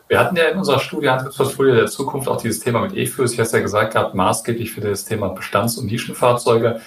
Wir 0.08 0.20
hatten 0.20 0.36
ja 0.36 0.44
in 0.44 0.58
unserer 0.58 0.78
Studie 0.78 1.08
Antriebsportfolio 1.08 1.74
der 1.74 1.86
Zukunft 1.86 2.28
auch 2.28 2.36
dieses 2.36 2.60
Thema 2.60 2.80
mit 2.80 2.94
E-Fuels, 2.94 3.32
ich 3.32 3.38
habe 3.38 3.46
es 3.46 3.52
ja 3.52 3.60
gesagt 3.60 3.94
gehabt, 3.94 4.14
maßgeblich 4.14 4.72
für 4.72 4.82
das 4.82 5.06
Thema 5.06 5.28
Bestands- 5.28 5.78
und 5.78 5.86
Nischenfahrzeuge. 5.86 6.82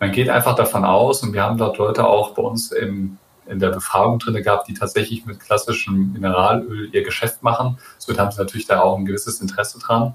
Man 0.00 0.10
geht 0.10 0.28
einfach 0.28 0.56
davon 0.56 0.84
aus, 0.84 1.22
und 1.22 1.32
wir 1.32 1.44
haben 1.44 1.58
dort 1.58 1.78
Leute 1.78 2.06
auch 2.06 2.34
bei 2.34 2.42
uns 2.42 2.72
im, 2.72 3.18
in 3.46 3.60
der 3.60 3.70
Befragung 3.70 4.18
drin 4.18 4.42
gehabt, 4.42 4.66
die 4.66 4.74
tatsächlich 4.74 5.24
mit 5.26 5.38
klassischem 5.38 6.12
Mineralöl 6.12 6.90
ihr 6.92 7.04
Geschäft 7.04 7.42
machen. 7.42 7.78
Somit 7.98 8.18
haben 8.18 8.32
sie 8.32 8.38
natürlich 8.38 8.66
da 8.66 8.80
auch 8.80 8.98
ein 8.98 9.04
gewisses 9.04 9.40
Interesse 9.40 9.78
dran 9.78 10.14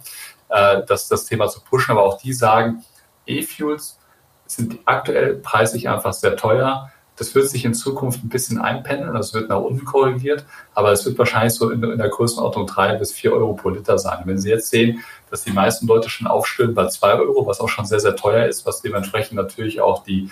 äh, 0.49 0.81
das, 0.85 1.07
das 1.07 1.25
Thema 1.25 1.47
zu 1.47 1.61
pushen. 1.61 1.91
Aber 1.91 2.03
auch 2.03 2.19
die 2.19 2.33
sagen, 2.33 2.83
E-Fuels 3.25 3.97
sind 4.45 4.79
aktuell 4.85 5.35
preislich 5.35 5.87
einfach 5.87 6.13
sehr 6.13 6.35
teuer. 6.35 6.91
Das 7.21 7.35
wird 7.35 7.47
sich 7.47 7.65
in 7.65 7.75
Zukunft 7.75 8.23
ein 8.23 8.29
bisschen 8.29 8.59
einpendeln, 8.59 9.13
das 9.13 9.31
wird 9.35 9.47
nach 9.47 9.59
unten 9.59 9.85
korrigiert, 9.85 10.43
aber 10.73 10.91
es 10.91 11.05
wird 11.05 11.19
wahrscheinlich 11.19 11.53
so 11.53 11.69
in, 11.69 11.83
in 11.83 11.99
der 11.99 12.09
Größenordnung 12.09 12.65
drei 12.65 12.95
bis 12.95 13.13
vier 13.13 13.31
Euro 13.33 13.53
pro 13.53 13.69
Liter 13.69 13.99
sein. 13.99 14.23
Wenn 14.25 14.39
Sie 14.39 14.49
jetzt 14.49 14.71
sehen, 14.71 15.03
dass 15.29 15.43
die 15.43 15.51
meisten 15.51 15.85
Leute 15.85 16.09
schon 16.09 16.25
aufstellen 16.25 16.73
bei 16.73 16.87
zwei 16.87 17.13
Euro, 17.13 17.45
was 17.45 17.59
auch 17.59 17.69
schon 17.69 17.85
sehr, 17.85 17.99
sehr 17.99 18.15
teuer 18.15 18.47
ist, 18.47 18.65
was 18.65 18.81
dementsprechend 18.81 19.33
natürlich 19.33 19.81
auch 19.81 20.03
die, 20.03 20.31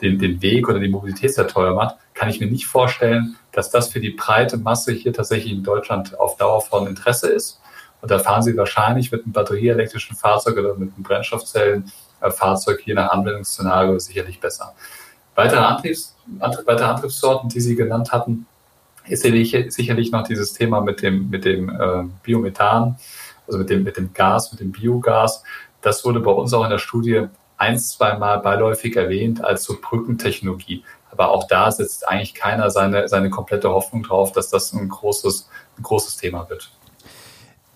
den, 0.00 0.18
den 0.18 0.40
Weg 0.40 0.70
oder 0.70 0.78
die 0.78 0.88
Mobilität 0.88 1.34
sehr 1.34 1.48
teuer 1.48 1.74
macht, 1.74 1.96
kann 2.14 2.30
ich 2.30 2.40
mir 2.40 2.50
nicht 2.50 2.66
vorstellen, 2.66 3.36
dass 3.52 3.68
das 3.68 3.88
für 3.88 4.00
die 4.00 4.12
breite 4.12 4.56
Masse 4.56 4.92
hier 4.92 5.12
tatsächlich 5.12 5.52
in 5.52 5.64
Deutschland 5.64 6.18
auf 6.18 6.38
Dauer 6.38 6.62
von 6.62 6.86
Interesse 6.86 7.28
ist. 7.28 7.60
Und 8.00 8.10
da 8.10 8.18
fahren 8.20 8.42
Sie 8.42 8.56
wahrscheinlich 8.56 9.12
mit 9.12 9.24
einem 9.24 9.32
batterieelektrischen 9.32 10.16
Fahrzeug 10.16 10.56
oder 10.56 10.76
mit 10.76 10.94
einem 10.94 11.02
Brennstoffzellenfahrzeug 11.02 12.86
je 12.86 12.94
nach 12.94 13.10
Anwendungsszenario 13.10 13.98
sicherlich 13.98 14.40
besser. 14.40 14.74
Weitere, 15.36 15.60
Antriebs, 15.60 16.16
weitere 16.38 16.84
Antriebssorten, 16.84 17.50
die 17.50 17.60
Sie 17.60 17.76
genannt 17.76 18.10
hatten, 18.12 18.46
ist 19.06 19.22
sicherlich 19.22 20.10
noch 20.10 20.26
dieses 20.26 20.54
Thema 20.54 20.80
mit 20.80 21.02
dem, 21.02 21.30
mit 21.30 21.44
dem 21.44 21.68
äh, 21.68 22.04
Biomethan, 22.22 22.98
also 23.46 23.58
mit 23.58 23.70
dem, 23.70 23.84
mit 23.84 23.96
dem 23.96 24.12
Gas, 24.12 24.50
mit 24.50 24.60
dem 24.60 24.72
Biogas. 24.72 25.44
Das 25.82 26.04
wurde 26.04 26.20
bei 26.20 26.32
uns 26.32 26.52
auch 26.52 26.64
in 26.64 26.70
der 26.70 26.78
Studie 26.78 27.28
ein, 27.58 27.78
zweimal 27.78 28.40
beiläufig 28.40 28.96
erwähnt 28.96 29.44
als 29.44 29.64
so 29.64 29.76
Brückentechnologie. 29.80 30.82
Aber 31.10 31.30
auch 31.30 31.46
da 31.46 31.70
setzt 31.70 32.08
eigentlich 32.08 32.34
keiner 32.34 32.70
seine, 32.70 33.06
seine 33.06 33.30
komplette 33.30 33.70
Hoffnung 33.70 34.02
drauf, 34.02 34.32
dass 34.32 34.50
das 34.50 34.72
ein 34.72 34.88
großes, 34.88 35.48
ein 35.78 35.82
großes 35.82 36.16
Thema 36.16 36.48
wird. 36.48 36.70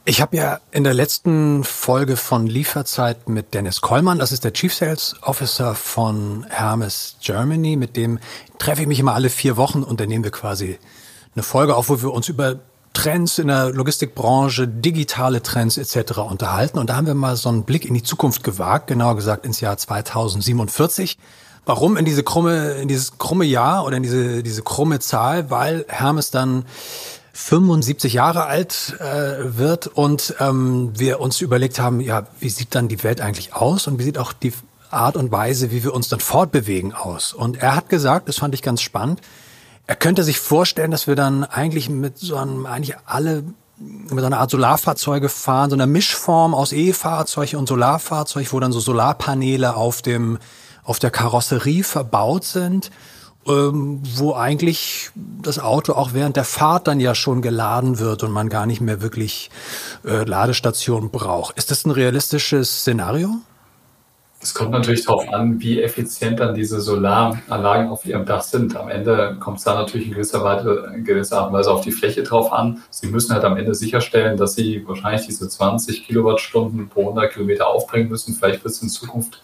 Ich 0.07 0.23
habe 0.23 0.37
ja 0.37 0.61
in 0.71 0.83
der 0.83 0.95
letzten 0.95 1.63
Folge 1.63 2.17
von 2.17 2.47
Lieferzeit 2.47 3.29
mit 3.29 3.53
Dennis 3.53 3.83
Kollmann, 3.83 4.19
das 4.19 4.33
ist 4.33 4.45
der 4.45 4.55
Chief 4.55 4.75
Sales 4.75 5.15
Officer 5.21 5.75
von 5.75 6.47
Hermes 6.49 7.17
Germany, 7.21 7.77
mit 7.77 7.97
dem 7.97 8.19
treffe 8.59 8.81
ich 8.81 8.89
mich 8.89 8.99
immer 8.99 9.15
alle 9.15 9.29
vier 9.29 9.59
Wochen 9.59 9.83
und 9.83 10.01
dann 10.01 10.09
nehmen 10.09 10.25
wir 10.25 10.31
quasi 10.31 10.79
eine 11.35 11.43
Folge 11.43 11.77
auf, 11.77 11.91
wo 11.91 12.01
wir 12.01 12.13
uns 12.13 12.31
über 12.31 12.57
Trends 12.95 13.39
in 13.39 13.49
der 13.49 13.71
Logistikbranche, 13.71 14.67
digitale 14.67 15.43
Trends 15.43 15.77
etc. 15.77 16.19
unterhalten. 16.19 16.79
Und 16.79 16.91
da 16.91 16.97
haben 16.97 17.07
wir 17.07 17.15
mal 17.15 17.37
so 17.37 17.51
einen 17.51 17.65
Blick 17.65 17.85
in 17.85 17.95
die 17.95 18.03
Zukunft 18.03 18.43
gewagt, 18.43 18.87
genauer 18.87 19.17
gesagt 19.17 19.45
ins 19.45 19.61
Jahr 19.61 19.77
2047. 19.77 21.19
Warum 21.67 21.99
in 21.99 22.07
diese 22.07 22.23
krumme, 22.25 22.73
in 22.73 22.89
dieses 22.89 23.19
krumme 23.19 23.45
Jahr 23.45 23.85
oder 23.85 23.99
in 23.99 24.03
diese, 24.03 24.43
diese 24.43 24.63
krumme 24.63 24.99
Zahl? 24.99 25.51
Weil 25.51 25.85
Hermes 25.89 26.31
dann 26.31 26.65
75 27.33 28.13
Jahre 28.15 28.47
alt 28.47 28.97
äh, 29.01 29.57
wird 29.57 29.87
und 29.87 30.35
ähm, 30.41 30.93
wir 30.97 31.21
uns 31.21 31.41
überlegt 31.41 31.79
haben, 31.79 32.01
ja, 32.01 32.27
wie 32.41 32.49
sieht 32.49 32.75
dann 32.75 32.89
die 32.89 33.03
Welt 33.03 33.21
eigentlich 33.21 33.55
aus 33.55 33.87
und 33.87 33.99
wie 33.99 34.05
sieht 34.05 34.19
auch 34.19 34.33
die 34.33 34.53
Art 34.91 35.17
und 35.17 35.31
Weise, 35.31 35.71
wie 35.71 35.85
wir 35.85 35.95
uns 35.95 36.09
dann 36.09 36.21
fortbewegen 36.21 36.93
aus. 36.93 37.33
Und 37.33 37.59
er 37.59 37.77
hat 37.77 37.89
gesagt, 37.89 38.29
das 38.29 38.39
fand 38.39 38.55
ich 38.55 38.63
ganz 38.63 38.83
spannend, 38.83 39.21
er 39.87 39.97
könnte 39.97 40.23
sich 40.23 40.39
vorstellen, 40.39 40.93
dass 40.93 41.09
wir 41.09 41.17
dann 41.17 41.43
eigentlich 41.43 41.89
mit 41.89 42.17
so 42.19 42.37
einem, 42.37 42.65
eigentlich 42.67 42.97
alle 43.07 43.43
mit 43.77 44.21
so 44.21 44.27
einer 44.27 44.39
Art 44.39 44.51
Solarfahrzeuge 44.51 45.29
fahren, 45.29 45.71
so 45.71 45.75
einer 45.75 45.87
Mischform 45.87 46.55
aus 46.55 46.73
E-Fahrzeug 46.73 47.55
und 47.55 47.67
Solarfahrzeug, 47.67 48.53
wo 48.53 48.61
dann 48.61 48.73
so 48.73 48.79
Solarpaneele 48.79 49.75
auf 49.75 50.03
dem, 50.03 50.39
auf 50.85 50.99
der 50.99 51.11
Karosserie 51.11 51.83
verbaut 51.83 52.45
sind 52.45 52.91
ähm, 53.51 54.01
wo 54.17 54.35
eigentlich 54.35 55.11
das 55.15 55.59
Auto 55.59 55.95
auch 55.95 56.13
während 56.13 56.37
der 56.37 56.45
Fahrt 56.45 56.87
dann 56.87 57.01
ja 57.01 57.15
schon 57.15 57.43
geladen 57.43 57.99
wird 57.99 58.23
und 58.23 58.31
man 58.31 58.49
gar 58.49 58.67
nicht 58.67 58.81
mehr 58.81 59.03
wirklich 59.03 59.51
äh, 60.05 60.25
Ladestationen 60.25 61.11
braucht. 61.11 61.57
Ist 61.57 61.71
das 61.71 61.85
ein 61.85 61.91
realistisches 61.91 62.81
Szenario? 62.81 63.41
Es 64.43 64.55
kommt 64.55 64.71
natürlich 64.71 65.05
darauf 65.05 65.31
an, 65.31 65.61
wie 65.61 65.83
effizient 65.83 66.41
dann 66.41 66.55
diese 66.55 66.81
Solaranlagen 66.81 67.91
auf 67.91 68.07
ihrem 68.07 68.25
Dach 68.25 68.41
sind. 68.41 68.75
Am 68.75 68.89
Ende 68.89 69.37
kommt 69.39 69.59
es 69.59 69.65
da 69.65 69.75
natürlich 69.75 70.07
in 70.07 70.15
gewisser, 70.15 70.43
Weise, 70.43 70.93
in 70.97 71.05
gewisser 71.05 71.41
Art 71.41 71.49
und 71.49 71.53
Weise 71.53 71.71
auf 71.71 71.83
die 71.83 71.93
Fläche 71.93 72.23
drauf 72.23 72.51
an. 72.51 72.83
Sie 72.89 73.09
müssen 73.09 73.35
halt 73.35 73.45
am 73.45 73.59
Ende 73.59 73.75
sicherstellen, 73.75 74.39
dass 74.39 74.55
Sie 74.55 74.83
wahrscheinlich 74.89 75.27
diese 75.27 75.47
20 75.47 76.07
Kilowattstunden 76.07 76.89
pro 76.89 77.03
100 77.03 77.35
Kilometer 77.35 77.67
aufbringen 77.67 78.09
müssen. 78.09 78.35
Vielleicht 78.35 78.65
wird 78.65 78.73
es 78.73 78.81
in 78.81 78.89
Zukunft 78.89 79.43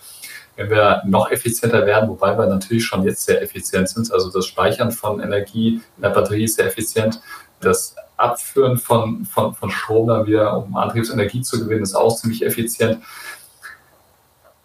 wenn 0.57 0.71
wir 0.71 1.03
noch 1.07 1.31
effizienter 1.31 1.87
werden, 1.87 2.09
wobei 2.09 2.37
wir 2.37 2.47
natürlich 2.47 2.85
schon 2.85 3.05
jetzt 3.05 3.25
sehr 3.25 3.43
effizient 3.43 3.89
sind. 3.89 4.13
Also 4.13 4.31
das 4.31 4.47
Speichern 4.47 4.91
von 4.91 5.21
Energie 5.21 5.81
in 5.97 6.03
der 6.03 6.11
Batterie 6.11 6.45
ist 6.45 6.57
sehr 6.57 6.67
effizient. 6.67 7.21
Das 7.61 7.95
Abführen 8.17 8.79
von, 8.79 9.25
von, 9.27 9.55
von 9.55 9.71
Strom 9.71 10.09
dann 10.09 10.27
wieder, 10.27 10.57
um 10.57 10.77
Antriebsenergie 10.77 11.43
zu 11.43 11.59
gewinnen, 11.59 11.83
ist 11.83 11.95
auch 11.95 12.17
ziemlich 12.17 12.45
effizient. 12.45 13.03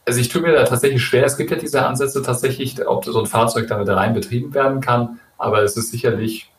Also 0.06 0.20
ich 0.20 0.30
tue 0.30 0.42
mir 0.42 0.54
da 0.54 0.64
tatsächlich 0.64 1.04
schwer. 1.04 1.26
Es 1.26 1.38
gibt 1.38 1.52
ja 1.52 1.58
diese 1.58 1.86
Ansätze 1.86 2.22
tatsächlich, 2.22 2.88
ob 2.88 3.06
so 3.06 3.20
ein 3.20 3.26
Fahrzeug 3.26 3.68
damit 3.68 3.90
rein 3.90 4.14
betrieben 4.14 4.54
werden 4.54 4.82
kann, 4.82 5.20
aber 5.38 5.62
es 5.62 5.78
ist 5.78 5.92
sicherlich 5.92 6.52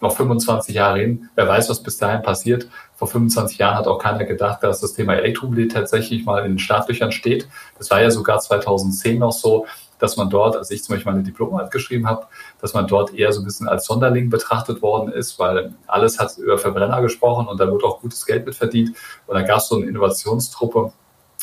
noch 0.00 0.16
25 0.16 0.74
Jahre 0.74 1.00
hin. 1.00 1.30
Wer 1.34 1.48
weiß, 1.48 1.70
was 1.70 1.82
bis 1.82 1.96
dahin 1.96 2.22
passiert. 2.22 2.68
Vor 3.04 3.10
25 3.10 3.58
Jahren 3.58 3.76
hat 3.76 3.86
auch 3.86 3.98
keiner 3.98 4.24
gedacht, 4.24 4.62
dass 4.62 4.80
das 4.80 4.94
Thema 4.94 5.14
Elektromobilität 5.14 5.74
tatsächlich 5.74 6.24
mal 6.24 6.42
in 6.46 6.52
den 6.52 6.58
Startlöchern 6.58 7.12
steht. 7.12 7.46
Das 7.76 7.90
war 7.90 8.00
ja 8.00 8.10
sogar 8.10 8.40
2010 8.40 9.18
noch 9.18 9.32
so, 9.32 9.66
dass 9.98 10.16
man 10.16 10.30
dort, 10.30 10.56
als 10.56 10.70
ich 10.70 10.82
zum 10.82 10.94
Beispiel 10.94 11.12
meine 11.12 11.22
Diplomarbeit 11.22 11.70
geschrieben 11.70 12.08
habe, 12.08 12.28
dass 12.62 12.72
man 12.72 12.86
dort 12.86 13.12
eher 13.12 13.30
so 13.32 13.42
ein 13.42 13.44
bisschen 13.44 13.68
als 13.68 13.84
Sonderling 13.84 14.30
betrachtet 14.30 14.80
worden 14.80 15.12
ist, 15.12 15.38
weil 15.38 15.74
alles 15.86 16.18
hat 16.18 16.38
über 16.38 16.56
Verbrenner 16.56 17.02
gesprochen 17.02 17.46
und 17.46 17.60
da 17.60 17.70
wurde 17.70 17.84
auch 17.84 18.00
gutes 18.00 18.24
Geld 18.24 18.46
mit 18.46 18.54
verdient. 18.54 18.96
Und 19.26 19.34
dann 19.34 19.44
gab 19.44 19.58
es 19.58 19.68
so 19.68 19.76
eine 19.76 19.84
Innovationstruppe, 19.84 20.94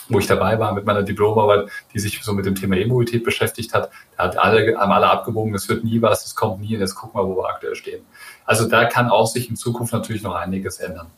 wo 0.09 0.17
ich 0.17 0.25
dabei 0.25 0.57
war 0.57 0.73
mit 0.73 0.85
meiner 0.85 1.03
Diplomarbeit, 1.03 1.69
die 1.93 1.99
sich 1.99 2.23
so 2.23 2.33
mit 2.33 2.47
dem 2.47 2.55
Thema 2.55 2.75
E-Mobilität 2.75 3.23
beschäftigt 3.23 3.75
hat. 3.75 3.91
Da 4.17 4.23
hat 4.23 4.37
alle, 4.39 4.75
haben 4.79 4.91
alle 4.91 5.11
abgewogen, 5.11 5.53
es 5.53 5.69
wird 5.69 5.83
nie 5.83 6.01
was, 6.01 6.25
es 6.25 6.33
kommt 6.33 6.59
nie 6.59 6.73
und 6.73 6.81
jetzt 6.81 6.95
gucken 6.95 7.21
wir, 7.21 7.27
wo 7.27 7.37
wir 7.37 7.49
aktuell 7.49 7.75
stehen. 7.75 8.03
Also 8.45 8.67
da 8.67 8.85
kann 8.85 9.11
auch 9.11 9.27
sich 9.27 9.47
in 9.47 9.55
Zukunft 9.55 9.93
natürlich 9.93 10.23
noch 10.23 10.33
einiges 10.33 10.79
ändern. 10.79 11.11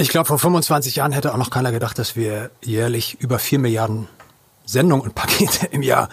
Ich 0.00 0.08
glaube, 0.08 0.26
vor 0.26 0.38
25 0.38 0.96
Jahren 0.96 1.12
hätte 1.12 1.34
auch 1.34 1.36
noch 1.36 1.50
keiner 1.50 1.72
gedacht, 1.72 1.98
dass 1.98 2.16
wir 2.16 2.50
jährlich 2.64 3.18
über 3.20 3.38
4 3.38 3.58
Milliarden 3.58 4.08
Sendungen 4.64 5.04
und 5.04 5.14
Pakete 5.14 5.66
im 5.66 5.82
Jahr 5.82 6.08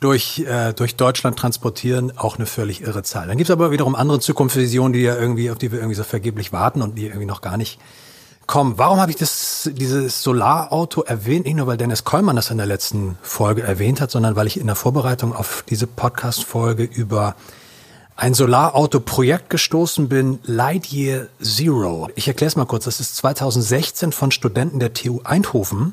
durch, 0.00 0.38
äh, 0.38 0.72
durch 0.72 0.96
Deutschland 0.96 1.38
transportieren, 1.38 2.16
auch 2.16 2.36
eine 2.36 2.46
völlig 2.46 2.80
irre 2.80 3.02
Zahl. 3.02 3.28
Dann 3.28 3.36
gibt 3.36 3.50
es 3.50 3.52
aber 3.52 3.70
wiederum 3.70 3.94
andere 3.94 4.20
Zukunftsvisionen, 4.20 4.94
die 4.94 5.00
ja 5.00 5.16
irgendwie, 5.16 5.50
auf 5.50 5.58
die 5.58 5.70
wir 5.70 5.80
irgendwie 5.80 5.96
so 5.96 6.04
vergeblich 6.04 6.54
warten 6.54 6.80
und 6.80 6.96
die 6.96 7.04
irgendwie 7.04 7.26
noch 7.26 7.42
gar 7.42 7.58
nicht 7.58 7.78
kommen. 8.46 8.78
Warum 8.78 9.00
habe 9.00 9.10
ich 9.10 9.18
das, 9.18 9.68
dieses 9.70 10.22
Solarauto 10.22 11.02
erwähnt? 11.02 11.44
Nicht 11.44 11.56
nur, 11.56 11.66
weil 11.66 11.76
Dennis 11.76 12.04
Kollmann 12.04 12.36
das 12.36 12.50
in 12.50 12.56
der 12.56 12.66
letzten 12.66 13.18
Folge 13.20 13.62
erwähnt 13.62 14.00
hat, 14.00 14.10
sondern 14.10 14.34
weil 14.34 14.46
ich 14.46 14.58
in 14.58 14.66
der 14.66 14.76
Vorbereitung 14.76 15.34
auf 15.34 15.62
diese 15.68 15.86
Podcast-Folge 15.86 16.84
über 16.84 17.36
ein 18.16 18.32
Solarauto-Projekt 18.32 19.50
gestoßen 19.50 20.08
bin, 20.08 20.38
Lightyear 20.44 21.26
Zero. 21.42 22.08
Ich 22.14 22.26
erkläre 22.26 22.48
es 22.48 22.56
mal 22.56 22.64
kurz. 22.64 22.86
Das 22.86 22.98
ist 22.98 23.14
2016 23.16 24.12
von 24.12 24.30
Studenten 24.30 24.80
der 24.80 24.94
TU 24.94 25.20
Eindhoven 25.22 25.92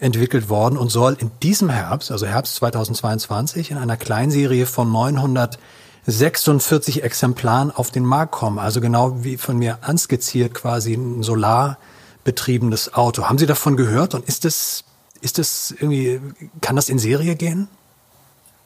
entwickelt 0.00 0.48
worden 0.48 0.76
und 0.76 0.90
soll 0.90 1.16
in 1.20 1.30
diesem 1.42 1.70
Herbst, 1.70 2.10
also 2.10 2.26
Herbst 2.26 2.56
2022, 2.56 3.70
in 3.70 3.78
einer 3.78 3.96
Kleinserie 3.96 4.66
von 4.66 4.90
946 4.90 7.04
Exemplaren 7.04 7.70
auf 7.70 7.92
den 7.92 8.04
Markt 8.04 8.32
kommen. 8.32 8.58
Also 8.58 8.80
genau 8.80 9.22
wie 9.22 9.36
von 9.36 9.56
mir 9.56 9.78
anskizziert 9.82 10.54
quasi 10.54 10.94
ein 10.94 11.22
solarbetriebenes 11.22 12.94
Auto. 12.94 13.28
Haben 13.28 13.38
Sie 13.38 13.46
davon 13.46 13.76
gehört 13.76 14.16
und 14.16 14.26
ist 14.26 14.44
das, 14.44 14.82
ist 15.20 15.38
das 15.38 15.70
irgendwie, 15.70 16.20
kann 16.60 16.74
das 16.74 16.88
in 16.88 16.98
Serie 16.98 17.36
gehen? 17.36 17.68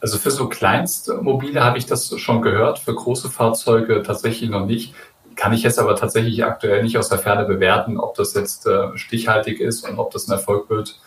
Also 0.00 0.18
für 0.18 0.30
so 0.30 0.48
Kleinstmobile 0.48 1.62
habe 1.62 1.78
ich 1.78 1.86
das 1.86 2.18
schon 2.18 2.42
gehört, 2.42 2.78
für 2.78 2.94
große 2.94 3.30
Fahrzeuge 3.30 4.02
tatsächlich 4.02 4.48
noch 4.48 4.64
nicht. 4.64 4.94
Kann 5.34 5.52
ich 5.52 5.62
jetzt 5.62 5.78
aber 5.78 5.96
tatsächlich 5.96 6.44
aktuell 6.44 6.82
nicht 6.82 6.98
aus 6.98 7.08
der 7.08 7.18
Ferne 7.18 7.44
bewerten, 7.44 7.98
ob 7.98 8.14
das 8.14 8.34
jetzt 8.34 8.66
äh, 8.66 8.96
stichhaltig 8.96 9.60
ist 9.60 9.88
und 9.88 9.98
ob 9.98 10.10
das 10.10 10.28
ein 10.28 10.32
Erfolg 10.32 10.70
wird 10.70 11.00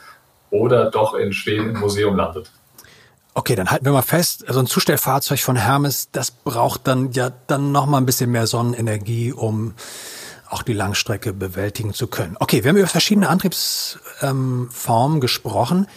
oder 0.50 0.92
doch 0.92 1.14
in 1.14 1.34
Schweden 1.34 1.70
im 1.70 1.80
Museum 1.80 2.16
landet. 2.16 2.52
Okay, 3.34 3.56
dann 3.56 3.72
halten 3.72 3.86
wir 3.86 3.94
mal 3.94 4.02
fest, 4.02 4.46
also 4.48 4.60
ein 4.60 4.68
Zustellfahrzeug 4.68 5.40
von 5.40 5.56
Hermes, 5.56 6.12
das 6.12 6.32
braucht 6.32 6.86
dann 6.88 7.14
ja 7.14 7.32
dann 7.48 7.72
noch 7.72 7.92
ein 7.92 8.06
bisschen 8.06 8.30
mehr 8.30 8.46
Sonnenenergie, 8.46 9.32
um 9.32 9.74
auch 10.50 10.64
die 10.64 10.74
Langstrecke 10.74 11.32
bewältigen 11.32 11.94
zu 11.94 12.08
können. 12.08 12.36
Okay, 12.40 12.64
wir 12.64 12.70
haben 12.70 12.78
über 12.78 12.88
verschiedene 12.88 13.30
Antriebsformen 13.30 14.70
ähm, 15.16 15.20
gesprochen. 15.22 15.88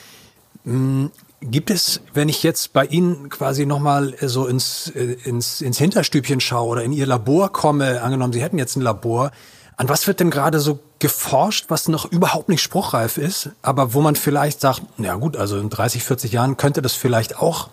Gibt 1.41 1.70
es, 1.70 2.01
wenn 2.14 2.28
ich 2.28 2.43
jetzt 2.43 2.72
bei 2.72 2.87
Ihnen 2.87 3.28
quasi 3.28 3.66
nochmal 3.66 4.14
äh, 4.20 4.28
so 4.28 4.47
ins, 4.47 4.91
äh, 4.95 5.16
ins, 5.24 5.61
ins 5.61 5.78
Hinterstübchen 5.78 6.41
schaue 6.41 6.68
oder 6.68 6.82
in 6.85 6.93
Ihr 6.93 7.07
Labor 7.07 7.53
komme, 7.53 8.03
angenommen, 8.03 8.32
Sie 8.32 8.43
hätten 8.43 8.59
jetzt 8.59 8.76
ein 8.76 8.82
Labor, 8.82 9.30
an 9.76 9.89
was 9.89 10.07
wird 10.07 10.20
denn 10.20 10.30
gerade 10.30 10.61
so 10.61 10.78
geforscht, 11.01 11.66
was 11.68 11.89
noch 11.89 12.11
überhaupt 12.11 12.49
nicht 12.49 12.62
spruchreif 12.62 13.18
ist, 13.18 13.51
aber 13.61 13.93
wo 13.93 14.01
man 14.01 14.16
vielleicht 14.16 14.61
sagt, 14.61 14.82
ja 14.99 15.16
gut, 15.16 15.37
also 15.37 15.59
in 15.59 15.68
30, 15.68 16.05
40 16.05 16.32
Jahren 16.32 16.57
könnte 16.57 16.80
das 16.80 16.95
vielleicht 16.95 17.37
auch 17.37 17.68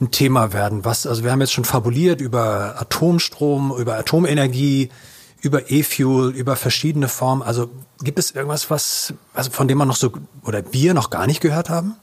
ein 0.00 0.10
Thema 0.10 0.52
werden. 0.52 0.84
Was, 0.84 1.06
also 1.06 1.24
wir 1.24 1.30
haben 1.30 1.40
jetzt 1.40 1.52
schon 1.52 1.64
fabuliert 1.64 2.20
über 2.20 2.74
Atomstrom, 2.78 3.74
über 3.78 3.96
Atomenergie, 3.96 4.90
über 5.40 5.70
E-Fuel, 5.70 6.32
über 6.32 6.56
verschiedene 6.56 7.08
Formen. 7.08 7.42
Also 7.42 7.70
gibt 8.02 8.18
es 8.18 8.32
irgendwas, 8.32 8.68
was, 8.68 9.14
also 9.32 9.50
von 9.50 9.68
dem 9.68 9.78
man 9.78 9.88
noch 9.88 9.96
so, 9.96 10.12
oder 10.44 10.62
wir 10.72 10.92
noch 10.92 11.10
gar 11.10 11.26
nicht 11.26 11.40
gehört 11.40 11.70
haben? 11.70 11.94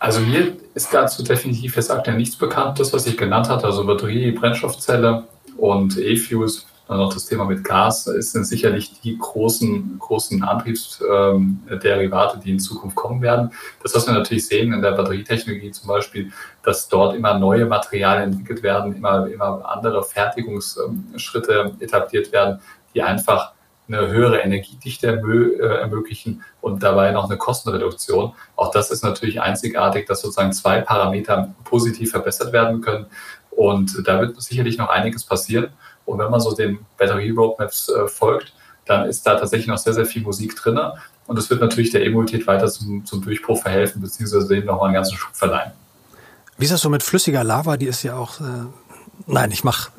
Also 0.00 0.20
mir 0.20 0.56
ist 0.74 0.92
dazu 0.94 1.22
definitiv 1.22 1.76
jetzt 1.76 1.90
aktuell 1.90 2.16
nichts 2.16 2.34
bekannt. 2.34 2.80
Das, 2.80 2.92
was 2.94 3.06
ich 3.06 3.18
genannt 3.18 3.50
hatte, 3.50 3.66
also 3.66 3.84
Batterie, 3.86 4.32
Brennstoffzelle 4.32 5.24
und 5.58 5.98
E-Fuels, 5.98 6.66
dann 6.88 6.98
noch 6.98 7.12
das 7.12 7.26
Thema 7.26 7.44
mit 7.44 7.62
Gas, 7.62 8.06
ist 8.06 8.32
sind 8.32 8.44
sicherlich 8.44 8.98
die 9.02 9.16
großen, 9.16 9.98
großen 9.98 10.42
Antriebsderivate, 10.42 12.40
die 12.42 12.50
in 12.50 12.58
Zukunft 12.58 12.96
kommen 12.96 13.20
werden. 13.20 13.52
Das, 13.82 13.94
was 13.94 14.06
wir 14.06 14.14
natürlich 14.14 14.46
sehen 14.46 14.72
in 14.72 14.80
der 14.80 14.92
Batterietechnologie 14.92 15.70
zum 15.70 15.86
Beispiel, 15.88 16.32
dass 16.62 16.88
dort 16.88 17.14
immer 17.14 17.38
neue 17.38 17.66
Materialien 17.66 18.32
entwickelt 18.32 18.62
werden, 18.62 18.96
immer, 18.96 19.28
immer 19.28 19.70
andere 19.70 20.02
Fertigungsschritte 20.02 21.76
etabliert 21.78 22.32
werden, 22.32 22.60
die 22.94 23.02
einfach 23.02 23.52
eine 23.92 24.08
höhere 24.08 24.38
Energiedichte 24.38 25.08
äh, 25.08 25.80
ermöglichen 25.80 26.42
und 26.60 26.82
dabei 26.82 27.10
noch 27.12 27.28
eine 27.28 27.36
Kostenreduktion. 27.36 28.32
Auch 28.56 28.70
das 28.70 28.90
ist 28.90 29.02
natürlich 29.02 29.40
einzigartig, 29.40 30.06
dass 30.06 30.20
sozusagen 30.20 30.52
zwei 30.52 30.80
Parameter 30.80 31.54
positiv 31.64 32.10
verbessert 32.10 32.52
werden 32.52 32.80
können. 32.80 33.06
Und 33.50 34.06
da 34.06 34.20
wird 34.20 34.40
sicherlich 34.40 34.78
noch 34.78 34.88
einiges 34.88 35.24
passieren. 35.24 35.68
Und 36.04 36.18
wenn 36.18 36.30
man 36.30 36.40
so 36.40 36.54
den 36.54 36.78
Battery 36.96 37.30
Roadmaps 37.30 37.88
äh, 37.88 38.08
folgt, 38.08 38.52
dann 38.86 39.08
ist 39.08 39.26
da 39.26 39.36
tatsächlich 39.36 39.68
noch 39.68 39.78
sehr, 39.78 39.92
sehr 39.92 40.06
viel 40.06 40.22
Musik 40.22 40.56
drin. 40.56 40.78
Und 41.26 41.38
es 41.38 41.50
wird 41.50 41.60
natürlich 41.60 41.90
der 41.90 42.04
E-Mobilität 42.04 42.46
weiter 42.46 42.68
zum, 42.68 43.04
zum 43.04 43.22
Durchbruch 43.22 43.60
verhelfen, 43.60 44.00
beziehungsweise 44.00 44.48
dem 44.48 44.66
nochmal 44.66 44.86
einen 44.86 44.94
ganzen 44.94 45.16
Schub 45.16 45.34
verleihen. 45.34 45.72
Wie 46.56 46.64
ist 46.64 46.72
das 46.72 46.80
so 46.80 46.90
mit 46.90 47.02
flüssiger 47.02 47.44
Lava? 47.44 47.76
Die 47.76 47.86
ist 47.86 48.02
ja 48.02 48.16
auch. 48.16 48.40
Äh, 48.40 48.66
nein, 49.26 49.50
ich 49.50 49.64
mache 49.64 49.90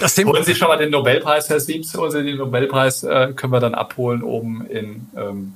das 0.00 0.14
Thema. 0.14 0.32
Holen 0.32 0.44
Sie 0.44 0.54
schon 0.54 0.68
mal 0.68 0.78
den 0.78 0.90
Nobelpreis, 0.90 1.48
Herr 1.48 1.60
Siebs, 1.60 1.96
holen 1.96 2.10
Sie 2.10 2.22
den 2.22 2.36
Nobelpreis, 2.36 3.02
äh, 3.02 3.32
können 3.34 3.52
wir 3.52 3.60
dann 3.60 3.74
abholen 3.74 4.22
oben 4.22 4.66
in 4.66 5.08
ähm, 5.16 5.54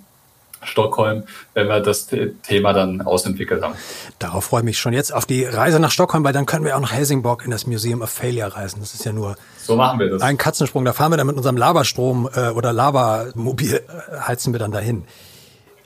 Stockholm, 0.62 1.24
wenn 1.54 1.68
wir 1.68 1.80
das 1.80 2.06
Thema 2.06 2.72
dann 2.72 3.00
ausentwickelt 3.00 3.62
haben. 3.62 3.74
Darauf 4.18 4.44
freue 4.44 4.60
ich 4.60 4.64
mich 4.64 4.78
schon 4.78 4.92
jetzt 4.92 5.12
auf 5.12 5.24
die 5.24 5.44
Reise 5.44 5.80
nach 5.80 5.90
Stockholm, 5.90 6.22
weil 6.22 6.32
dann 6.32 6.46
können 6.46 6.64
wir 6.64 6.76
auch 6.76 6.80
nach 6.80 6.92
Helsingborg 6.92 7.44
in 7.44 7.50
das 7.50 7.66
Museum 7.66 8.02
of 8.02 8.10
Failure 8.10 8.54
reisen. 8.54 8.80
Das 8.80 8.92
ist 8.94 9.04
ja 9.04 9.12
nur 9.12 9.36
so 9.58 9.76
machen 9.76 9.98
wir 9.98 10.10
das. 10.10 10.22
ein 10.22 10.36
Katzensprung. 10.36 10.84
Da 10.84 10.92
fahren 10.92 11.12
wir 11.12 11.16
dann 11.16 11.26
mit 11.26 11.36
unserem 11.36 11.56
Lavastrom 11.56 12.28
äh, 12.34 12.50
oder 12.50 12.72
Lavamobil 12.72 13.76
äh, 13.76 14.20
heizen 14.20 14.52
wir 14.52 14.58
dann 14.58 14.72
dahin. 14.72 15.04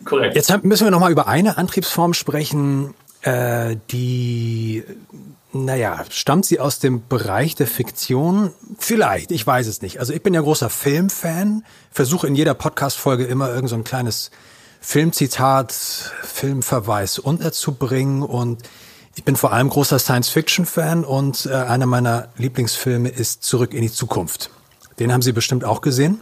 Korrekt. 0.04 0.34
Jetzt 0.34 0.64
müssen 0.64 0.84
wir 0.84 0.90
noch 0.90 1.00
mal 1.00 1.12
über 1.12 1.28
eine 1.28 1.56
Antriebsform 1.56 2.12
sprechen, 2.12 2.94
äh, 3.22 3.76
die 3.90 4.82
naja, 5.54 6.04
stammt 6.10 6.44
sie 6.44 6.60
aus 6.60 6.78
dem 6.78 7.06
Bereich 7.08 7.54
der 7.54 7.66
Fiktion? 7.66 8.50
Vielleicht, 8.78 9.30
ich 9.30 9.46
weiß 9.46 9.66
es 9.66 9.82
nicht. 9.82 10.00
Also 10.00 10.12
ich 10.12 10.22
bin 10.22 10.34
ja 10.34 10.40
großer 10.40 10.68
Filmfan, 10.68 11.64
versuche 11.90 12.26
in 12.26 12.34
jeder 12.34 12.54
Podcast-Folge 12.54 13.24
immer 13.24 13.48
irgend 13.48 13.70
so 13.70 13.76
ein 13.76 13.84
kleines 13.84 14.30
Filmzitat, 14.80 15.72
Filmverweis 15.72 17.18
unterzubringen 17.18 18.22
und 18.22 18.62
ich 19.16 19.24
bin 19.24 19.36
vor 19.36 19.52
allem 19.52 19.68
großer 19.68 19.98
Science-Fiction-Fan 19.98 21.04
und 21.04 21.46
äh, 21.46 21.54
einer 21.54 21.86
meiner 21.86 22.28
Lieblingsfilme 22.36 23.08
ist 23.08 23.44
Zurück 23.44 23.72
in 23.72 23.82
die 23.82 23.92
Zukunft. 23.92 24.50
Den 24.98 25.12
haben 25.12 25.22
Sie 25.22 25.32
bestimmt 25.32 25.64
auch 25.64 25.80
gesehen. 25.80 26.20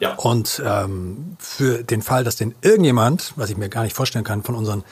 Ja. 0.00 0.14
Und 0.16 0.60
ähm, 0.64 1.36
für 1.38 1.84
den 1.84 2.02
Fall, 2.02 2.24
dass 2.24 2.34
den 2.34 2.56
irgendjemand, 2.60 3.32
was 3.36 3.50
ich 3.50 3.56
mir 3.56 3.68
gar 3.68 3.84
nicht 3.84 3.94
vorstellen 3.94 4.24
kann, 4.24 4.42
von 4.42 4.56
unseren 4.56 4.82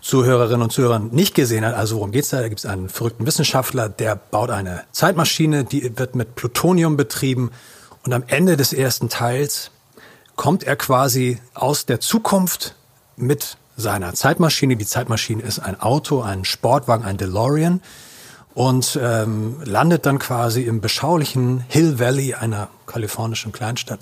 Zuhörerinnen 0.00 0.62
und 0.62 0.72
Zuhörern 0.72 1.08
nicht 1.12 1.34
gesehen 1.34 1.64
hat, 1.64 1.74
also 1.74 1.96
worum 1.96 2.12
geht's 2.12 2.30
da? 2.30 2.40
Da 2.40 2.48
gibt 2.48 2.60
es 2.60 2.66
einen 2.66 2.88
verrückten 2.88 3.26
Wissenschaftler, 3.26 3.88
der 3.88 4.16
baut 4.16 4.50
eine 4.50 4.84
Zeitmaschine, 4.92 5.64
die 5.64 5.98
wird 5.98 6.14
mit 6.14 6.34
Plutonium 6.34 6.96
betrieben 6.96 7.50
und 8.04 8.12
am 8.12 8.24
Ende 8.26 8.56
des 8.56 8.72
ersten 8.72 9.08
Teils 9.08 9.70
kommt 10.36 10.62
er 10.62 10.76
quasi 10.76 11.40
aus 11.54 11.84
der 11.84 12.00
Zukunft 12.00 12.74
mit 13.16 13.56
seiner 13.76 14.14
Zeitmaschine. 14.14 14.76
Die 14.76 14.86
Zeitmaschine 14.86 15.42
ist 15.42 15.58
ein 15.58 15.80
Auto, 15.80 16.22
ein 16.22 16.44
Sportwagen, 16.44 17.04
ein 17.04 17.16
DeLorean 17.16 17.80
und 18.54 18.98
ähm, 19.02 19.56
landet 19.64 20.06
dann 20.06 20.18
quasi 20.18 20.62
im 20.62 20.80
beschaulichen 20.80 21.64
Hill 21.68 21.98
Valley 21.98 22.34
einer 22.34 22.68
kalifornischen 22.86 23.52
Kleinstadt 23.52 24.00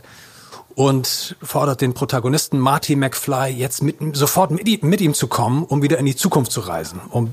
und 0.76 1.36
fordert 1.42 1.80
den 1.80 1.94
Protagonisten 1.94 2.58
Marty 2.58 2.96
McFly 2.96 3.48
jetzt 3.48 3.82
mit, 3.82 3.96
sofort 4.12 4.50
mit, 4.50 4.84
mit, 4.84 5.00
ihm 5.00 5.14
zu 5.14 5.26
kommen, 5.26 5.64
um 5.64 5.82
wieder 5.82 5.98
in 5.98 6.04
die 6.04 6.14
Zukunft 6.14 6.52
zu 6.52 6.60
reisen. 6.60 7.00
Um, 7.10 7.32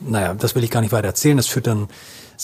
naja, 0.00 0.34
das 0.34 0.56
will 0.56 0.64
ich 0.64 0.70
gar 0.70 0.80
nicht 0.80 0.90
weiter 0.90 1.06
erzählen. 1.06 1.36
Das 1.36 1.46
führt 1.46 1.68
dann 1.68 1.88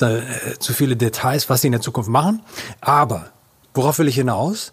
äh, 0.01 0.21
zu 0.61 0.73
viele 0.73 0.97
Details, 0.97 1.51
was 1.51 1.63
sie 1.63 1.67
in 1.67 1.73
der 1.73 1.81
Zukunft 1.81 2.09
machen. 2.09 2.43
Aber 2.81 3.31
worauf 3.75 3.99
will 3.99 4.07
ich 4.07 4.15
hinaus? 4.15 4.73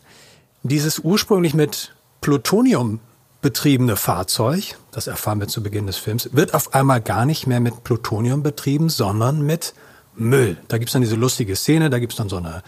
Dieses 0.62 1.00
ursprünglich 1.00 1.56
mit 1.56 1.96
Plutonium 2.22 3.00
betriebene 3.42 3.96
Fahrzeug, 3.96 4.78
das 4.92 5.08
erfahren 5.08 5.40
wir 5.40 5.48
zu 5.48 5.64
Beginn 5.64 5.88
des 5.88 5.98
Films, 5.98 6.30
wird 6.34 6.54
auf 6.54 6.76
einmal 6.76 7.02
gar 7.02 7.26
nicht 7.26 7.48
mehr 7.48 7.60
mit 7.60 7.84
Plutonium 7.84 8.44
betrieben, 8.44 8.90
sondern 8.90 9.42
mit 9.42 9.74
Müll. 10.16 10.58
Da 10.68 10.78
gibt's 10.78 10.94
dann 10.94 11.02
diese 11.02 11.16
lustige 11.16 11.56
Szene, 11.56 11.90
da 11.90 11.98
gibt's 11.98 12.16
dann 12.16 12.30
so 12.30 12.38
eine, 12.38 12.62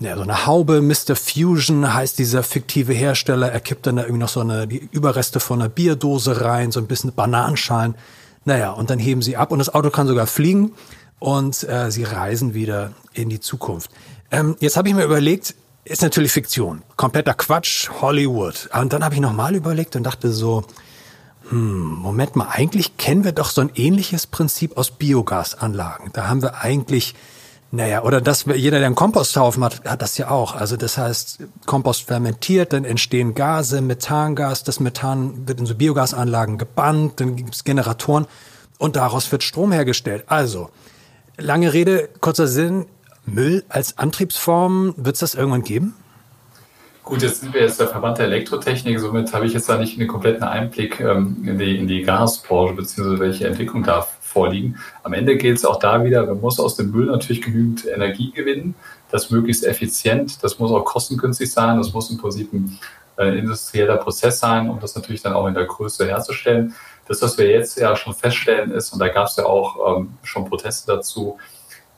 ja, 0.00 0.16
so 0.16 0.22
eine 0.22 0.46
Haube, 0.46 0.80
Mr. 0.80 1.16
Fusion 1.16 1.92
heißt 1.92 2.18
dieser 2.18 2.42
fiktive 2.42 2.92
Hersteller, 2.92 3.50
er 3.50 3.60
kippt 3.60 3.86
dann 3.86 3.96
da 3.96 4.02
irgendwie 4.02 4.20
noch 4.20 4.28
so 4.28 4.40
eine, 4.40 4.68
die 4.68 4.88
Überreste 4.92 5.40
von 5.40 5.60
einer 5.60 5.68
Bierdose 5.68 6.40
rein, 6.40 6.70
so 6.70 6.78
ein 6.80 6.86
bisschen 6.86 7.12
Bananenschalen. 7.12 7.96
Naja, 8.44 8.70
und 8.70 8.90
dann 8.90 8.98
heben 8.98 9.22
sie 9.22 9.36
ab 9.36 9.50
und 9.50 9.58
das 9.58 9.74
Auto 9.74 9.90
kann 9.90 10.06
sogar 10.06 10.26
fliegen 10.26 10.72
und 11.18 11.68
äh, 11.68 11.90
sie 11.90 12.04
reisen 12.04 12.54
wieder 12.54 12.92
in 13.12 13.28
die 13.28 13.40
Zukunft. 13.40 13.90
Ähm, 14.30 14.56
jetzt 14.60 14.76
habe 14.76 14.88
ich 14.88 14.94
mir 14.94 15.04
überlegt, 15.04 15.54
ist 15.84 16.02
natürlich 16.02 16.32
Fiktion, 16.32 16.82
kompletter 16.96 17.34
Quatsch, 17.34 17.88
Hollywood. 18.00 18.68
Und 18.78 18.92
dann 18.92 19.04
habe 19.04 19.14
ich 19.14 19.20
nochmal 19.20 19.54
überlegt 19.54 19.96
und 19.96 20.04
dachte 20.04 20.30
so, 20.30 20.64
hm, 21.48 21.94
Moment 21.94 22.36
mal, 22.36 22.48
eigentlich 22.50 22.96
kennen 22.98 23.24
wir 23.24 23.32
doch 23.32 23.50
so 23.50 23.62
ein 23.62 23.70
ähnliches 23.74 24.26
Prinzip 24.26 24.76
aus 24.76 24.90
Biogasanlagen. 24.90 26.10
Da 26.12 26.28
haben 26.28 26.42
wir 26.42 26.60
eigentlich, 26.60 27.14
naja, 27.70 28.02
oder 28.02 28.22
das, 28.22 28.46
jeder, 28.46 28.78
der 28.78 28.86
einen 28.86 28.94
Komposthaufen 28.94 29.62
hat, 29.62 29.84
hat 29.84 30.00
das 30.00 30.16
ja 30.16 30.30
auch. 30.30 30.54
Also 30.54 30.76
das 30.76 30.96
heißt, 30.96 31.40
Kompost 31.66 32.02
fermentiert, 32.02 32.72
dann 32.72 32.84
entstehen 32.84 33.34
Gase, 33.34 33.82
Methangas, 33.82 34.64
das 34.64 34.80
Methan 34.80 35.46
wird 35.46 35.60
in 35.60 35.66
so 35.66 35.74
Biogasanlagen 35.74 36.56
gebannt, 36.56 37.20
dann 37.20 37.36
gibt 37.36 37.54
es 37.54 37.64
Generatoren 37.64 38.26
und 38.78 38.96
daraus 38.96 39.30
wird 39.30 39.42
Strom 39.42 39.72
hergestellt. 39.72 40.24
Also, 40.28 40.70
lange 41.36 41.74
Rede, 41.74 42.08
kurzer 42.20 42.46
Sinn, 42.46 42.86
Müll 43.26 43.64
als 43.68 43.98
Antriebsform, 43.98 44.94
wird 44.96 45.16
es 45.16 45.20
das 45.20 45.34
irgendwann 45.34 45.62
geben? 45.62 45.94
Gut, 47.04 47.22
jetzt 47.22 47.40
sind 47.40 47.52
wir 47.54 47.62
jetzt 47.62 47.80
der 47.80 47.88
Verband 47.88 48.18
der 48.18 48.26
Elektrotechnik, 48.26 48.98
somit 49.00 49.32
habe 49.32 49.46
ich 49.46 49.52
jetzt 49.52 49.68
da 49.68 49.78
nicht 49.78 49.98
einen 49.98 50.08
kompletten 50.08 50.42
Einblick 50.42 51.00
ähm, 51.00 51.42
in, 51.46 51.58
die, 51.58 51.76
in 51.76 51.86
die 51.86 52.02
Gasbranche 52.02 52.74
beziehungsweise 52.74 53.18
welche 53.18 53.46
Entwicklung 53.46 53.82
da 53.82 54.06
vorliegen. 54.38 54.76
Am 55.02 55.12
Ende 55.12 55.36
geht 55.36 55.56
es 55.56 55.64
auch 55.64 55.78
da 55.78 56.04
wieder, 56.04 56.24
man 56.26 56.40
muss 56.40 56.60
aus 56.60 56.76
dem 56.76 56.90
Müll 56.92 57.06
natürlich 57.06 57.42
genügend 57.42 57.86
Energie 57.86 58.30
gewinnen, 58.30 58.74
das 59.10 59.30
möglichst 59.30 59.64
effizient, 59.64 60.42
das 60.44 60.58
muss 60.58 60.70
auch 60.70 60.84
kostengünstig 60.84 61.50
sein, 61.50 61.78
das 61.78 61.92
muss 61.92 62.10
im 62.10 62.18
Prinzip 62.18 62.52
ein 62.52 62.78
äh, 63.18 63.38
industrieller 63.38 63.96
Prozess 63.96 64.38
sein, 64.38 64.70
um 64.70 64.78
das 64.78 64.94
natürlich 64.94 65.22
dann 65.22 65.32
auch 65.32 65.46
in 65.46 65.54
der 65.54 65.64
Größe 65.64 66.06
herzustellen. 66.06 66.74
Das, 67.08 67.20
was 67.22 67.36
wir 67.38 67.50
jetzt 67.50 67.78
ja 67.78 67.96
schon 67.96 68.14
feststellen 68.14 68.70
ist, 68.70 68.92
und 68.92 69.00
da 69.00 69.08
gab 69.08 69.26
es 69.26 69.36
ja 69.36 69.44
auch 69.44 69.98
ähm, 69.98 70.10
schon 70.22 70.44
Proteste 70.44 70.92
dazu, 70.92 71.38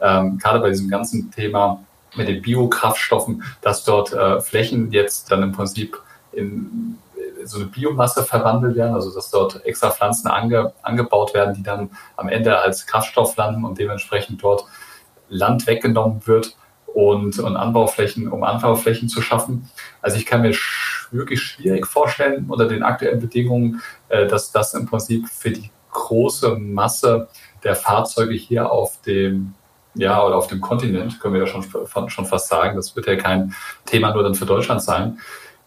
ähm, 0.00 0.38
gerade 0.38 0.60
bei 0.60 0.70
diesem 0.70 0.88
ganzen 0.88 1.30
Thema 1.30 1.84
mit 2.16 2.28
den 2.28 2.40
Biokraftstoffen, 2.40 3.42
dass 3.60 3.84
dort 3.84 4.12
äh, 4.12 4.40
Flächen 4.40 4.92
jetzt 4.92 5.30
dann 5.30 5.42
im 5.42 5.52
Prinzip 5.52 5.98
in 6.32 6.96
so 7.44 7.58
eine 7.58 7.66
Biomasse 7.66 8.24
verwandelt 8.24 8.76
werden, 8.76 8.94
also 8.94 9.14
dass 9.14 9.30
dort 9.30 9.64
extra 9.64 9.90
Pflanzen 9.90 10.28
ange, 10.28 10.72
angebaut 10.82 11.34
werden, 11.34 11.54
die 11.54 11.62
dann 11.62 11.90
am 12.16 12.28
Ende 12.28 12.58
als 12.58 12.86
Kraftstoff 12.86 13.36
landen 13.36 13.64
und 13.64 13.78
dementsprechend 13.78 14.42
dort 14.42 14.64
Land 15.28 15.66
weggenommen 15.66 16.26
wird 16.26 16.56
und, 16.86 17.38
und 17.38 17.56
Anbauflächen, 17.56 18.28
um 18.28 18.42
Anbauflächen 18.42 19.08
zu 19.08 19.22
schaffen. 19.22 19.70
Also 20.02 20.16
ich 20.16 20.26
kann 20.26 20.42
mir 20.42 20.52
sch 20.52 21.08
wirklich 21.12 21.42
schwierig 21.42 21.88
vorstellen 21.88 22.46
unter 22.48 22.68
den 22.68 22.84
aktuellen 22.84 23.20
Bedingungen, 23.20 23.82
äh, 24.08 24.28
dass 24.28 24.52
das 24.52 24.74
im 24.74 24.86
Prinzip 24.86 25.28
für 25.28 25.50
die 25.50 25.70
große 25.90 26.54
Masse 26.56 27.28
der 27.64 27.74
Fahrzeuge 27.74 28.34
hier 28.34 28.70
auf 28.70 29.00
dem 29.02 29.54
ja, 29.94 30.24
oder 30.24 30.36
auf 30.36 30.46
dem 30.46 30.60
Kontinent, 30.60 31.20
können 31.20 31.34
wir 31.34 31.40
ja 31.40 31.46
schon, 31.48 31.64
schon 32.08 32.26
fast 32.26 32.48
sagen, 32.48 32.76
das 32.76 32.94
wird 32.94 33.06
ja 33.06 33.16
kein 33.16 33.54
Thema 33.86 34.12
nur 34.12 34.22
dann 34.22 34.36
für 34.36 34.46
Deutschland 34.46 34.82
sein, 34.82 35.18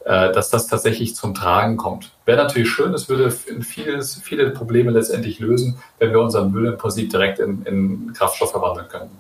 dass 0.05 0.49
das 0.49 0.67
tatsächlich 0.67 1.15
zum 1.15 1.33
Tragen 1.33 1.77
kommt. 1.77 2.11
Wäre 2.25 2.43
natürlich 2.43 2.69
schön, 2.69 2.93
es 2.93 3.07
würde 3.07 3.31
vieles, 3.31 4.19
viele 4.21 4.49
Probleme 4.49 4.91
letztendlich 4.91 5.39
lösen, 5.39 5.77
wenn 5.99 6.11
wir 6.11 6.19
unseren 6.19 6.51
Müll 6.51 6.65
im 6.65 6.77
Prinzip 6.77 7.09
direkt 7.09 7.39
in, 7.39 7.63
in 7.63 8.13
Kraftstoff 8.13 8.51
verwandeln 8.51 8.87
können. 8.89 9.11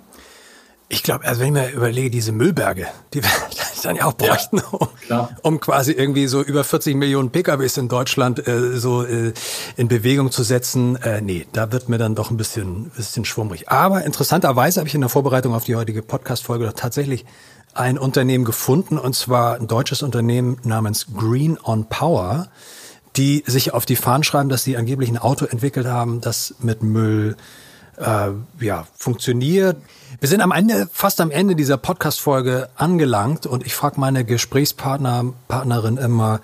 Ich 0.93 1.01
glaube, 1.01 1.25
also 1.25 1.41
wenn 1.41 1.55
ich 1.55 1.63
mir 1.63 1.71
überlege, 1.71 2.11
diese 2.11 2.31
Müllberge, 2.31 2.85
die 3.13 3.23
wir 3.23 3.29
dann 3.83 3.95
ja 3.95 4.05
auch 4.05 4.13
bräuchten, 4.13 4.61
ja, 5.09 5.29
um, 5.41 5.55
um, 5.55 5.59
quasi 5.59 5.91
irgendwie 5.91 6.27
so 6.27 6.41
über 6.41 6.63
40 6.63 6.95
Millionen 6.95 7.31
PKWs 7.31 7.77
in 7.77 7.89
Deutschland 7.89 8.47
äh, 8.47 8.77
so 8.77 9.03
äh, 9.03 9.33
in 9.75 9.87
Bewegung 9.87 10.31
zu 10.31 10.43
setzen, 10.43 10.95
äh, 10.97 11.19
nee, 11.19 11.47
da 11.51 11.71
wird 11.71 11.89
mir 11.89 11.97
dann 11.97 12.13
doch 12.13 12.29
ein 12.29 12.37
bisschen, 12.37 12.91
bisschen 12.91 13.25
schwummrig. 13.25 13.69
Aber 13.69 14.03
interessanterweise 14.03 14.79
habe 14.79 14.87
ich 14.87 14.93
in 14.93 15.01
der 15.01 15.09
Vorbereitung 15.09 15.55
auf 15.55 15.63
die 15.63 15.75
heutige 15.75 16.03
Podcast-Folge 16.03 16.73
tatsächlich 16.75 17.25
ein 17.73 17.97
Unternehmen 17.97 18.45
gefunden, 18.45 18.97
und 18.97 19.15
zwar 19.15 19.55
ein 19.55 19.67
deutsches 19.67 20.03
Unternehmen 20.03 20.57
namens 20.63 21.07
Green 21.15 21.57
on 21.63 21.85
Power, 21.85 22.47
die 23.15 23.43
sich 23.45 23.73
auf 23.73 23.85
die 23.85 23.95
Fahnen 23.95 24.23
schreiben, 24.23 24.49
dass 24.49 24.63
sie 24.63 24.77
angeblich 24.77 25.09
ein 25.09 25.17
Auto 25.17 25.45
entwickelt 25.45 25.87
haben, 25.87 26.21
das 26.21 26.55
mit 26.59 26.81
Müll 26.83 27.35
äh, 27.97 28.29
ja, 28.59 28.87
funktioniert. 28.95 29.77
Wir 30.19 30.29
sind 30.29 30.41
am 30.41 30.51
Ende, 30.51 30.87
fast 30.91 31.21
am 31.21 31.31
Ende 31.31 31.55
dieser 31.55 31.77
Podcast-Folge 31.77 32.69
angelangt 32.75 33.45
und 33.45 33.65
ich 33.65 33.73
frage 33.73 33.99
meine 33.99 34.25
Gesprächspartner, 34.25 35.33
Partnerin 35.47 35.97
immer 35.97 36.41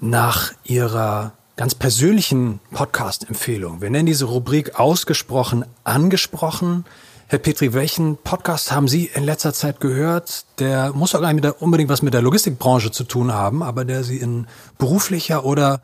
nach 0.00 0.52
ihrer 0.64 1.32
ganz 1.56 1.74
persönlichen 1.74 2.60
Podcast-Empfehlung. 2.72 3.80
Wir 3.80 3.90
nennen 3.90 4.06
diese 4.06 4.24
Rubrik 4.24 4.78
ausgesprochen 4.80 5.64
angesprochen. 5.84 6.84
Herr 7.32 7.38
Petri, 7.38 7.72
welchen 7.72 8.18
Podcast 8.18 8.72
haben 8.72 8.88
Sie 8.88 9.06
in 9.06 9.24
letzter 9.24 9.54
Zeit 9.54 9.80
gehört? 9.80 10.44
Der 10.58 10.92
muss 10.92 11.14
auch 11.14 11.22
gar 11.22 11.32
nicht 11.32 11.46
unbedingt 11.62 11.88
was 11.88 12.02
mit 12.02 12.12
der 12.12 12.20
Logistikbranche 12.20 12.90
zu 12.90 13.04
tun 13.04 13.32
haben, 13.32 13.62
aber 13.62 13.86
der 13.86 14.04
Sie 14.04 14.18
in 14.18 14.46
beruflicher 14.76 15.46
oder 15.46 15.80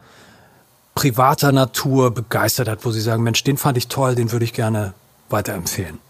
privater 0.95 1.51
Natur 1.53 2.11
begeistert 2.11 2.69
hat, 2.69 2.85
wo 2.85 2.91
Sie 2.91 3.01
sagen, 3.01 3.23
Mensch, 3.23 3.45
den 3.45 3.57
fand 3.57 3.79
ich 3.79 3.89
toll, 3.89 4.15
den 4.15 4.31
würde 4.31 4.45
ich 4.45 4.53
gerne 4.53 4.93
weiterempfehlen? 5.31 6.01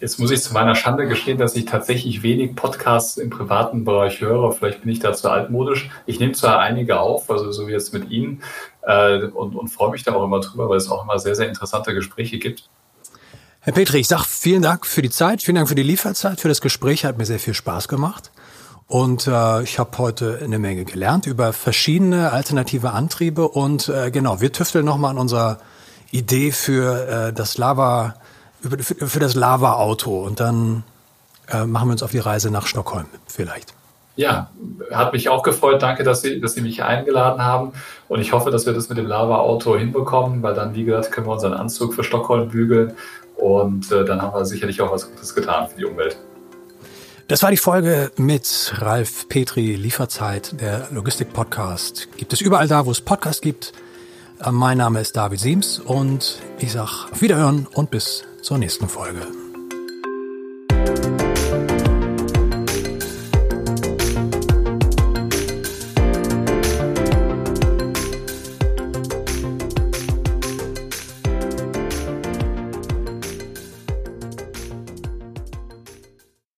Jetzt 0.00 0.18
muss 0.18 0.30
ich 0.30 0.42
zu 0.42 0.54
meiner 0.54 0.76
Schande 0.76 1.06
gestehen, 1.06 1.36
dass 1.36 1.54
ich 1.54 1.66
tatsächlich 1.66 2.22
wenig 2.22 2.56
Podcasts 2.56 3.18
im 3.18 3.28
privaten 3.28 3.84
Bereich 3.84 4.22
höre. 4.22 4.50
Vielleicht 4.52 4.80
bin 4.80 4.92
ich 4.92 5.00
da 5.00 5.12
zu 5.12 5.28
altmodisch. 5.28 5.90
Ich 6.06 6.20
nehme 6.20 6.32
zwar 6.32 6.58
einige 6.58 7.00
auf, 7.00 7.30
also 7.30 7.52
so 7.52 7.68
wie 7.68 7.72
jetzt 7.72 7.92
mit 7.92 8.10
Ihnen, 8.10 8.42
äh, 8.80 9.26
und, 9.26 9.54
und 9.54 9.68
freue 9.68 9.90
mich 9.90 10.04
da 10.04 10.14
auch 10.14 10.24
immer 10.24 10.40
drüber, 10.40 10.70
weil 10.70 10.78
es 10.78 10.90
auch 10.90 11.04
immer 11.04 11.18
sehr, 11.18 11.34
sehr 11.34 11.50
interessante 11.50 11.92
Gespräche 11.92 12.38
gibt. 12.38 12.70
Herr 13.64 13.74
Petri, 13.74 14.00
ich 14.00 14.08
sage 14.08 14.24
vielen 14.26 14.60
Dank 14.60 14.86
für 14.86 15.02
die 15.02 15.10
Zeit, 15.10 15.40
vielen 15.40 15.54
Dank 15.54 15.68
für 15.68 15.76
die 15.76 15.84
Lieferzeit, 15.84 16.40
für 16.40 16.48
das 16.48 16.60
Gespräch, 16.60 17.04
hat 17.04 17.16
mir 17.16 17.26
sehr 17.26 17.38
viel 17.38 17.54
Spaß 17.54 17.86
gemacht. 17.86 18.32
Und 18.88 19.28
äh, 19.28 19.62
ich 19.62 19.78
habe 19.78 19.98
heute 19.98 20.40
eine 20.42 20.58
Menge 20.58 20.84
gelernt 20.84 21.28
über 21.28 21.52
verschiedene 21.52 22.32
alternative 22.32 22.90
Antriebe 22.90 23.46
und 23.46 23.88
äh, 23.88 24.10
genau, 24.10 24.40
wir 24.40 24.50
tüfteln 24.50 24.84
nochmal 24.84 25.12
an 25.12 25.18
unserer 25.18 25.58
Idee 26.10 26.50
für 26.50 27.28
äh, 27.28 27.32
das 27.32 27.56
Lava, 27.56 28.16
für, 28.60 29.06
für 29.06 29.20
das 29.20 29.36
Lava-Auto 29.36 30.24
und 30.24 30.40
dann 30.40 30.82
äh, 31.46 31.64
machen 31.64 31.86
wir 31.86 31.92
uns 31.92 32.02
auf 32.02 32.10
die 32.10 32.18
Reise 32.18 32.50
nach 32.50 32.66
Stockholm 32.66 33.06
vielleicht. 33.28 33.74
Ja, 34.14 34.50
hat 34.90 35.14
mich 35.14 35.28
auch 35.30 35.42
gefreut. 35.42 35.80
Danke, 35.80 36.02
dass 36.02 36.20
Sie, 36.20 36.38
dass 36.40 36.54
Sie 36.54 36.60
mich 36.60 36.82
eingeladen 36.82 37.42
haben. 37.42 37.72
Und 38.08 38.20
ich 38.20 38.32
hoffe, 38.32 38.50
dass 38.50 38.66
wir 38.66 38.74
das 38.74 38.90
mit 38.90 38.98
dem 38.98 39.06
Lava-Auto 39.06 39.74
hinbekommen, 39.76 40.42
weil 40.42 40.52
dann, 40.52 40.74
wie 40.74 40.84
gesagt, 40.84 41.12
können 41.12 41.26
wir 41.26 41.32
unseren 41.32 41.54
Anzug 41.54 41.94
für 41.94 42.04
Stockholm 42.04 42.48
bügeln. 42.48 42.92
Und 43.36 43.90
äh, 43.90 44.04
dann 44.04 44.22
haben 44.22 44.34
wir 44.34 44.44
sicherlich 44.44 44.80
auch 44.80 44.92
was 44.92 45.08
Gutes 45.08 45.34
getan 45.34 45.68
für 45.68 45.78
die 45.78 45.84
Umwelt. 45.84 46.16
Das 47.28 47.42
war 47.42 47.50
die 47.50 47.56
Folge 47.56 48.10
mit 48.16 48.74
Ralf 48.76 49.28
Petri, 49.28 49.74
Lieferzeit, 49.74 50.60
der 50.60 50.88
Logistik-Podcast. 50.90 52.08
Gibt 52.16 52.32
es 52.32 52.40
überall 52.40 52.68
da, 52.68 52.84
wo 52.84 52.90
es 52.90 53.00
Podcasts 53.00 53.40
gibt. 53.40 53.72
Mein 54.50 54.78
Name 54.78 55.00
ist 55.00 55.16
David 55.16 55.40
Siems 55.40 55.78
und 55.78 56.42
ich 56.58 56.72
sage 56.72 56.90
auf 57.12 57.22
Wiederhören 57.22 57.68
und 57.74 57.90
bis 57.90 58.24
zur 58.42 58.58
nächsten 58.58 58.88
Folge. 58.88 59.41